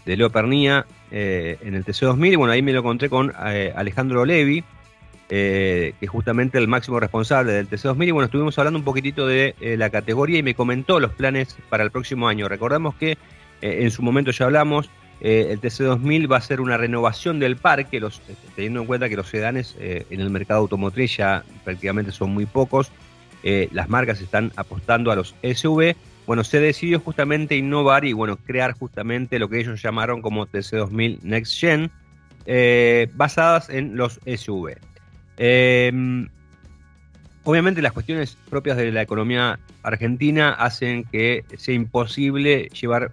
de 0.04 0.16
Leo 0.16 0.30
Pernía 0.30 0.86
eh, 1.10 1.58
en 1.62 1.74
el 1.74 1.84
TC2000, 1.84 2.32
y 2.32 2.36
bueno, 2.36 2.52
ahí 2.52 2.62
me 2.62 2.72
lo 2.72 2.80
encontré 2.80 3.08
con 3.08 3.32
eh, 3.46 3.72
Alejandro 3.74 4.24
Levi, 4.24 4.64
que 5.28 5.94
es 6.00 6.10
justamente 6.10 6.58
el 6.58 6.66
máximo 6.66 6.98
responsable 6.98 7.52
del 7.52 7.68
TC2000, 7.70 8.08
y 8.08 8.10
bueno, 8.10 8.24
estuvimos 8.24 8.58
hablando 8.58 8.80
un 8.80 8.84
poquitito 8.84 9.28
de 9.28 9.54
la 9.78 9.88
categoría 9.88 10.38
y 10.38 10.42
me 10.42 10.56
comentó 10.56 10.98
los 10.98 11.12
planes 11.12 11.56
para 11.68 11.84
el 11.84 11.92
próximo 11.92 12.26
año. 12.26 12.48
Recordamos 12.48 12.96
que 12.96 13.16
en 13.60 13.92
su 13.92 14.02
momento 14.02 14.32
ya 14.32 14.46
hablamos, 14.46 14.90
eh, 15.20 15.48
el 15.50 15.60
TC2000 15.60 16.30
va 16.30 16.38
a 16.38 16.40
ser 16.40 16.60
una 16.60 16.78
renovación 16.78 17.38
del 17.38 17.56
parque, 17.56 18.00
los, 18.00 18.22
eh, 18.28 18.34
teniendo 18.56 18.80
en 18.80 18.86
cuenta 18.86 19.08
que 19.08 19.16
los 19.16 19.28
sedanes 19.28 19.76
eh, 19.78 20.06
en 20.08 20.20
el 20.20 20.30
mercado 20.30 20.60
automotriz 20.60 21.18
ya 21.18 21.44
prácticamente 21.64 22.10
son 22.10 22.30
muy 22.30 22.46
pocos. 22.46 22.90
las 23.42 23.88
marcas 23.88 24.20
están 24.20 24.52
apostando 24.56 25.10
a 25.10 25.16
los 25.16 25.34
SUV. 25.42 25.94
Bueno, 26.30 26.44
se 26.44 26.60
decidió 26.60 27.00
justamente 27.00 27.56
innovar 27.56 28.04
y 28.04 28.12
bueno, 28.12 28.36
crear 28.36 28.74
justamente 28.74 29.40
lo 29.40 29.48
que 29.48 29.58
ellos 29.58 29.82
llamaron 29.82 30.22
como 30.22 30.46
TC2000 30.46 31.22
Next 31.24 31.58
Gen, 31.58 31.90
basadas 33.16 33.68
en 33.68 33.96
los 33.96 34.20
SUV. 34.24 34.76
Em, 35.38 36.28
obviamente 37.42 37.82
las 37.82 37.90
cuestiones 37.90 38.38
propias 38.48 38.76
de 38.76 38.92
la 38.92 39.02
economía 39.02 39.58
argentina 39.82 40.50
hacen 40.52 41.02
que 41.02 41.44
sea 41.58 41.74
imposible 41.74 42.68
llevar 42.80 43.10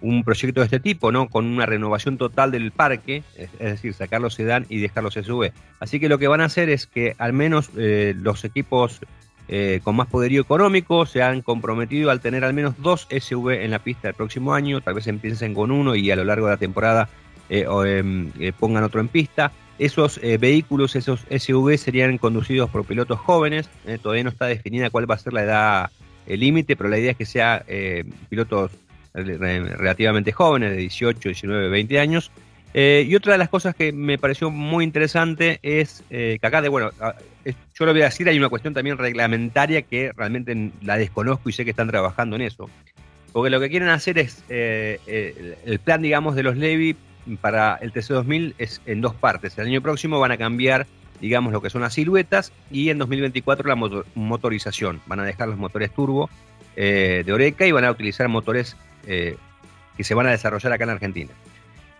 un 0.00 0.24
proyecto 0.24 0.60
de 0.60 0.64
este 0.64 0.80
tipo, 0.80 1.12
¿no? 1.12 1.28
Con 1.28 1.46
una 1.46 1.66
renovación 1.66 2.18
total 2.18 2.50
del 2.50 2.72
parque, 2.72 3.22
es, 3.36 3.56
decir, 3.60 3.94
sacar 3.94 4.20
los 4.20 4.34
sedán 4.34 4.66
y 4.68 4.78
dejar 4.78 5.04
los 5.04 5.14
SUV. 5.14 5.52
Así 5.78 6.00
que 6.00 6.08
lo 6.08 6.18
que 6.18 6.26
van 6.26 6.40
a 6.40 6.46
hacer 6.46 6.68
es 6.68 6.88
que 6.88 7.14
al 7.18 7.32
menos 7.32 7.70
eh, 7.76 8.12
los 8.16 8.44
equipos 8.44 9.00
eh, 9.48 9.80
con 9.82 9.96
más 9.96 10.06
poderío 10.08 10.42
económico 10.42 11.06
se 11.06 11.22
han 11.22 11.42
comprometido 11.42 12.10
al 12.10 12.20
tener 12.20 12.44
al 12.44 12.54
menos 12.54 12.74
dos 12.78 13.08
SUV 13.10 13.62
en 13.62 13.70
la 13.70 13.78
pista 13.78 14.08
el 14.08 14.14
próximo 14.14 14.54
año, 14.54 14.80
tal 14.80 14.94
vez 14.94 15.06
empiecen 15.06 15.54
con 15.54 15.70
uno 15.70 15.94
y 15.96 16.10
a 16.10 16.16
lo 16.16 16.24
largo 16.24 16.46
de 16.46 16.52
la 16.52 16.58
temporada 16.58 17.08
eh, 17.48 17.66
em, 17.86 18.30
pongan 18.58 18.84
otro 18.84 19.00
en 19.00 19.08
pista. 19.08 19.52
Esos 19.78 20.20
vehículos, 20.40 20.96
esos 20.96 21.24
SUV 21.30 21.78
serían 21.78 22.18
conducidos 22.18 22.68
por 22.68 22.84
pilotos 22.84 23.20
jóvenes, 23.20 23.70
todavía 24.02 24.24
no 24.24 24.30
está 24.30 24.46
definida 24.46 24.90
cuál 24.90 25.08
va 25.08 25.14
a 25.14 25.18
ser 25.18 25.32
la 25.32 25.44
edad 25.44 25.90
límite, 26.26 26.74
pero 26.74 26.88
la 26.88 26.98
idea 26.98 27.12
es 27.12 27.16
que 27.16 27.24
sea 27.24 27.64
pilotos 28.28 28.72
relativamente 29.14 30.32
jóvenes, 30.32 30.72
de 30.72 30.78
18, 30.78 31.28
19, 31.28 31.68
20 31.68 32.00
años. 32.00 32.32
Eh, 32.74 33.06
y 33.08 33.14
otra 33.14 33.32
de 33.32 33.38
las 33.38 33.48
cosas 33.48 33.74
que 33.74 33.92
me 33.92 34.18
pareció 34.18 34.50
muy 34.50 34.84
interesante 34.84 35.58
es 35.62 36.04
eh, 36.10 36.38
que 36.40 36.46
acá, 36.46 36.60
de, 36.60 36.68
bueno, 36.68 36.90
yo 37.74 37.86
lo 37.86 37.92
voy 37.92 38.02
a 38.02 38.06
decir, 38.06 38.28
hay 38.28 38.38
una 38.38 38.48
cuestión 38.48 38.74
también 38.74 38.98
reglamentaria 38.98 39.82
que 39.82 40.12
realmente 40.16 40.70
la 40.82 40.96
desconozco 40.96 41.48
y 41.48 41.52
sé 41.52 41.64
que 41.64 41.70
están 41.70 41.88
trabajando 41.88 42.36
en 42.36 42.42
eso. 42.42 42.68
Porque 43.32 43.50
lo 43.50 43.60
que 43.60 43.68
quieren 43.68 43.88
hacer 43.88 44.18
es, 44.18 44.42
eh, 44.48 45.56
el 45.64 45.78
plan, 45.78 46.02
digamos, 46.02 46.34
de 46.34 46.42
los 46.42 46.56
Levi 46.56 46.96
para 47.40 47.76
el 47.76 47.92
TC2000 47.92 48.54
es 48.58 48.80
en 48.86 49.00
dos 49.00 49.14
partes. 49.14 49.56
El 49.58 49.66
año 49.66 49.82
próximo 49.82 50.18
van 50.18 50.32
a 50.32 50.36
cambiar, 50.38 50.86
digamos, 51.20 51.52
lo 51.52 51.60
que 51.60 51.70
son 51.70 51.82
las 51.82 51.94
siluetas 51.94 52.52
y 52.70 52.88
en 52.88 52.98
2024 52.98 53.68
la 53.68 53.76
motorización. 54.14 55.00
Van 55.06 55.20
a 55.20 55.24
dejar 55.24 55.48
los 55.48 55.58
motores 55.58 55.92
turbo 55.92 56.30
de 56.74 57.32
Oreca 57.32 57.66
y 57.66 57.72
van 57.72 57.84
a 57.84 57.90
utilizar 57.90 58.28
motores 58.28 58.76
eh, 59.06 59.36
que 59.96 60.04
se 60.04 60.14
van 60.14 60.26
a 60.28 60.30
desarrollar 60.30 60.72
acá 60.72 60.84
en 60.84 60.90
Argentina. 60.90 61.32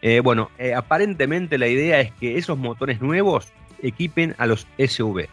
Eh, 0.02 0.20
bueno, 0.20 0.50
eh, 0.58 0.74
aparentemente 0.74 1.58
la 1.58 1.66
idea 1.66 2.00
es 2.00 2.12
que 2.12 2.38
esos 2.38 2.56
motores 2.56 3.00
nuevos 3.00 3.48
equipen 3.82 4.34
a 4.38 4.46
los 4.46 4.68
SUV. 4.78 5.26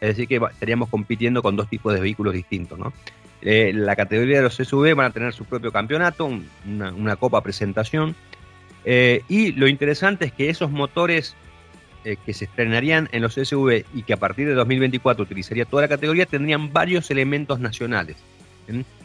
Es 0.00 0.08
decir, 0.08 0.28
que 0.28 0.40
estaríamos 0.50 0.88
compitiendo 0.88 1.42
con 1.42 1.56
dos 1.56 1.68
tipos 1.68 1.92
de 1.94 2.00
vehículos 2.00 2.34
distintos. 2.34 2.78
¿no? 2.78 2.92
la 3.40 3.94
categoría 3.94 4.38
de 4.38 4.42
los 4.42 4.56
SUV 4.56 4.96
van 4.96 5.06
a 5.06 5.10
tener 5.10 5.32
su 5.32 5.44
propio 5.44 5.70
campeonato, 5.70 6.28
una, 6.66 7.16
copa 7.16 7.40
presentación. 7.40 8.16
y 8.84 9.52
lo 9.52 9.68
interesante 9.68 10.24
es 10.24 10.32
que 10.32 10.50
esos 10.50 10.72
motores 10.72 11.36
que 12.02 12.34
se 12.34 12.46
estrenarían 12.46 13.08
en 13.12 13.22
los 13.22 13.34
SUV 13.34 13.84
y 13.94 14.02
que 14.02 14.12
a 14.12 14.16
partir 14.16 14.48
de 14.48 14.54
2024 14.54 15.22
utilizaría 15.22 15.66
toda 15.66 15.82
la 15.82 15.88
categoría 15.88 16.26
tendrían 16.26 16.72
varios 16.72 17.10
elementos 17.12 17.60
nacionales 17.60 18.16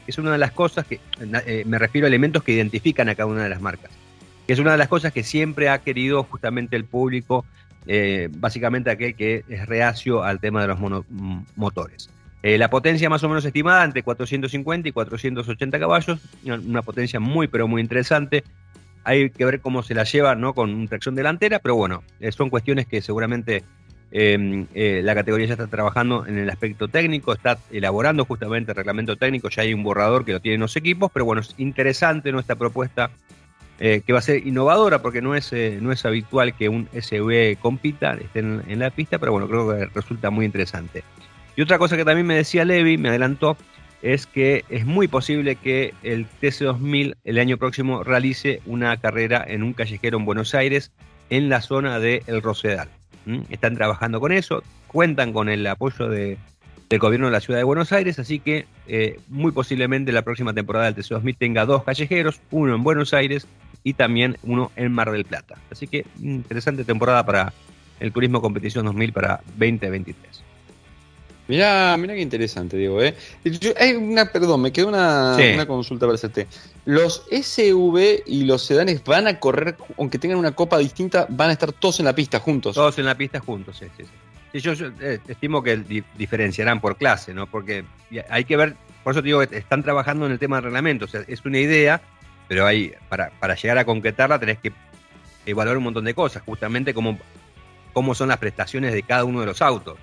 es 0.08 0.18
una 0.18 0.32
de 0.32 0.38
las 0.38 0.52
cosas 0.52 0.86
que, 0.86 1.00
eh, 1.46 1.64
me 1.66 1.80
refiero 1.80 2.06
a 2.06 2.10
elementos 2.10 2.44
que 2.44 2.54
identifican 2.54 3.10
a 3.10 3.16
cada 3.16 3.28
una 3.28 3.44
de 3.44 3.50
las 3.50 3.62
marcas, 3.62 3.92
es 4.48 4.60
una 4.60 4.74
de 4.74 4.78
las 4.78 4.88
cosas 4.88 5.14
que 5.14 5.24
siempre 5.24 5.70
ha 5.70 5.80
querido 5.80 6.24
justamente 6.24 6.76
el 6.76 6.86
público, 6.86 7.46
eh, 7.88 8.30
básicamente 8.32 8.90
aquel 8.90 9.16
que 9.16 9.44
es 9.48 9.66
reacio 9.66 10.24
al 10.24 10.40
tema 10.40 10.62
de 10.62 10.68
los 10.68 10.80
motores. 11.56 12.10
Eh, 12.42 12.58
la 12.58 12.70
potencia 12.70 13.10
más 13.10 13.24
o 13.24 13.30
menos 13.30 13.46
estimada 13.46 13.86
entre 13.86 14.04
450 14.04 14.90
y 14.90 14.92
480 14.92 15.80
caballos, 15.80 16.20
una 16.44 16.82
potencia 16.82 17.20
muy 17.20 17.48
pero 17.48 17.68
muy 17.68 17.82
interesante. 17.82 18.44
Hay 19.06 19.30
que 19.30 19.46
ver 19.46 19.62
cómo 19.62 19.84
se 19.84 19.94
la 19.94 20.04
lleva 20.04 20.36
¿no? 20.36 20.54
con 20.54 20.88
tracción 20.88 21.16
delantera, 21.16 21.60
pero 21.60 21.76
bueno, 21.76 22.04
son 22.32 22.50
cuestiones 22.50 22.88
que 22.88 23.02
seguramente 23.02 23.64
Eh, 24.16 24.68
eh, 24.76 25.02
la 25.04 25.16
categoría 25.16 25.48
ya 25.48 25.54
está 25.54 25.66
trabajando 25.66 26.28
en 26.28 26.38
el 26.38 26.48
aspecto 26.48 26.88
técnico, 26.88 27.34
está 27.34 27.58
elaborando 27.72 28.26
justamente 28.26 28.72
el 28.72 28.76
reglamento 28.76 29.16
técnico, 29.16 29.50
ya 29.50 29.64
hay 29.64 29.74
un 29.74 29.82
borrador 29.82 30.24
que 30.24 30.34
lo 30.34 30.40
tienen 30.40 30.62
los 30.62 30.76
equipos, 30.76 31.10
pero 31.12 31.26
bueno, 31.26 31.42
es 31.42 31.56
interesante 31.58 32.32
nuestra 32.32 32.56
propuesta 32.56 33.10
eh, 33.80 34.02
que 34.06 34.14
va 34.14 34.20
a 34.20 34.22
ser 34.22 34.46
innovadora 34.46 35.02
porque 35.02 35.22
no 35.22 35.36
es, 35.36 35.52
no 35.54 35.92
es 35.92 36.06
habitual 36.06 36.56
que 36.56 36.70
un 36.70 36.88
SUV 37.00 37.58
compita, 37.60 38.14
esté 38.14 38.40
en, 38.40 38.80
la 38.80 38.90
pista, 38.90 39.20
pero 39.20 39.32
bueno, 39.32 39.48
creo 39.48 39.70
que 39.70 39.86
resulta 39.94 40.30
muy 40.30 40.46
interesante. 40.46 41.04
Y 41.56 41.62
otra 41.62 41.78
cosa 41.78 41.98
que 41.98 42.06
también 42.06 42.28
me 42.28 42.36
decía 42.36 42.66
Levi, 42.66 42.98
me 42.98 43.10
adelantó, 43.10 43.58
es 44.02 44.28
que 44.28 44.66
es 44.70 44.86
muy 44.86 45.08
posible 45.08 45.56
que 45.56 45.94
el 46.04 46.28
TC2000 46.42 47.16
el 47.24 47.40
año 47.40 47.58
próximo 47.58 48.04
realice 48.04 48.62
una 48.66 48.98
carrera 48.98 49.44
en 49.48 49.64
un 49.64 49.74
callejero 49.74 50.18
en 50.18 50.26
Buenos 50.26 50.54
Aires 50.54 50.92
en 51.30 51.50
la 51.50 51.62
zona 51.62 52.00
de 52.00 52.22
El 52.28 52.42
Rosedal. 52.42 52.90
Están 53.50 53.76
trabajando 53.76 54.20
con 54.20 54.34
eso, 54.34 54.62
cuentan 54.88 55.32
con 55.32 55.48
el 55.48 55.66
apoyo 55.66 56.10
de, 56.10 56.38
del 56.94 57.00
gobierno 57.00 57.26
de 57.26 57.32
la 57.32 57.40
ciudad 57.40 57.60
de 57.60 57.64
Buenos 57.64 57.92
Aires, 57.92 58.20
así 58.20 58.40
que 58.40 58.68
eh, 58.88 59.20
muy 59.28 59.52
posiblemente 59.52 60.12
la 60.12 60.22
próxima 60.22 60.54
temporada 60.54 60.92
del 60.92 61.04
TC2000 61.04 61.38
tenga 61.40 61.66
dos 61.66 61.84
callejeros, 61.84 62.40
uno 62.52 62.76
en 62.76 62.84
Buenos 62.84 63.16
Aires 63.16 63.48
y 63.84 63.96
también 63.96 64.38
uno 64.44 64.72
en 64.76 64.92
Mar 64.92 65.12
del 65.12 65.26
Plata. 65.26 65.56
Así 65.72 65.88
que 65.88 66.06
interesante 66.22 66.84
temporada 66.84 67.26
para 67.26 67.52
el 68.00 68.12
Turismo 68.12 68.44
Competición 68.44 68.86
2000 68.86 69.12
para 69.12 69.42
2023. 69.58 70.44
Mirá, 71.48 71.98
mirá 71.98 72.14
qué 72.14 72.22
interesante, 72.22 72.78
Diego. 72.78 73.02
¿eh? 73.02 73.16
hay 73.80 73.94
una, 73.94 74.32
perdón, 74.32 74.62
me 74.62 74.72
quedó 74.72 74.90
una, 74.90 75.36
una, 75.36 75.66
consulta 75.66 76.06
para 76.06 76.14
hacerte. 76.14 76.46
¿Los 76.86 77.26
SUV 77.32 78.22
y 78.28 78.44
los 78.44 78.64
sedanes 78.64 79.04
van 79.04 79.26
a 79.26 79.40
correr, 79.40 79.76
aunque 79.98 80.20
tengan 80.20 80.38
una 80.38 80.52
copa 80.52 80.78
distinta, 80.78 81.26
van 81.28 81.50
a 81.50 81.54
estar 81.54 81.74
todos 81.74 81.98
en 82.00 82.06
la 82.06 82.14
pista 82.14 82.40
juntos? 82.40 82.76
Todos 82.76 83.00
en 83.00 83.06
la 83.06 83.18
pista 83.18 83.40
juntos, 83.40 83.78
sí, 83.80 83.88
sí. 83.98 84.04
sí. 84.04 84.12
Yo, 84.60 84.74
eh, 85.02 85.20
estimo 85.28 85.64
que 85.64 86.04
diferenciarán 86.18 86.80
por 86.80 86.98
clase, 86.98 87.34
¿no? 87.34 87.48
Porque 87.48 87.86
hay 88.30 88.46
que 88.46 88.58
ver, 88.58 88.76
por 89.04 89.12
eso 89.12 89.22
te 89.22 89.28
digo 89.28 89.46
que 89.48 89.58
están 89.58 89.84
trabajando 89.84 90.26
en 90.26 90.32
el 90.32 90.40
tema 90.40 90.58
del 90.58 90.66
reglamento. 90.66 91.06
O 91.06 91.08
sea, 91.08 91.22
es 91.28 91.44
una 91.46 91.60
idea, 91.60 92.02
pero 92.48 92.66
hay, 92.66 92.94
para, 93.10 93.32
para 93.40 93.56
llegar 93.56 93.78
a 93.78 93.86
concretarla 93.86 94.40
tenés 94.40 94.60
que 94.60 94.72
evaluar 95.46 95.78
un 95.78 95.84
montón 95.84 96.06
de 96.06 96.14
cosas, 96.14 96.44
justamente 96.44 96.94
como 96.94 97.18
cómo 97.94 98.16
son 98.16 98.30
las 98.30 98.38
prestaciones 98.38 98.94
de 98.94 99.04
cada 99.04 99.24
uno 99.24 99.40
de 99.40 99.46
los 99.46 99.62
autos 99.62 99.98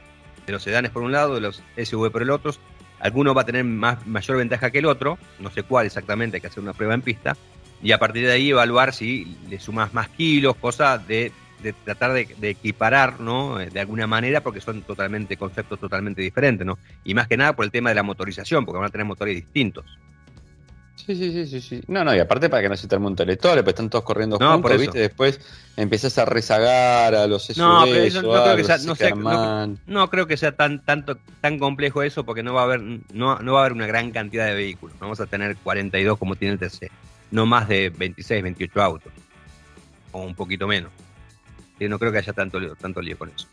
de 0.47 0.53
los 0.53 0.63
sedanes 0.63 0.91
por 0.91 1.03
un 1.03 1.13
lado, 1.13 1.35
de 1.35 1.41
los 1.41 1.63
SUV 1.77 2.11
por 2.11 2.23
el 2.23 2.31
otro. 2.31 2.53
Alguno 2.99 3.35
va 3.35 3.43
a 3.43 3.47
tener 3.47 3.65
más, 3.65 4.07
mayor 4.07 4.37
ventaja 4.37 4.71
que 4.71 4.79
el 4.79 4.87
otro, 4.87 5.19
no 5.39 5.51
sé 5.51 5.63
cuál 5.63 5.87
exactamente, 5.87 6.37
hay 6.37 6.41
que 6.41 6.49
hacer 6.49 6.63
una 6.63 6.75
prueba 6.75 6.95
en 6.95 7.03
pista, 7.03 7.37
y 7.83 7.93
a 7.93 7.99
partir 7.99 8.27
de 8.27 8.33
ahí 8.33 8.51
evaluar 8.51 8.93
si 8.93 9.39
le 9.49 9.59
sumas 9.59 9.95
más 9.95 10.09
kilos, 10.09 10.57
cosas 10.57 11.07
de, 11.07 11.33
tratar 11.85 12.13
de, 12.13 12.51
equiparar, 12.51 13.21
¿no? 13.21 13.59
De 13.59 13.81
alguna 13.81 14.07
manera, 14.07 14.43
porque 14.43 14.61
son 14.61 14.83
totalmente 14.83 15.37
conceptos 15.37 15.79
totalmente 15.79 16.23
diferentes, 16.23 16.67
¿no? 16.67 16.79
Y 17.05 17.15
más 17.15 17.29
que 17.29 17.37
nada 17.37 17.55
por 17.55 17.65
el 17.65 17.71
tema 17.71 17.91
de 17.91 17.97
la 17.97 18.03
motorización, 18.03 18.65
porque 18.65 18.79
van 18.79 18.89
a 18.89 18.91
tener 18.91 19.07
motores 19.07 19.35
distintos. 19.35 19.85
Sí, 21.07 21.15
sí, 21.15 21.47
sí, 21.47 21.61
sí, 21.61 21.81
No, 21.89 22.05
no, 22.05 22.15
y 22.15 22.19
aparte 22.19 22.49
para 22.49 22.63
que 22.63 22.69
no 22.69 22.77
se 22.77 22.87
te 22.87 22.95
arme 22.95 23.07
un 23.07 23.17
teletore, 23.17 23.63
pues 23.63 23.73
están 23.73 23.89
todos 23.89 24.05
corriendo 24.05 24.39
juntos, 24.39 24.79
¿viste? 24.79 24.99
Después 24.99 25.41
empiezas 25.77 26.19
a 26.19 26.25
rezagar 26.25 27.15
a 27.15 27.27
los 27.27 27.45
SUVs 27.45 27.59
no, 27.59 27.83
pero 27.85 27.97
eso, 27.97 28.23
no, 28.23 28.43
creo 28.43 28.57
que 28.57 28.65
sea, 28.65 29.67
no, 29.87 30.11
creo 30.11 30.27
que 30.27 30.37
sea 30.37 30.53
tan, 30.53 30.85
tanto, 30.85 31.19
tan 31.41 31.59
complejo 31.59 32.03
eso, 32.03 32.25
porque 32.25 32.43
no 32.43 32.55
va 32.55 32.63
a 32.63 32.65
haber, 32.65 32.81
no, 32.81 33.39
no 33.39 33.53
va 33.55 33.61
a 33.61 33.63
haber 33.63 33.73
una 33.73 33.87
gran 33.87 34.11
cantidad 34.11 34.47
de 34.47 34.55
vehículos. 34.55 34.97
Vamos 35.01 35.21
a 35.21 35.27
tener 35.27 35.57
42 35.57 36.19
como 36.19 36.37
tiene 36.37 36.55
el 36.55 36.61
TC, 36.61 36.91
no 37.31 37.47
más 37.47 37.67
de 37.69 37.91
26, 37.91 38.43
28 38.43 38.83
autos, 38.83 39.13
o 40.13 40.23
un 40.23 40.35
poquito 40.35 40.69
menos. 40.69 40.91
Y 41.81 41.89
no 41.89 41.99
creo 41.99 42.13
que 42.13 42.19
haya 42.19 42.33
tanto, 42.33 42.61
tanto 42.77 43.01
lío 43.01 43.19
con 43.19 43.31
eso. 43.31 43.49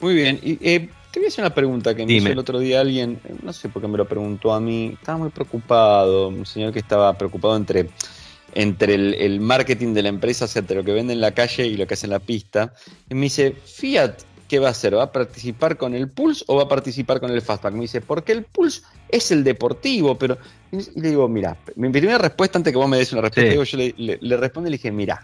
Muy 0.00 0.14
bien, 0.14 0.38
y 0.42 0.52
eh, 0.62 0.88
te 1.10 1.20
voy 1.20 1.26
a 1.26 1.28
hacer 1.28 1.44
una 1.44 1.54
pregunta 1.54 1.94
que 1.94 2.06
me 2.06 2.12
hizo 2.14 2.28
el 2.28 2.38
otro 2.38 2.58
día 2.58 2.80
alguien, 2.80 3.20
no 3.42 3.52
sé 3.52 3.68
por 3.68 3.82
qué 3.82 3.88
me 3.88 3.98
lo 3.98 4.06
preguntó 4.06 4.54
a 4.54 4.60
mí, 4.60 4.96
estaba 4.98 5.18
muy 5.18 5.30
preocupado, 5.30 6.28
un 6.28 6.46
señor 6.46 6.72
que 6.72 6.78
estaba 6.78 7.12
preocupado 7.18 7.56
entre, 7.56 7.90
entre 8.54 8.94
el, 8.94 9.40
marketing 9.40 9.92
de 9.92 10.02
la 10.02 10.08
empresa, 10.08 10.46
o 10.46 10.48
sea, 10.48 10.60
entre 10.60 10.76
lo 10.76 10.84
que 10.84 10.92
vende 10.92 11.12
en 11.12 11.20
la 11.20 11.32
calle 11.32 11.66
y 11.66 11.76
lo 11.76 11.86
que 11.86 11.94
hace 11.94 12.06
en 12.06 12.12
la 12.12 12.18
pista, 12.18 12.72
y 13.10 13.14
me 13.14 13.22
dice, 13.22 13.52
Fiat, 13.52 14.22
¿qué 14.48 14.58
va 14.58 14.68
a 14.68 14.70
hacer? 14.70 14.96
¿Va 14.96 15.04
a 15.04 15.12
participar 15.12 15.76
con 15.76 15.94
el 15.94 16.08
Pulse 16.08 16.44
o 16.46 16.56
va 16.56 16.62
a 16.62 16.68
participar 16.68 17.20
con 17.20 17.30
el 17.30 17.42
Fastback? 17.42 17.74
Me 17.74 17.82
dice, 17.82 18.00
porque 18.00 18.32
el 18.32 18.44
Pulse 18.44 18.80
es 19.08 19.30
el 19.32 19.44
deportivo, 19.44 20.16
pero... 20.16 20.38
Y 20.72 20.78
le 20.98 21.10
digo, 21.10 21.28
mira, 21.28 21.58
mi 21.76 21.90
primera 21.90 22.16
respuesta, 22.16 22.56
antes 22.56 22.72
que 22.72 22.78
vos 22.78 22.88
me 22.88 22.96
des 22.96 23.12
una 23.12 23.22
respuesta, 23.22 23.52
yo 23.52 23.76
le, 23.76 23.94
le, 23.98 24.18
le 24.20 24.36
respondo 24.38 24.68
y 24.68 24.70
le 24.70 24.78
dije, 24.78 24.90
mira, 24.90 25.22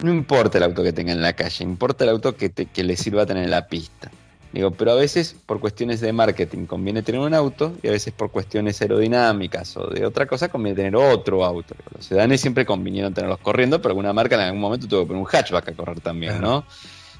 no 0.00 0.12
importa 0.12 0.58
el 0.58 0.64
auto 0.64 0.82
que 0.82 0.92
tenga 0.92 1.12
en 1.12 1.22
la 1.22 1.34
calle, 1.34 1.64
importa 1.64 2.04
el 2.04 2.10
auto 2.10 2.36
que, 2.36 2.50
que 2.50 2.84
le 2.84 2.96
sirva 2.96 3.22
a 3.22 3.26
tener 3.26 3.44
en 3.44 3.50
la 3.50 3.66
pista. 3.66 4.10
Digo, 4.52 4.70
pero 4.70 4.92
a 4.92 4.94
veces 4.94 5.36
por 5.44 5.60
cuestiones 5.60 6.00
de 6.00 6.10
marketing 6.12 6.64
conviene 6.64 7.02
tener 7.02 7.20
un 7.20 7.34
auto 7.34 7.74
y 7.82 7.88
a 7.88 7.90
veces 7.90 8.14
por 8.14 8.30
cuestiones 8.30 8.80
aerodinámicas 8.80 9.76
o 9.76 9.88
de 9.88 10.06
otra 10.06 10.26
cosa 10.26 10.48
conviene 10.48 10.76
tener 10.76 10.96
otro 10.96 11.44
auto. 11.44 11.74
Los 11.94 12.06
sedanes 12.06 12.40
siempre 12.40 12.64
convinieron 12.64 13.12
tenerlos 13.12 13.40
corriendo, 13.40 13.82
pero 13.82 13.90
alguna 13.90 14.14
marca 14.14 14.36
en 14.36 14.42
algún 14.42 14.60
momento 14.60 14.88
tuvo 14.88 15.02
que 15.02 15.06
poner 15.08 15.22
un 15.22 15.28
hatchback 15.28 15.68
a 15.68 15.72
correr 15.72 16.00
también, 16.00 16.40
¿no? 16.40 16.64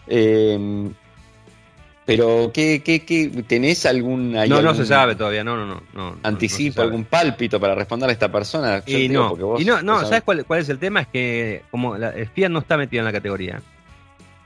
Eh, 0.06 0.90
pero, 2.08 2.50
¿qué, 2.54 2.82
qué, 2.82 3.04
qué, 3.04 3.28
tenés 3.46 3.84
algún... 3.84 4.32
no, 4.32 4.62
no 4.62 4.74
se 4.74 4.86
sabe 4.86 5.14
todavía, 5.14 5.44
no, 5.44 5.66
no, 5.66 5.82
no. 5.92 6.16
anticipo, 6.22 6.80
algún 6.80 7.04
pálpito 7.04 7.60
para 7.60 7.74
responder 7.74 8.08
a 8.08 8.12
esta 8.14 8.32
persona. 8.32 8.82
y 8.86 9.10
no, 9.10 9.36
y 9.58 9.66
no, 9.66 9.82
no 9.82 10.00
¿sabes 10.00 10.22
cuál, 10.22 10.46
cuál, 10.46 10.60
es 10.60 10.70
el 10.70 10.78
tema? 10.78 11.02
Es 11.02 11.08
que 11.08 11.64
como 11.70 11.98
la, 11.98 12.14
Fiat 12.32 12.48
no 12.48 12.60
está 12.60 12.78
metido 12.78 13.02
en 13.02 13.04
la 13.04 13.12
categoría. 13.12 13.60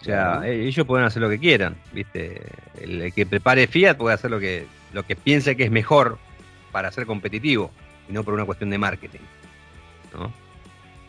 O 0.00 0.04
sea, 0.04 0.40
eh, 0.44 0.66
ellos 0.66 0.84
pueden 0.84 1.06
hacer 1.06 1.22
lo 1.22 1.30
que 1.30 1.38
quieran, 1.38 1.76
¿viste? 1.92 2.42
El, 2.80 3.12
que 3.12 3.26
prepare 3.26 3.68
Fiat 3.68 3.96
puede 3.96 4.16
hacer 4.16 4.32
lo 4.32 4.40
que, 4.40 4.66
lo 4.92 5.04
que 5.06 5.14
piense 5.14 5.54
que 5.54 5.62
es 5.62 5.70
mejor 5.70 6.18
para 6.72 6.90
ser 6.90 7.06
competitivo, 7.06 7.70
y 8.08 8.12
no 8.12 8.24
por 8.24 8.34
una 8.34 8.44
cuestión 8.44 8.70
de 8.70 8.78
marketing. 8.78 9.20
¿no? 10.14 10.32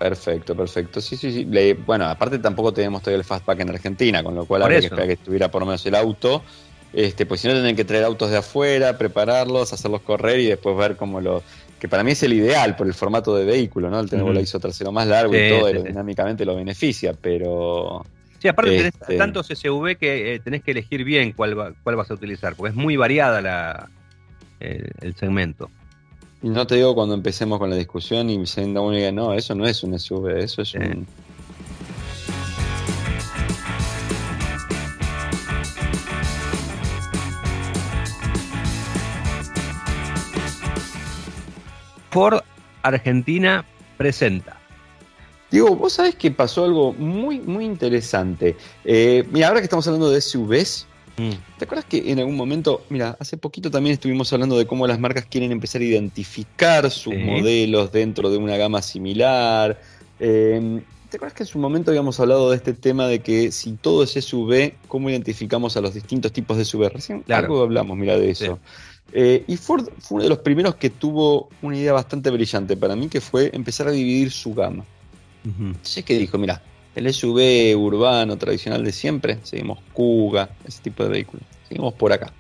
Perfecto, 0.04 0.54
perfecto. 0.54 1.00
Sí, 1.00 1.16
sí, 1.16 1.32
sí. 1.32 1.74
bueno, 1.86 2.04
aparte 2.08 2.38
tampoco 2.38 2.74
tenemos 2.74 3.02
todavía 3.02 3.20
el 3.20 3.24
Fastback 3.24 3.62
en 3.62 3.70
Argentina, 3.70 4.22
con 4.22 4.36
lo 4.36 4.44
cual 4.46 4.64
habría 4.64 4.82
que 4.82 4.88
esperar 4.88 5.08
que 5.08 5.14
estuviera 5.14 5.50
por 5.50 5.62
lo 5.62 5.68
menos 5.68 5.86
el 5.86 5.96
auto. 5.96 6.44
Este, 6.92 7.26
pues 7.26 7.40
si 7.40 7.48
no, 7.48 7.54
tendrían 7.54 7.78
que 7.78 7.86
traer 7.86 8.04
autos 8.04 8.30
de 8.30 8.36
afuera, 8.36 8.98
prepararlos, 8.98 9.72
hacerlos 9.72 10.02
correr 10.02 10.42
y 10.42 10.48
después 10.48 10.76
ver 10.76 10.98
cómo 10.98 11.22
lo. 11.22 11.42
que 11.80 11.88
para 11.88 12.04
mí 12.04 12.12
es 12.12 12.22
el 12.24 12.34
ideal 12.34 12.76
por 12.76 12.86
el 12.86 12.94
formato 12.94 13.34
de 13.34 13.46
vehículo, 13.46 13.90
¿no? 13.90 13.98
El 14.02 14.10
tener 14.10 14.26
uh 14.26 14.38
hizo 14.42 14.60
trasero 14.60 14.92
más 14.92 15.08
largo 15.08 15.34
y 15.38 15.48
todo, 15.48 15.68
aerodinámicamente 15.68 16.44
lo 16.44 16.58
beneficia, 16.58 17.14
pero. 17.14 18.06
Sí, 18.40 18.50
aparte 18.50 18.72
tenés 18.72 18.96
este, 19.00 19.16
tantos 19.16 19.48
SUV 19.48 19.96
que 19.96 20.36
eh, 20.36 20.40
tenés 20.40 20.64
que 20.64 20.72
elegir 20.72 21.06
bien 21.06 21.32
cuál, 21.32 21.78
cuál 21.82 21.96
vas 21.96 22.12
a 22.12 22.16
utilizar, 22.16 22.58
porque 22.58 22.72
es 22.72 22.76
muy 22.76 22.98
variada 22.98 23.40
la, 23.40 23.90
el, 24.60 25.16
segmento. 25.16 25.70
Y 26.44 26.50
no 26.50 26.68
te 26.68 26.76
digo 26.76 26.94
cuando 26.94 27.16
empecemos 27.16 27.58
con 27.58 27.70
la 27.70 27.78
discusión 27.78 28.30
y 28.30 28.46
se 28.46 28.66
uno 28.66 28.92
y 28.92 28.98
diga, 28.98 29.14
no, 29.14 29.34
eso 29.34 29.56
no 29.56 29.66
es 29.66 29.82
un 29.82 29.98
SUV, 29.98 30.40
eso 30.40 30.62
es 30.62 30.74
un... 30.74 31.08
Ford 42.12 42.42
Argentina 42.82 43.66
presenta. 43.96 44.58
Digo, 45.50 45.78
vos 45.78 45.94
sabés 45.94 46.16
que 46.16 46.30
pasó 46.30 46.66
algo 46.66 46.92
muy, 46.92 47.40
muy 47.40 47.64
interesante. 47.64 48.58
Eh, 48.84 49.26
mira, 49.32 49.48
ahora 49.48 49.62
que 49.62 49.66
estamos 49.66 49.88
hablando 49.88 50.10
de 50.10 50.20
SUVs. 50.20 50.88
¿Te 51.16 51.66
acuerdas 51.66 51.86
que 51.86 52.12
en 52.12 52.20
algún 52.20 52.36
momento, 52.36 52.84
mira, 52.90 53.16
hace 53.20 53.38
poquito 53.38 53.70
también 53.70 53.94
estuvimos 53.94 54.32
hablando 54.34 54.58
de 54.58 54.66
cómo 54.66 54.88
las 54.88 55.00
marcas 55.00 55.26
quieren 55.26 55.52
empezar 55.52 55.82
a 55.82 55.86
identificar 55.86 56.90
sus 56.90 57.16
modelos 57.16 57.92
dentro 57.92 58.30
de 58.30 58.38
una 58.38 58.58
gama 58.58 58.82
similar? 58.82 59.80
Em, 60.20 60.82
¿Te 61.10 61.18
acuerdas 61.18 61.36
que 61.36 61.44
en 61.44 61.48
su 61.48 61.60
momento 61.60 61.92
habíamos 61.92 62.20
hablado 62.20 62.50
de 62.50 62.56
este 62.56 62.74
tema 62.74 63.06
de 63.06 63.20
que 63.20 63.52
si 63.52 63.74
todo 63.74 64.02
es 64.04 64.14
SUV, 64.14 64.74
cómo 64.88 65.12
identificamos 65.12 65.78
a 65.78 65.82
los 65.82 65.94
distintos 65.94 66.32
tipos 66.32 66.58
de 66.58 66.66
SUV? 66.66 66.90
Recién 66.90 67.22
claro. 67.22 67.46
algo 67.46 67.62
hablamos, 67.62 67.96
mira, 67.96 68.18
de 68.18 68.32
eso. 68.32 68.58
Eh, 69.12 69.44
y 69.48 69.58
Ford 69.58 69.90
fue 70.00 70.16
uno 70.16 70.24
de 70.24 70.30
los 70.30 70.40
primeros 70.40 70.74
que 70.76 70.90
tuvo 70.90 71.50
una 71.62 71.78
idea 71.78 71.94
bastante 71.94 72.32
brillante 72.32 72.76
para 72.76 72.96
mí, 72.96 73.10
que 73.10 73.22
fue 73.22 73.52
empezar 73.54 73.88
a 73.88 73.92
dividir 73.92 74.32
su 74.32 74.56
gama. 74.56 74.86
Sé 75.84 76.02
que 76.02 76.18
dijo, 76.18 76.40
mira, 76.40 76.64
el 76.96 77.14
SUV 77.14 77.76
urbano 77.78 78.38
tradicional 78.38 78.84
de 78.84 78.92
siempre, 78.92 79.40
seguimos 79.44 79.80
Kuga, 79.94 80.50
ese 80.66 80.82
tipo 80.82 81.04
de 81.04 81.10
vehículos. 81.10 81.46
Seguimos 81.68 81.94
por 81.94 82.14
acá. 82.14 82.32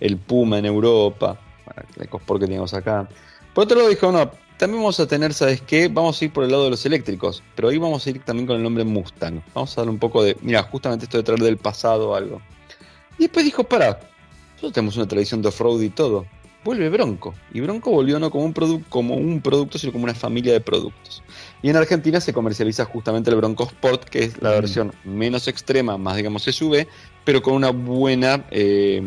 El 0.00 0.16
Puma 0.16 0.58
en 0.58 0.66
Europa, 0.66 1.38
el 1.96 2.04
EcoSport 2.04 2.40
que 2.40 2.46
tenemos 2.46 2.74
acá. 2.74 3.08
Por 3.54 3.64
otro 3.64 3.76
lado 3.76 3.88
dijo, 3.88 4.12
no, 4.12 4.30
también 4.58 4.82
vamos 4.82 5.00
a 5.00 5.06
tener, 5.06 5.34
¿sabes 5.34 5.60
qué? 5.60 5.88
Vamos 5.88 6.20
a 6.20 6.24
ir 6.24 6.32
por 6.32 6.44
el 6.44 6.50
lado 6.50 6.64
de 6.64 6.70
los 6.70 6.84
eléctricos, 6.86 7.42
pero 7.54 7.68
ahí 7.68 7.78
vamos 7.78 8.06
a 8.06 8.10
ir 8.10 8.20
también 8.24 8.46
con 8.46 8.56
el 8.56 8.62
nombre 8.62 8.84
Mustang. 8.84 9.42
Vamos 9.54 9.76
a 9.76 9.80
darle 9.80 9.92
un 9.92 9.98
poco 9.98 10.22
de, 10.22 10.36
mira, 10.42 10.62
justamente 10.64 11.04
esto 11.04 11.16
de 11.16 11.22
traer 11.22 11.40
del 11.40 11.56
pasado 11.56 12.14
algo. 12.14 12.40
Y 13.18 13.22
después 13.22 13.44
dijo, 13.44 13.64
para, 13.64 14.00
nosotros 14.54 14.72
tenemos 14.72 14.96
una 14.96 15.06
tradición 15.06 15.42
de 15.42 15.48
off-road 15.48 15.80
y 15.80 15.90
todo. 15.90 16.26
Vuelve 16.68 16.90
Bronco. 16.90 17.34
Y 17.52 17.60
Bronco 17.60 17.90
volvió 17.90 18.18
no 18.18 18.30
como 18.30 18.44
un, 18.44 18.52
como 18.90 19.14
un 19.14 19.40
producto, 19.40 19.78
sino 19.78 19.90
como 19.90 20.04
una 20.04 20.14
familia 20.14 20.52
de 20.52 20.60
productos. 20.60 21.22
Y 21.62 21.70
en 21.70 21.76
Argentina 21.76 22.20
se 22.20 22.34
comercializa 22.34 22.84
justamente 22.84 23.30
el 23.30 23.36
Bronco 23.36 23.64
Sport, 23.64 24.04
que 24.04 24.24
es 24.24 24.42
la 24.42 24.50
versión 24.50 24.92
menos 25.02 25.48
extrema, 25.48 25.96
más 25.96 26.16
digamos 26.16 26.42
SUV, 26.42 26.86
pero 27.24 27.40
con 27.40 27.54
una 27.54 27.70
buena 27.70 28.44
eh, 28.50 29.02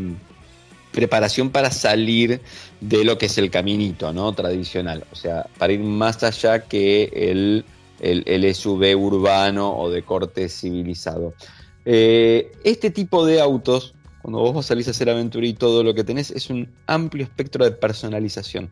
preparación 0.91 1.51
para 1.51 1.69
salir 1.69 2.41
de 2.79 3.05
lo 3.05 3.19
que 3.19 3.27
es 3.27 3.37
el 3.37 3.51
caminito 3.51 4.11
¿no? 4.11 4.33
tradicional. 4.33 5.05
O 5.11 5.15
sea, 5.15 5.45
para 5.59 5.73
ir 5.73 5.81
más 5.81 6.23
allá 6.23 6.63
que 6.63 7.11
el, 7.13 7.63
el, 7.99 8.55
SUV 8.55 8.97
urbano 8.97 9.77
o 9.77 9.91
de 9.91 10.01
corte 10.01 10.49
civilizado. 10.49 11.35
Eh, 11.85 12.51
este 12.63 12.89
tipo 12.89 13.23
de 13.23 13.39
autos, 13.39 13.93
cuando 14.21 14.39
vos 14.39 14.65
salís 14.65 14.87
a 14.87 14.91
hacer 14.91 15.09
aventura 15.09 15.45
y 15.45 15.53
todo 15.53 15.83
lo 15.83 15.93
que 15.93 16.03
tenés, 16.03 16.31
es 16.31 16.49
un 16.49 16.69
amplio 16.87 17.23
espectro 17.23 17.65
de 17.65 17.71
personalización 17.71 18.69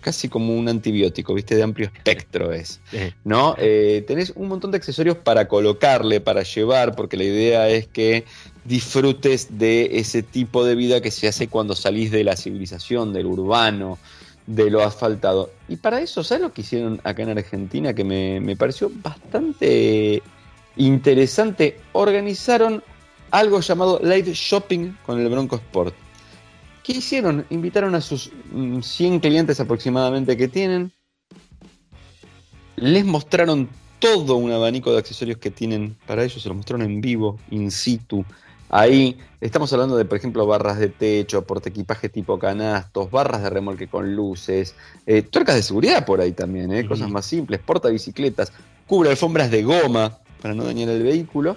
casi 0.00 0.28
como 0.28 0.54
un 0.56 0.68
antibiótico, 0.68 1.34
¿viste? 1.34 1.54
De 1.56 1.62
amplio 1.62 1.90
espectro 1.92 2.52
es, 2.52 2.80
¿no? 3.24 3.54
Eh, 3.58 4.04
tenés 4.06 4.32
un 4.36 4.48
montón 4.48 4.70
de 4.70 4.78
accesorios 4.78 5.16
para 5.16 5.48
colocarle, 5.48 6.20
para 6.20 6.42
llevar, 6.42 6.94
porque 6.94 7.16
la 7.16 7.24
idea 7.24 7.68
es 7.68 7.88
que 7.88 8.24
disfrutes 8.64 9.58
de 9.58 9.98
ese 9.98 10.22
tipo 10.22 10.64
de 10.64 10.74
vida 10.74 11.00
que 11.00 11.10
se 11.10 11.28
hace 11.28 11.48
cuando 11.48 11.74
salís 11.74 12.10
de 12.10 12.24
la 12.24 12.36
civilización, 12.36 13.12
del 13.12 13.26
urbano, 13.26 13.98
de 14.46 14.70
lo 14.70 14.82
asfaltado. 14.82 15.50
Y 15.68 15.76
para 15.76 16.00
eso, 16.00 16.24
¿sabes 16.24 16.42
lo 16.42 16.52
que 16.52 16.62
hicieron 16.62 17.00
acá 17.04 17.22
en 17.22 17.30
Argentina? 17.30 17.94
Que 17.94 18.04
me, 18.04 18.40
me 18.40 18.56
pareció 18.56 18.90
bastante 19.02 20.22
interesante. 20.76 21.78
Organizaron 21.92 22.82
algo 23.30 23.60
llamado 23.60 24.00
live 24.02 24.32
shopping 24.34 24.94
con 25.04 25.20
el 25.20 25.28
Bronco 25.28 25.56
Sport. 25.56 25.94
¿Qué 26.82 26.92
hicieron? 26.92 27.44
Invitaron 27.50 27.94
a 27.94 28.00
sus 28.00 28.32
100 28.82 29.14
mm, 29.14 29.18
clientes 29.18 29.60
aproximadamente 29.60 30.36
que 30.36 30.48
tienen. 30.48 30.90
Les 32.76 33.04
mostraron 33.04 33.68
todo 33.98 34.36
un 34.36 34.52
abanico 34.52 34.92
de 34.92 34.98
accesorios 34.98 35.38
que 35.38 35.50
tienen 35.50 35.96
para 36.06 36.24
ellos. 36.24 36.42
Se 36.42 36.48
los 36.48 36.56
mostraron 36.56 36.86
en 36.86 37.00
vivo, 37.00 37.38
in 37.50 37.70
situ. 37.70 38.24
Ahí 38.70 39.18
estamos 39.40 39.72
hablando 39.72 39.96
de, 39.96 40.04
por 40.04 40.18
ejemplo, 40.18 40.46
barras 40.46 40.78
de 40.78 40.88
techo, 40.88 41.44
porte 41.46 41.70
equipaje 41.70 42.10
tipo 42.10 42.38
canastos, 42.38 43.10
barras 43.10 43.42
de 43.42 43.50
remolque 43.50 43.88
con 43.88 44.14
luces, 44.14 44.74
eh, 45.06 45.22
tuercas 45.22 45.56
de 45.56 45.62
seguridad 45.62 46.04
por 46.04 46.20
ahí 46.20 46.32
también, 46.32 46.72
eh, 46.72 46.86
cosas 46.86 47.08
más 47.08 47.24
simples, 47.24 47.60
porta 47.60 47.88
bicicletas, 47.88 48.52
cubre 48.86 49.08
alfombras 49.08 49.50
de 49.50 49.62
goma 49.62 50.18
para 50.42 50.54
no 50.54 50.64
dañar 50.64 50.90
el 50.90 51.02
vehículo. 51.02 51.56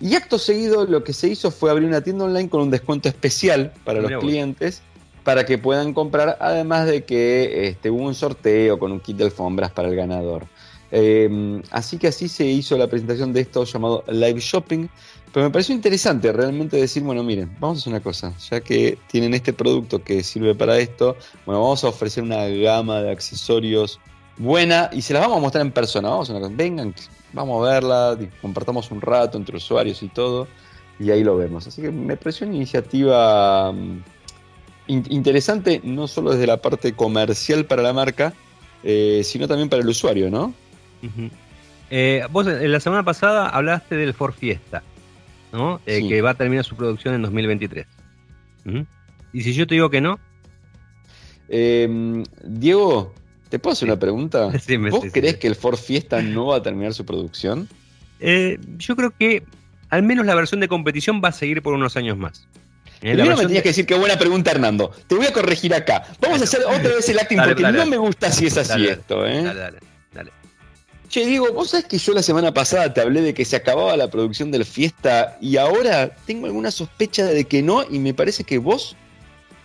Y 0.00 0.14
acto 0.14 0.38
seguido 0.38 0.86
lo 0.86 1.02
que 1.02 1.12
se 1.12 1.28
hizo 1.28 1.50
fue 1.50 1.70
abrir 1.70 1.88
una 1.88 2.00
tienda 2.00 2.24
online 2.24 2.48
con 2.48 2.62
un 2.62 2.70
descuento 2.70 3.08
especial 3.08 3.72
para 3.84 4.00
los 4.00 4.12
clientes 4.20 4.82
para 5.24 5.44
que 5.44 5.58
puedan 5.58 5.92
comprar, 5.92 6.38
además 6.40 6.86
de 6.86 7.04
que 7.04 7.68
este, 7.68 7.90
hubo 7.90 8.04
un 8.04 8.14
sorteo 8.14 8.78
con 8.78 8.92
un 8.92 9.00
kit 9.00 9.18
de 9.18 9.24
alfombras 9.24 9.70
para 9.72 9.88
el 9.88 9.94
ganador. 9.94 10.46
Em, 10.90 11.62
así 11.70 11.98
que 11.98 12.06
así 12.06 12.28
se 12.28 12.46
hizo 12.46 12.78
la 12.78 12.86
presentación 12.86 13.34
de 13.34 13.42
esto 13.42 13.64
llamado 13.64 14.04
Live 14.08 14.40
Shopping. 14.40 14.88
Pero 15.32 15.44
me 15.44 15.52
pareció 15.52 15.74
interesante 15.74 16.32
realmente 16.32 16.78
decir, 16.78 17.02
bueno, 17.02 17.22
miren, 17.22 17.54
vamos 17.60 17.76
a 17.76 17.80
hacer 17.80 17.92
una 17.92 18.02
cosa, 18.02 18.32
ya 18.50 18.60
que 18.60 18.98
tienen 19.08 19.34
este 19.34 19.52
producto 19.52 20.02
que 20.02 20.22
sirve 20.22 20.54
para 20.54 20.78
esto, 20.78 21.16
bueno, 21.44 21.60
vamos 21.60 21.84
a 21.84 21.88
ofrecer 21.88 22.22
una 22.22 22.46
gama 22.46 23.02
de 23.02 23.10
accesorios 23.10 24.00
buena 24.38 24.88
y 24.92 25.02
se 25.02 25.12
las 25.12 25.20
vamos 25.20 25.36
a 25.36 25.40
mostrar 25.40 25.66
en 25.66 25.72
persona. 25.72 26.08
Vamos 26.08 26.30
a 26.30 26.32
una 26.32 26.40
cosa, 26.40 26.54
vengan, 26.56 26.94
vamos 27.32 27.66
a 27.66 27.72
verla, 27.72 28.18
compartamos 28.40 28.90
un 28.90 29.00
rato 29.00 29.38
entre 29.38 29.56
usuarios 29.56 30.02
y 30.02 30.08
todo, 30.08 30.48
y 30.98 31.10
ahí 31.10 31.22
lo 31.24 31.36
vemos. 31.36 31.66
Así 31.66 31.82
que 31.82 31.90
me 31.90 32.16
pareció 32.16 32.46
una 32.46 32.56
iniciativa 32.56 33.72
mm, 33.72 34.02
interesante, 34.88 35.80
no 35.84 36.06
solo 36.08 36.32
desde 36.32 36.46
la 36.46 36.58
parte 36.58 36.92
comercial 36.92 37.66
para 37.66 37.82
la 37.82 37.92
marca, 37.92 38.32
eh, 38.82 39.22
sino 39.24 39.46
también 39.48 39.68
para 39.68 39.82
el 39.82 39.88
usuario, 39.88 40.30
¿no? 40.30 40.54
Eh, 41.90 42.24
vos 42.30 42.46
en 42.46 42.70
la 42.72 42.80
semana 42.80 43.02
pasada 43.02 43.48
hablaste 43.48 43.96
del 43.96 44.14
Ford 44.14 44.34
Fiesta, 44.34 44.82
¿no? 45.52 45.80
Eh, 45.86 46.06
que 46.08 46.22
va 46.22 46.30
a 46.30 46.34
terminar 46.34 46.64
su 46.64 46.76
producción 46.76 47.14
en 47.14 47.22
2023. 47.22 47.86
¿Y 49.32 49.42
si 49.42 49.54
yo 49.54 49.66
te 49.66 49.74
digo 49.74 49.90
que 49.90 50.00
no? 50.00 50.18
Em, 51.48 52.24
Diego, 52.44 53.14
¿Te 53.48 53.58
puedo 53.58 53.72
hacer 53.72 53.88
una 53.88 53.98
pregunta? 53.98 54.50
¿Vos 54.90 55.04
crees 55.12 55.36
que 55.36 55.46
el 55.46 55.54
Ford 55.54 55.78
Fiesta 55.78 56.22
no 56.22 56.46
va 56.46 56.56
a 56.56 56.62
terminar 56.62 56.94
su 56.94 57.04
producción? 57.04 57.68
Eh, 58.20 58.58
yo 58.78 58.96
creo 58.96 59.12
que 59.16 59.44
al 59.90 60.02
menos 60.02 60.26
la 60.26 60.34
versión 60.34 60.60
de 60.60 60.68
competición 60.68 61.22
va 61.24 61.28
a 61.28 61.32
seguir 61.32 61.62
por 61.62 61.74
unos 61.74 61.96
años 61.96 62.16
más. 62.18 62.46
Eh, 63.00 63.14
Primero 63.14 63.36
me 63.36 63.44
tenías 63.44 63.62
que 63.62 63.68
decir 63.68 63.86
qué 63.86 63.94
buena 63.94 64.18
pregunta, 64.18 64.50
Hernando. 64.50 64.90
Te 65.06 65.14
voy 65.14 65.26
a 65.26 65.32
corregir 65.32 65.72
acá. 65.72 66.04
Vamos 66.20 66.40
a 66.40 66.44
hacer 66.44 66.60
otra 66.60 66.94
vez 66.96 67.08
el 67.08 67.18
acting 67.18 67.38
porque 67.38 67.62
no 67.62 67.86
me 67.86 67.96
gusta 67.96 68.30
si 68.32 68.46
es 68.46 68.56
así 68.56 68.86
esto. 68.86 69.24
¿eh? 69.24 69.44
Dale, 69.44 69.60
dale, 69.60 69.78
dale. 70.12 70.32
Che, 71.08 71.24
Diego, 71.24 71.52
vos 71.52 71.70
sabés 71.70 71.86
que 71.86 71.96
yo 71.96 72.12
la 72.12 72.22
semana 72.22 72.52
pasada 72.52 72.92
te 72.92 73.00
hablé 73.00 73.22
de 73.22 73.32
que 73.32 73.44
se 73.44 73.56
acababa 73.56 73.96
la 73.96 74.10
producción 74.10 74.50
del 74.50 74.64
Fiesta 74.64 75.38
y 75.40 75.56
ahora 75.56 76.14
tengo 76.26 76.46
alguna 76.46 76.70
sospecha 76.70 77.24
de 77.24 77.44
que 77.44 77.62
no 77.62 77.84
y 77.88 77.98
me 77.98 78.12
parece 78.12 78.44
que 78.44 78.58
vos, 78.58 78.96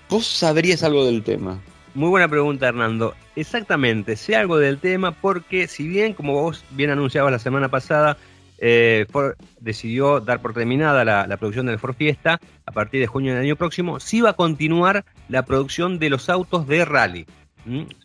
vos 0.09 0.25
sabrías 0.25 0.83
algo 0.83 1.05
del 1.05 1.23
tema. 1.23 1.59
Muy 1.95 2.09
buena 2.09 2.27
pregunta, 2.27 2.67
Hernando. 2.67 3.13
Exactamente, 3.35 4.15
sé 4.15 4.35
algo 4.35 4.57
del 4.57 4.79
tema 4.79 5.11
porque 5.11 5.67
si 5.67 5.87
bien, 5.87 6.13
como 6.13 6.33
vos 6.33 6.65
bien 6.71 6.89
anunciabas 6.89 7.31
la 7.31 7.37
semana 7.37 7.69
pasada, 7.69 8.17
eh, 8.57 9.05
Ford 9.11 9.35
decidió 9.59 10.19
dar 10.19 10.41
por 10.41 10.55
terminada 10.55 11.05
la, 11.05 11.37
producción 11.37 11.67
del 11.67 11.77
Ford 11.77 11.95
Fiesta 11.95 12.39
a 12.65 12.71
partir 12.71 12.99
de 12.99 13.05
junio 13.05 13.33
del 13.33 13.43
año 13.43 13.55
próximo, 13.55 13.99
sí 13.99 14.21
va 14.21 14.31
a 14.31 14.33
continuar 14.33 15.05
la 15.29 15.45
producción 15.45 15.99
de 15.99 16.09
los 16.09 16.29
autos 16.29 16.65
de 16.67 16.83
rally. 16.83 17.27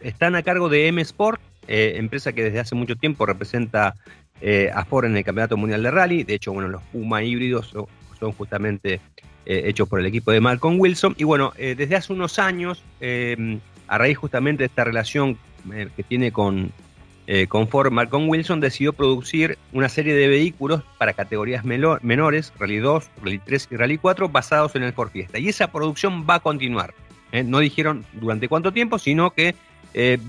Están 0.00 0.34
a 0.36 0.42
cargo 0.42 0.68
de 0.68 0.88
M 0.88 1.00
Sport, 1.00 1.40
eh, 1.66 1.94
empresa 1.96 2.34
que 2.34 2.44
desde 2.44 2.60
hace 2.60 2.74
mucho 2.74 2.96
tiempo 2.96 3.24
representa 3.24 3.94
eh, 4.42 4.70
a 4.74 4.84
Ford 4.84 5.06
en 5.06 5.16
el 5.16 5.24
Campeonato 5.24 5.56
Mundial 5.56 5.82
de 5.82 5.90
Rally. 5.90 6.24
De 6.24 6.34
hecho, 6.34 6.52
bueno, 6.52 6.68
los 6.68 6.82
Puma 6.92 7.22
híbridos 7.22 7.68
son, 7.68 7.86
son 8.20 8.32
justamente 8.32 9.00
hechos 9.50 9.88
por 9.88 9.98
el 9.98 10.04
equipo 10.04 10.30
de 10.30 10.40
Malcolm 10.40 10.78
Wilson. 10.78 11.14
Y 11.16 11.24
bueno, 11.24 11.54
desde 11.56 11.96
hace 11.96 12.12
unos 12.12 12.38
años 12.38 12.84
a 13.88 13.98
raíz 13.98 14.16
justamente 14.18 14.62
de 14.62 14.66
esta 14.66 14.84
relación 14.84 15.38
eh, 15.72 15.88
que 15.96 16.02
tiene 16.02 16.30
con, 16.30 16.70
eh, 17.26 17.46
Ford, 17.70 17.90
Malcolm 17.90 18.28
Wilson 18.28 18.60
decidió 18.60 18.92
producir 18.92 19.58
una 19.72 19.88
serie 19.88 20.14
de 20.14 20.28
vehículos 20.28 20.82
para 20.98 21.14
categorías 21.14 21.64
menores, 21.64 22.52
Rally 22.58 22.78
2, 22.78 23.10
Rally 23.22 23.38
3 23.38 23.68
y 23.72 23.76
Rally 23.76 23.98
4, 23.98 24.28
basados 24.28 24.76
en 24.76 24.82
el 24.82 24.92
Ford 24.92 25.10
Fiesta. 25.10 25.38
Y 25.38 25.48
esa 25.48 25.72
producción 25.72 26.26
va 26.28 26.36
a 26.36 26.40
continuar. 26.40 26.94
¿eh? 27.32 27.42
No 27.42 27.58
dijeron 27.58 28.04
durante 28.12 28.48
cuánto 28.48 28.72
tiempo, 28.72 28.98
sino 28.98 29.30
que 29.30 29.54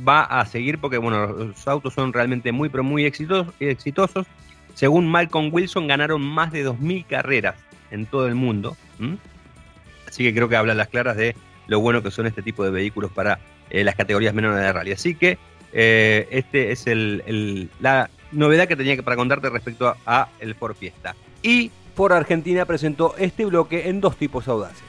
va 0.08 0.24
a 0.24 0.46
seguir 0.48 0.80
porque 0.80 0.98
bueno, 0.98 1.28
los 1.28 1.68
autos 1.68 1.94
son 1.94 2.12
realmente 2.12 2.52
muy, 2.52 2.70
pero 2.70 2.84
muy 2.84 3.06
exitosos. 3.06 3.54
exitosos. 3.60 4.26
Según 4.74 5.08
Malcolm 5.08 5.50
Wilson, 5.54 5.88
ganaron 5.88 6.22
más 6.22 6.52
de 6.52 6.66
2.000 6.66 7.06
carreras 7.06 7.56
en 7.92 8.08
todo 8.08 8.28
el 8.28 8.36
mundo. 8.36 8.76
Así 10.08 10.24
que 10.24 10.34
creo 10.34 10.50
que 10.50 10.56
habla 10.56 10.74
las 10.74 10.88
claras 10.88 11.18
de 11.18 11.36
lo 11.70 11.80
bueno 11.80 12.04
que 12.04 12.12
son 12.12 12.28
este 12.28 12.42
tipo 12.42 12.64
de 12.66 12.72
vehículos 12.72 13.12
para 13.12 13.40
eh, 13.70 13.84
las 13.84 13.96
categorías 13.96 14.34
menores 14.34 14.60
de 14.60 14.74
rally. 14.74 14.92
Así 14.92 15.16
que 15.16 15.38
eh, 15.72 16.28
este 16.32 16.72
es 16.72 16.88
el, 16.88 17.70
la 17.80 18.10
novedad 18.32 18.68
que 18.68 18.76
tenía 18.76 18.96
que 18.96 19.04
para 19.04 19.16
contarte 19.16 19.50
respecto 19.50 19.96
a, 20.06 20.30
el 20.40 20.56
Ford 20.56 20.76
Fiesta. 20.76 21.16
Y 21.42 21.72
Ford 21.96 22.14
Argentina 22.14 22.66
presentó 22.66 23.16
este 23.18 23.46
bloque 23.46 23.88
en 23.90 24.02
dos 24.02 24.18
tipos 24.18 24.48
audaces. 24.48 24.84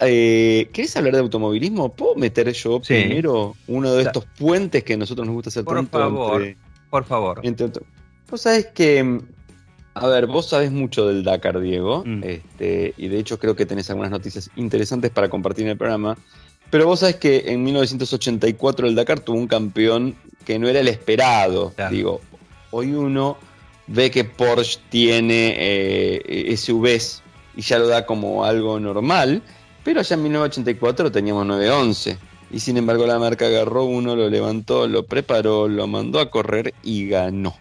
Eh, 0.00 0.68
¿Querés, 0.72 0.96
hablar 0.96 1.14
de 1.14 1.20
automovilismo? 1.20 1.94
¿Puedo 1.94 2.14
meter 2.14 2.52
yo 2.52 2.80
primero 2.80 3.56
uno 3.66 3.92
de 3.92 4.02
estos 4.02 4.24
puentes 4.38 4.84
que 4.84 4.94
a 4.94 4.96
nosotros 4.96 5.26
nos 5.26 5.34
gusta 5.34 5.50
hacer 5.50 5.64
por 5.64 5.86
Favor, 5.88 6.56
por 6.90 7.04
favor. 7.04 7.42
vos 8.30 8.40
sabés 8.40 8.66
que. 8.66 9.20
A 9.94 10.06
ver, 10.06 10.26
vos 10.26 10.48
sabés 10.48 10.70
mucho 10.70 11.08
del 11.08 11.24
Dakar, 11.24 11.58
Diego. 11.60 12.04
Mm. 12.06 12.22
Este, 12.22 12.94
y 12.96 13.08
de 13.08 13.18
hecho 13.18 13.38
creo 13.38 13.56
que 13.56 13.66
tenés 13.66 13.90
algunas 13.90 14.12
noticias 14.12 14.50
interesantes 14.56 15.10
para 15.10 15.28
compartir 15.28 15.64
en 15.64 15.72
el 15.72 15.76
programa. 15.76 16.16
Pero 16.70 16.86
vos 16.86 17.00
sabés 17.00 17.16
que 17.16 17.44
en 17.46 17.64
1984 17.64 18.86
el 18.86 18.94
Dakar 18.94 19.20
tuvo 19.20 19.38
un 19.38 19.48
campeón 19.48 20.14
que 20.44 20.58
no 20.58 20.68
era 20.68 20.80
el 20.80 20.88
esperado. 20.88 21.72
Digo, 21.90 22.20
hoy 22.70 22.92
uno 22.92 23.38
ve 23.86 24.10
que 24.10 24.24
Porsche 24.24 24.78
tiene 24.90 25.54
eh, 25.58 26.56
SUVs 26.56 27.22
y 27.56 27.62
ya 27.62 27.78
lo 27.78 27.88
da 27.88 28.06
como 28.06 28.44
algo 28.44 28.78
normal, 28.78 29.42
pero 29.88 30.00
allá 30.00 30.16
en 30.16 30.22
1984 30.24 31.10
teníamos 31.10 31.46
911. 31.46 32.18
Y 32.50 32.60
sin 32.60 32.76
embargo 32.76 33.06
la 33.06 33.18
marca 33.18 33.46
agarró 33.46 33.84
uno, 33.84 34.14
lo 34.16 34.28
levantó, 34.28 34.86
lo 34.86 35.06
preparó, 35.06 35.66
lo 35.66 35.86
mandó 35.86 36.20
a 36.20 36.28
correr 36.28 36.74
y 36.82 37.08
ganó. 37.08 37.56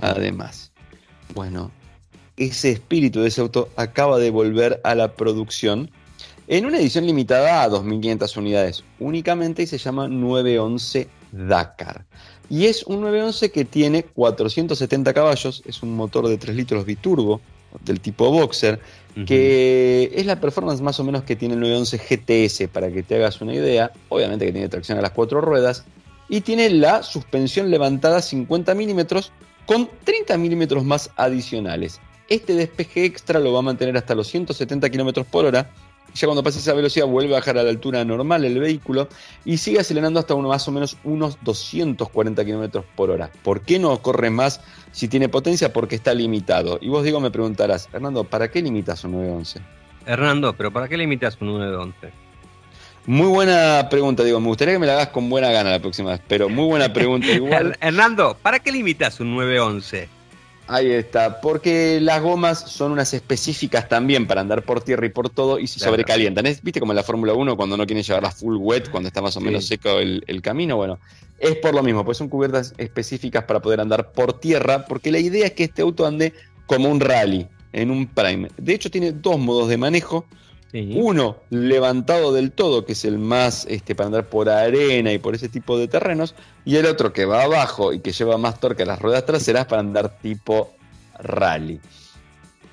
Además. 0.00 0.72
Bueno, 1.36 1.70
ese 2.36 2.72
espíritu 2.72 3.20
de 3.20 3.28
ese 3.28 3.42
auto 3.42 3.68
acaba 3.76 4.18
de 4.18 4.30
volver 4.30 4.80
a 4.82 4.96
la 4.96 5.12
producción 5.12 5.88
en 6.48 6.66
una 6.66 6.78
edición 6.78 7.06
limitada 7.06 7.62
a 7.62 7.70
2.500 7.70 8.36
unidades 8.36 8.82
únicamente 8.98 9.62
y 9.62 9.68
se 9.68 9.78
llama 9.78 10.08
911 10.08 11.06
Dakar. 11.30 12.06
Y 12.50 12.66
es 12.66 12.82
un 12.82 13.02
911 13.02 13.52
que 13.52 13.64
tiene 13.64 14.02
470 14.02 15.14
caballos, 15.14 15.62
es 15.64 15.84
un 15.84 15.94
motor 15.94 16.26
de 16.26 16.38
3 16.38 16.56
litros 16.56 16.84
biturbo 16.84 17.40
del 17.84 18.00
tipo 18.00 18.30
Boxer, 18.30 18.80
que 19.26 20.12
es 20.14 20.26
la 20.26 20.40
performance 20.40 20.80
más 20.80 21.00
o 21.00 21.04
menos 21.04 21.24
que 21.24 21.34
tiene 21.34 21.54
el 21.54 21.60
911 21.60 21.98
GTS, 21.98 22.68
para 22.72 22.90
que 22.92 23.02
te 23.02 23.16
hagas 23.16 23.40
una 23.40 23.52
idea. 23.52 23.90
Obviamente 24.08 24.46
que 24.46 24.52
tiene 24.52 24.68
tracción 24.68 24.96
a 24.96 25.02
las 25.02 25.10
cuatro 25.10 25.40
ruedas 25.40 25.84
y 26.28 26.42
tiene 26.42 26.70
la 26.70 27.02
suspensión 27.02 27.70
levantada 27.70 28.22
50 28.22 28.74
milímetros 28.74 29.32
con 29.66 29.88
30 30.04 30.38
milímetros 30.38 30.84
más 30.84 31.10
adicionales. 31.16 32.00
Este 32.28 32.54
despeje 32.54 33.06
extra 33.06 33.40
lo 33.40 33.52
va 33.52 33.60
a 33.60 33.62
mantener 33.62 33.96
hasta 33.96 34.14
los 34.14 34.28
170 34.28 34.88
kilómetros 34.90 35.26
por 35.26 35.46
hora 35.46 35.70
ya 36.14 36.26
cuando 36.26 36.42
pase 36.42 36.58
esa 36.58 36.74
velocidad 36.74 37.06
vuelve 37.06 37.34
a 37.34 37.38
bajar 37.38 37.58
a 37.58 37.62
la 37.62 37.70
altura 37.70 38.04
normal 38.04 38.44
el 38.44 38.58
vehículo 38.58 39.08
y 39.44 39.58
sigue 39.58 39.80
acelerando 39.80 40.20
hasta 40.20 40.34
uno, 40.34 40.48
más 40.48 40.66
o 40.68 40.72
menos 40.72 40.96
unos 41.04 41.38
240 41.42 42.44
kilómetros 42.44 42.84
por 42.96 43.10
hora. 43.10 43.30
¿Por 43.42 43.60
qué 43.62 43.78
no 43.78 44.00
corre 44.02 44.30
más 44.30 44.60
si 44.92 45.08
tiene 45.08 45.28
potencia? 45.28 45.72
Porque 45.72 45.94
está 45.96 46.14
limitado. 46.14 46.78
Y 46.80 46.88
vos 46.88 47.04
digo, 47.04 47.20
me 47.20 47.30
preguntarás, 47.30 47.88
Hernando, 47.92 48.24
¿para 48.24 48.50
qué 48.50 48.62
limitas 48.62 49.04
un 49.04 49.12
911? 49.12 49.60
Hernando, 50.06 50.54
pero 50.56 50.72
¿para 50.72 50.88
qué 50.88 50.96
limitas 50.96 51.36
un 51.40 51.48
911? 51.48 52.10
Muy 53.06 53.28
buena 53.28 53.88
pregunta, 53.88 54.22
digo, 54.22 54.38
me 54.38 54.48
gustaría 54.48 54.74
que 54.74 54.80
me 54.80 54.86
la 54.86 54.94
hagas 54.94 55.08
con 55.08 55.30
buena 55.30 55.50
gana 55.50 55.70
la 55.70 55.78
próxima 55.78 56.10
vez, 56.10 56.20
pero 56.28 56.48
muy 56.48 56.66
buena 56.66 56.92
pregunta 56.92 57.26
igual. 57.32 57.76
Hernando, 57.80 58.36
¿para 58.42 58.58
qué 58.58 58.70
limitas 58.70 59.20
un 59.20 59.34
911? 59.34 60.17
Ahí 60.70 60.90
está, 60.90 61.40
porque 61.40 61.98
las 61.98 62.20
gomas 62.22 62.58
son 62.58 62.92
unas 62.92 63.14
específicas 63.14 63.88
también 63.88 64.26
para 64.26 64.42
andar 64.42 64.62
por 64.62 64.82
tierra 64.82 65.06
y 65.06 65.08
por 65.08 65.30
todo 65.30 65.58
y 65.58 65.66
se 65.66 65.80
sobrecalientan. 65.80 66.44
¿Viste 66.62 66.78
como 66.78 66.92
en 66.92 66.96
la 66.96 67.02
Fórmula 67.02 67.32
1 67.32 67.56
cuando 67.56 67.78
no 67.78 67.86
quieren 67.86 68.04
llevarlas 68.04 68.34
full 68.34 68.56
wet, 68.56 68.90
cuando 68.90 69.06
está 69.08 69.22
más 69.22 69.34
o 69.38 69.40
menos 69.40 69.66
seco 69.66 69.98
el, 69.98 70.42
camino? 70.42 70.76
Bueno, 70.76 70.98
es 71.38 71.56
por 71.56 71.74
lo 71.74 71.82
mismo, 71.82 72.04
pues 72.04 72.18
son 72.18 72.28
cubiertas 72.28 72.74
específicas 72.76 73.44
para 73.44 73.60
poder 73.60 73.80
andar 73.80 74.12
por 74.12 74.38
tierra, 74.40 74.84
porque 74.84 75.10
la 75.10 75.18
idea 75.18 75.46
es 75.46 75.52
que 75.52 75.64
este 75.64 75.80
auto 75.80 76.06
ande 76.06 76.34
como 76.66 76.90
un 76.90 77.00
rally, 77.00 77.48
en 77.72 77.90
un 77.90 78.06
prime. 78.06 78.50
De 78.58 78.74
hecho 78.74 78.90
tiene 78.90 79.12
dos 79.12 79.38
modos 79.38 79.70
de 79.70 79.78
manejo, 79.78 80.26
uno 80.72 81.36
levantado 81.50 82.32
del 82.32 82.52
todo, 82.52 82.84
que 82.84 82.92
es 82.92 83.04
el 83.04 83.18
más 83.18 83.66
este, 83.68 83.94
para 83.94 84.08
andar 84.08 84.26
por 84.26 84.48
arena 84.48 85.12
y 85.12 85.18
por 85.18 85.34
ese 85.34 85.48
tipo 85.48 85.78
de 85.78 85.88
terrenos, 85.88 86.34
y 86.64 86.76
el 86.76 86.86
otro 86.86 87.12
que 87.12 87.24
va 87.24 87.42
abajo 87.42 87.92
y 87.92 88.00
que 88.00 88.12
lleva 88.12 88.36
más 88.36 88.60
torque 88.60 88.82
a 88.82 88.86
las 88.86 89.00
ruedas 89.00 89.24
traseras 89.24 89.66
para 89.66 89.80
andar 89.80 90.18
tipo 90.18 90.74
rally. 91.18 91.80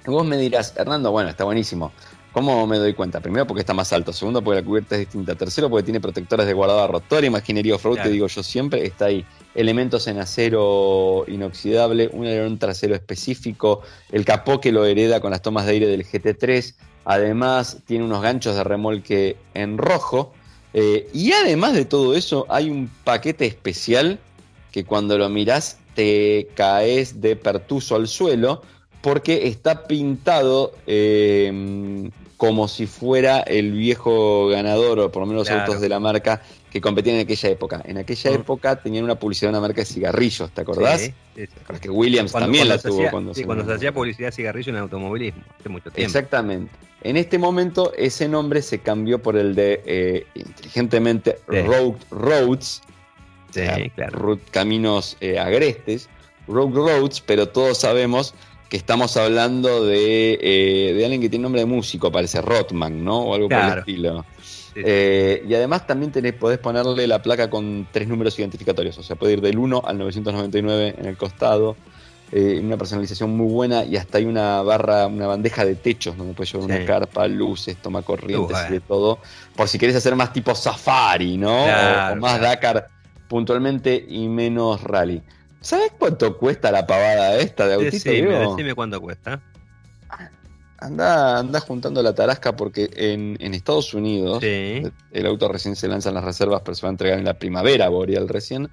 vos 0.05 0.25
me 0.25 0.37
dirás, 0.37 0.73
Hernando, 0.75 1.11
bueno, 1.11 1.29
está 1.29 1.45
buenísimo. 1.45 1.93
¿Cómo 2.36 2.67
me 2.67 2.77
doy 2.77 2.93
cuenta? 2.93 3.21
Primero 3.21 3.47
porque 3.47 3.61
está 3.61 3.73
más 3.73 3.93
alto, 3.93 4.11
segundo 4.11 4.43
porque 4.43 4.59
la 4.59 4.67
cubierta 4.67 4.95
es 4.95 4.99
distinta, 4.99 5.36
tercero 5.36 5.69
porque 5.69 5.86
tiene 5.86 6.01
protectores 6.01 6.45
de 6.45 6.51
guardabarro. 6.51 6.99
Toda 6.99 7.21
la 7.21 7.27
imaginería 7.27 7.75
off-road, 7.75 8.03
te 8.03 8.09
digo 8.09 8.27
yo 8.27 8.43
siempre, 8.43 8.86
está 8.86 9.05
ahí. 9.05 9.25
Elementos 9.53 10.05
en 10.07 10.19
acero 10.19 11.23
inoxidable, 11.29 12.09
un 12.11 12.25
alerón 12.25 12.59
trasero 12.59 12.93
específico, 12.93 13.83
el 14.11 14.25
capó 14.25 14.59
que 14.59 14.73
lo 14.73 14.83
hereda 14.83 15.21
con 15.21 15.31
las 15.31 15.41
tomas 15.41 15.65
de 15.65 15.71
aire 15.71 15.88
del 15.88 16.05
GT3, 16.05 16.75
Además, 17.05 17.77
tiene 17.86 18.03
unos 18.03 18.21
ganchos 18.21 18.55
de 18.55 18.65
remolque 18.65 19.38
en 19.53 19.77
rojo. 19.77 20.33
Eh, 20.73 21.07
y 21.13 21.31
además 21.31 21.73
de 21.73 21.86
todo 21.86 22.15
eso, 22.15 22.47
hay 22.49 22.69
un 22.69 22.89
paquete 23.05 23.45
especial 23.45 24.19
que 24.73 24.83
cuando 24.83 25.17
lo 25.17 25.29
mirás 25.29 25.77
te 25.93 26.49
caes 26.55 27.21
de 27.21 27.38
pertuso 27.38 27.95
al 27.95 28.09
suelo 28.09 28.61
porque 29.01 29.47
está 29.47 29.86
pintado 29.88 30.73
eh, 30.88 32.09
como 32.38 32.67
si 32.67 32.86
fuera 32.86 33.39
el 33.39 33.71
viejo 33.71 34.47
ganador, 34.47 34.99
o 34.99 35.11
por 35.11 35.21
lo 35.21 35.27
menos 35.27 35.47
los 35.47 35.57
autos 35.57 35.79
de 35.79 35.89
la 35.89 35.99
marca 35.99 36.41
que 36.69 36.81
competían 36.81 37.15
en 37.15 37.21
aquella 37.21 37.49
época. 37.49 37.81
En 37.86 37.97
aquella 37.97 38.31
época 38.31 38.75
tenían 38.75 39.05
una 39.05 39.15
publicidad 39.15 39.49
de 39.49 39.57
una 39.57 39.61
marca 39.61 39.81
de 39.81 39.86
cigarrillos, 39.86 40.51
¿te 40.51 40.61
acordás? 40.61 41.01
Sí, 41.01 41.13
sí, 41.36 41.47
que 41.79 41.89
Williams 41.89 42.33
también 42.33 42.67
la 42.67 42.77
tuvo 42.77 43.09
cuando, 43.09 43.33
se 43.33 43.45
cuando 43.45 43.65
se 43.65 43.73
hacía 43.73 43.93
publicidad 43.93 44.27
de 44.29 44.31
cigarrillos 44.33 44.67
en 44.67 44.77
automovilismo, 44.77 45.41
hace 45.57 45.69
mucho 45.69 45.89
tiempo. 45.91 46.01
Exactamente. 46.01 46.71
En 47.01 47.17
este 47.17 47.38
momento 47.38 47.93
ese 47.95 48.27
nombre 48.27 48.61
se 48.61 48.79
cambió 48.79 49.21
por 49.21 49.38
el 49.38 49.55
de, 49.55 49.81
eh, 49.86 50.25
inteligentemente, 50.33 51.38
Road 51.47 51.95
Roads, 52.11 52.81
sí, 53.51 53.61
claro. 53.95 54.39
caminos 54.51 55.15
eh, 55.21 55.39
agrestes, 55.39 56.09
Road 56.47 56.73
Roads, 56.73 57.21
pero 57.21 57.47
todos 57.47 57.77
sabemos 57.77 58.33
que 58.70 58.78
estamos 58.78 59.16
hablando 59.18 59.86
de, 59.86 60.39
eh, 60.41 60.93
de 60.93 61.03
alguien 61.03 61.22
que 61.22 61.30
tiene 61.30 61.43
nombre 61.43 61.61
de 61.61 61.68
músico, 61.68 62.11
parece 62.11 62.41
Rotman, 62.41 63.03
¿no? 63.03 63.20
O 63.20 63.36
algo 63.36 63.49
por 63.49 63.59
el 63.59 63.80
estilo. 63.80 64.26
y 64.76 65.53
además 65.53 65.88
también 65.88 66.11
tenés, 66.11 66.34
podés 66.34 66.57
ponerle 66.59 67.07
la 67.07 67.22
placa 67.22 67.49
con 67.49 67.88
tres 67.91 68.07
números 68.07 68.38
identificatorios, 68.39 68.97
o 68.97 69.03
sea, 69.03 69.16
puede 69.16 69.34
ir 69.34 69.41
del 69.41 69.57
1 69.57 69.84
al 69.86 69.97
999 69.97 70.95
en 70.97 71.05
el 71.05 71.18
costado, 71.18 71.76
eh, 72.32 72.59
una 72.61 72.76
personalización 72.76 73.38
muy 73.38 73.51
buena 73.51 73.86
y 73.86 73.97
hasta 73.97 74.18
hay 74.18 74.26
una 74.26 74.63
barra, 74.63 75.05
una 75.05 75.28
bandeja 75.28 75.63
de 75.63 75.76
techos 75.76 76.18
donde 76.18 76.34
puedes 76.34 76.51
llevar 76.51 76.70
una 76.70 76.84
carpa, 76.84 77.28
luces, 77.28 77.78
toma 77.78 78.01
corrientes 78.01 78.57
y 78.68 78.74
de 78.74 78.80
todo, 78.80 79.20
por 79.55 79.68
si 79.68 79.78
querés 79.78 79.95
hacer 79.95 80.16
más 80.16 80.34
tipo 80.34 80.55
safari, 80.55 81.38
¿no? 81.38 81.66
o, 81.66 82.16
más 82.16 82.41
Dakar 82.41 82.89
puntualmente 83.28 84.03
y 84.09 84.28
menos 84.28 84.82
rally. 84.82 85.22
¿Sabes 85.66 85.93
cuánto 85.97 86.38
cuesta 86.38 86.72
la 86.72 86.86
pavada 86.86 87.39
esta 87.39 87.68
de 87.68 87.74
autito? 87.74 87.97
Sí, 87.97 88.22
decime 88.22 88.76
cuánto 88.76 89.01
cuesta. 89.01 89.41
Anda, 90.78 91.39
anda 91.39 91.59
juntando 91.59 92.03
la 92.03 92.13
tarasca 92.13 92.55
porque 92.55 92.88
en, 92.93 93.53
Estados 93.55 93.95
Unidos 93.95 94.43
el 94.43 95.26
auto 95.26 95.47
recién 95.47 95.76
se 95.76 95.88
lanza 95.88 96.09
en 96.09 96.16
las 96.16 96.24
reservas, 96.24 96.61
pero 96.63 96.76
se 96.76 96.84
va 96.84 96.89
a 96.89 96.91
entregar 96.91 97.18
en 97.18 97.26
la 97.26 97.34
primavera 97.34 97.89
boreal 97.89 98.30
recién. 98.30 98.70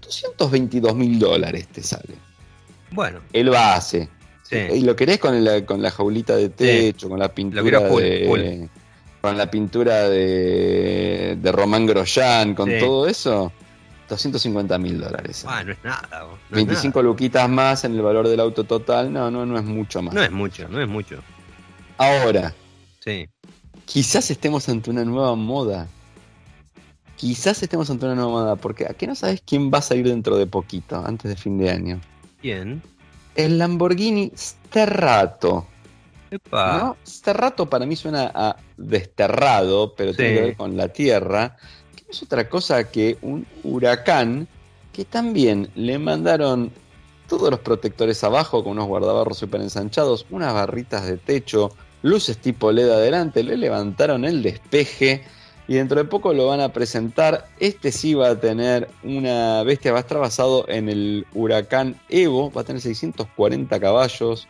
222 0.00 0.94
mil 0.94 1.18
dólares 1.18 1.66
te 1.72 1.82
sale. 1.82 2.14
Bueno. 2.92 3.18
El 3.32 3.50
base. 3.50 4.08
Y 4.52 4.82
lo 4.82 4.94
querés 4.94 5.18
con 5.18 5.42
la, 5.42 5.66
con 5.66 5.82
la 5.82 5.90
jaulita 5.90 6.36
de 6.36 6.50
techo, 6.50 7.08
con 7.08 7.18
la 7.18 7.34
pintura 7.34 7.80
de. 7.80 8.68
Con 9.20 9.36
la 9.36 9.50
pintura 9.50 10.08
de, 10.08 11.36
de 11.42 11.52
Román 11.52 11.84
Grosjean, 11.84 12.54
con 12.54 12.70
todo 12.78 13.08
eso. 13.08 13.52
250 14.08 14.78
mil 14.78 15.00
dólares. 15.00 15.44
Ah, 15.46 15.62
no 15.62 15.72
es 15.72 15.84
nada. 15.84 16.26
25 16.50 17.02
luquitas 17.02 17.48
más 17.48 17.84
en 17.84 17.94
el 17.94 18.02
valor 18.02 18.26
del 18.28 18.40
auto 18.40 18.64
total. 18.64 19.12
No, 19.12 19.30
no, 19.30 19.44
no 19.44 19.58
es 19.58 19.64
mucho 19.64 20.02
más. 20.02 20.14
No 20.14 20.22
es 20.22 20.30
mucho, 20.30 20.68
no 20.68 20.80
es 20.80 20.88
mucho. 20.88 21.22
Ahora. 21.98 22.54
Sí. 23.00 23.28
Quizás 23.84 24.30
estemos 24.30 24.68
ante 24.68 24.90
una 24.90 25.04
nueva 25.04 25.34
moda. 25.34 25.86
Quizás 27.16 27.62
estemos 27.62 27.90
ante 27.90 28.06
una 28.06 28.14
nueva 28.14 28.30
moda. 28.30 28.56
Porque 28.56 28.86
aquí 28.88 29.06
no 29.06 29.14
sabes 29.14 29.42
quién 29.44 29.70
va 29.72 29.78
a 29.78 29.82
salir 29.82 30.08
dentro 30.08 30.36
de 30.36 30.46
poquito, 30.46 31.04
antes 31.04 31.30
de 31.30 31.36
fin 31.36 31.58
de 31.58 31.70
año. 31.70 32.00
¿Quién? 32.40 32.82
El 33.34 33.58
Lamborghini 33.58 34.32
Sterrato. 34.36 35.66
¿No? 36.52 36.96
Sterrato 37.06 37.66
para 37.66 37.86
mí 37.86 37.96
suena 37.96 38.30
a 38.34 38.56
desterrado, 38.76 39.94
pero 39.94 40.14
tiene 40.14 40.34
que 40.34 40.40
ver 40.42 40.56
con 40.56 40.76
la 40.76 40.88
tierra. 40.88 41.56
Es 42.08 42.22
otra 42.22 42.48
cosa 42.48 42.90
que 42.90 43.18
un 43.20 43.46
huracán 43.62 44.48
que 44.92 45.04
también 45.04 45.68
le 45.74 45.98
mandaron 45.98 46.72
todos 47.28 47.50
los 47.50 47.60
protectores 47.60 48.24
abajo 48.24 48.64
con 48.64 48.72
unos 48.72 48.86
guardabarros 48.86 49.36
super 49.36 49.60
ensanchados, 49.60 50.24
unas 50.30 50.54
barritas 50.54 51.06
de 51.06 51.18
techo, 51.18 51.70
luces 52.02 52.38
tipo 52.38 52.72
LED 52.72 52.90
adelante, 52.90 53.42
le 53.44 53.58
levantaron 53.58 54.24
el 54.24 54.42
despeje 54.42 55.22
y 55.68 55.74
dentro 55.74 55.98
de 55.98 56.08
poco 56.08 56.32
lo 56.32 56.46
van 56.46 56.60
a 56.60 56.72
presentar. 56.72 57.46
Este 57.60 57.92
sí 57.92 58.14
va 58.14 58.30
a 58.30 58.40
tener 58.40 58.88
una 59.04 59.62
bestia, 59.62 59.92
va 59.92 59.98
a 59.98 60.00
estar 60.00 60.18
basado 60.18 60.66
en 60.68 60.88
el 60.88 61.26
huracán 61.34 62.00
Evo, 62.08 62.50
va 62.50 62.62
a 62.62 62.64
tener 62.64 62.80
640 62.80 63.78
caballos, 63.78 64.48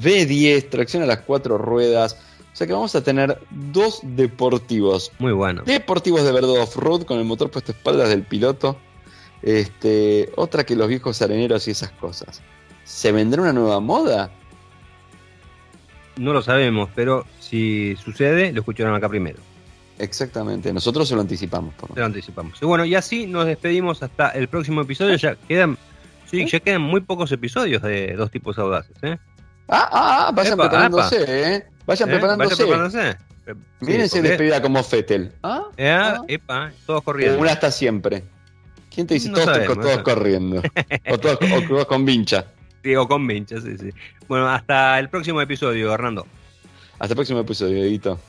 V10, 0.00 0.70
tracción 0.70 1.02
a 1.02 1.06
las 1.06 1.22
cuatro 1.22 1.58
ruedas. 1.58 2.16
O 2.52 2.56
sea 2.56 2.66
que 2.66 2.72
vamos 2.72 2.94
a 2.94 3.02
tener 3.02 3.38
dos 3.50 4.00
deportivos. 4.02 5.12
Muy 5.18 5.32
bueno. 5.32 5.62
Deportivos 5.64 6.24
de 6.24 6.32
verdad 6.32 6.60
off-road 6.60 7.04
con 7.04 7.18
el 7.18 7.24
motor 7.24 7.50
puesto 7.50 7.72
a 7.72 7.74
espaldas 7.74 8.08
del 8.08 8.22
piloto. 8.22 8.76
Este, 9.42 10.30
otra 10.36 10.64
que 10.64 10.76
los 10.76 10.88
viejos 10.88 11.22
areneros 11.22 11.66
y 11.68 11.70
esas 11.70 11.90
cosas. 11.92 12.42
¿Se 12.84 13.12
vendrá 13.12 13.42
una 13.42 13.52
nueva 13.52 13.80
moda? 13.80 14.30
No 16.16 16.32
lo 16.32 16.42
sabemos, 16.42 16.90
pero 16.94 17.24
si 17.38 17.96
sucede, 17.96 18.52
lo 18.52 18.60
escucharon 18.60 18.94
acá 18.94 19.08
primero. 19.08 19.38
Exactamente, 19.98 20.72
nosotros 20.72 21.08
se 21.08 21.14
lo 21.14 21.20
anticipamos. 21.20 21.74
Por 21.74 21.92
se 21.92 22.00
lo 22.00 22.06
anticipamos. 22.06 22.60
Y 22.60 22.66
bueno, 22.66 22.84
y 22.84 22.94
así 22.94 23.26
nos 23.26 23.46
despedimos 23.46 24.02
hasta 24.02 24.30
el 24.30 24.48
próximo 24.48 24.80
episodio. 24.80 25.16
Ya 25.16 25.34
quedan, 25.34 25.76
sí, 26.30 26.46
ya 26.46 26.60
quedan 26.60 26.82
muy 26.82 27.02
pocos 27.02 27.30
episodios 27.32 27.82
de 27.82 28.14
dos 28.16 28.30
tipos 28.30 28.58
audaces. 28.58 28.96
¿eh? 29.02 29.18
Ah, 29.68 29.88
ah, 29.92 30.26
ah 30.28 30.32
vayan 30.32 30.58
preparándose, 30.58 31.54
¿eh? 31.54 31.66
Vayan 31.90 32.08
¿Eh? 32.08 32.12
preparándose. 32.12 32.64
Vayan 32.64 32.90
preparándose. 32.90 33.18
Mírense 33.80 34.22
despedida 34.22 34.62
como 34.62 34.80
Fettel. 34.84 35.32
¿Ah? 35.42 35.64
¿Ah? 35.76 36.22
Epa, 36.28 36.70
todos 36.86 37.02
corriendo. 37.02 37.40
una 37.40 37.50
hasta 37.50 37.72
siempre. 37.72 38.22
¿Quién 38.94 39.08
te 39.08 39.14
dice 39.14 39.30
todos, 39.30 39.46
todos 39.66 40.02
corriendo? 40.02 40.62
o, 41.10 41.18
todos, 41.18 41.38
o 41.70 41.86
con 41.88 42.04
vincha. 42.04 42.44
Sí, 42.84 42.94
o 42.94 43.08
con 43.08 43.26
vincha, 43.26 43.60
sí, 43.60 43.76
sí. 43.76 43.90
Bueno, 44.28 44.48
hasta 44.48 45.00
el 45.00 45.08
próximo 45.08 45.40
episodio, 45.40 45.92
Hernando. 45.92 46.26
Hasta 47.00 47.12
el 47.12 47.16
próximo 47.16 47.40
episodio, 47.40 47.78
Edito. 47.78 48.20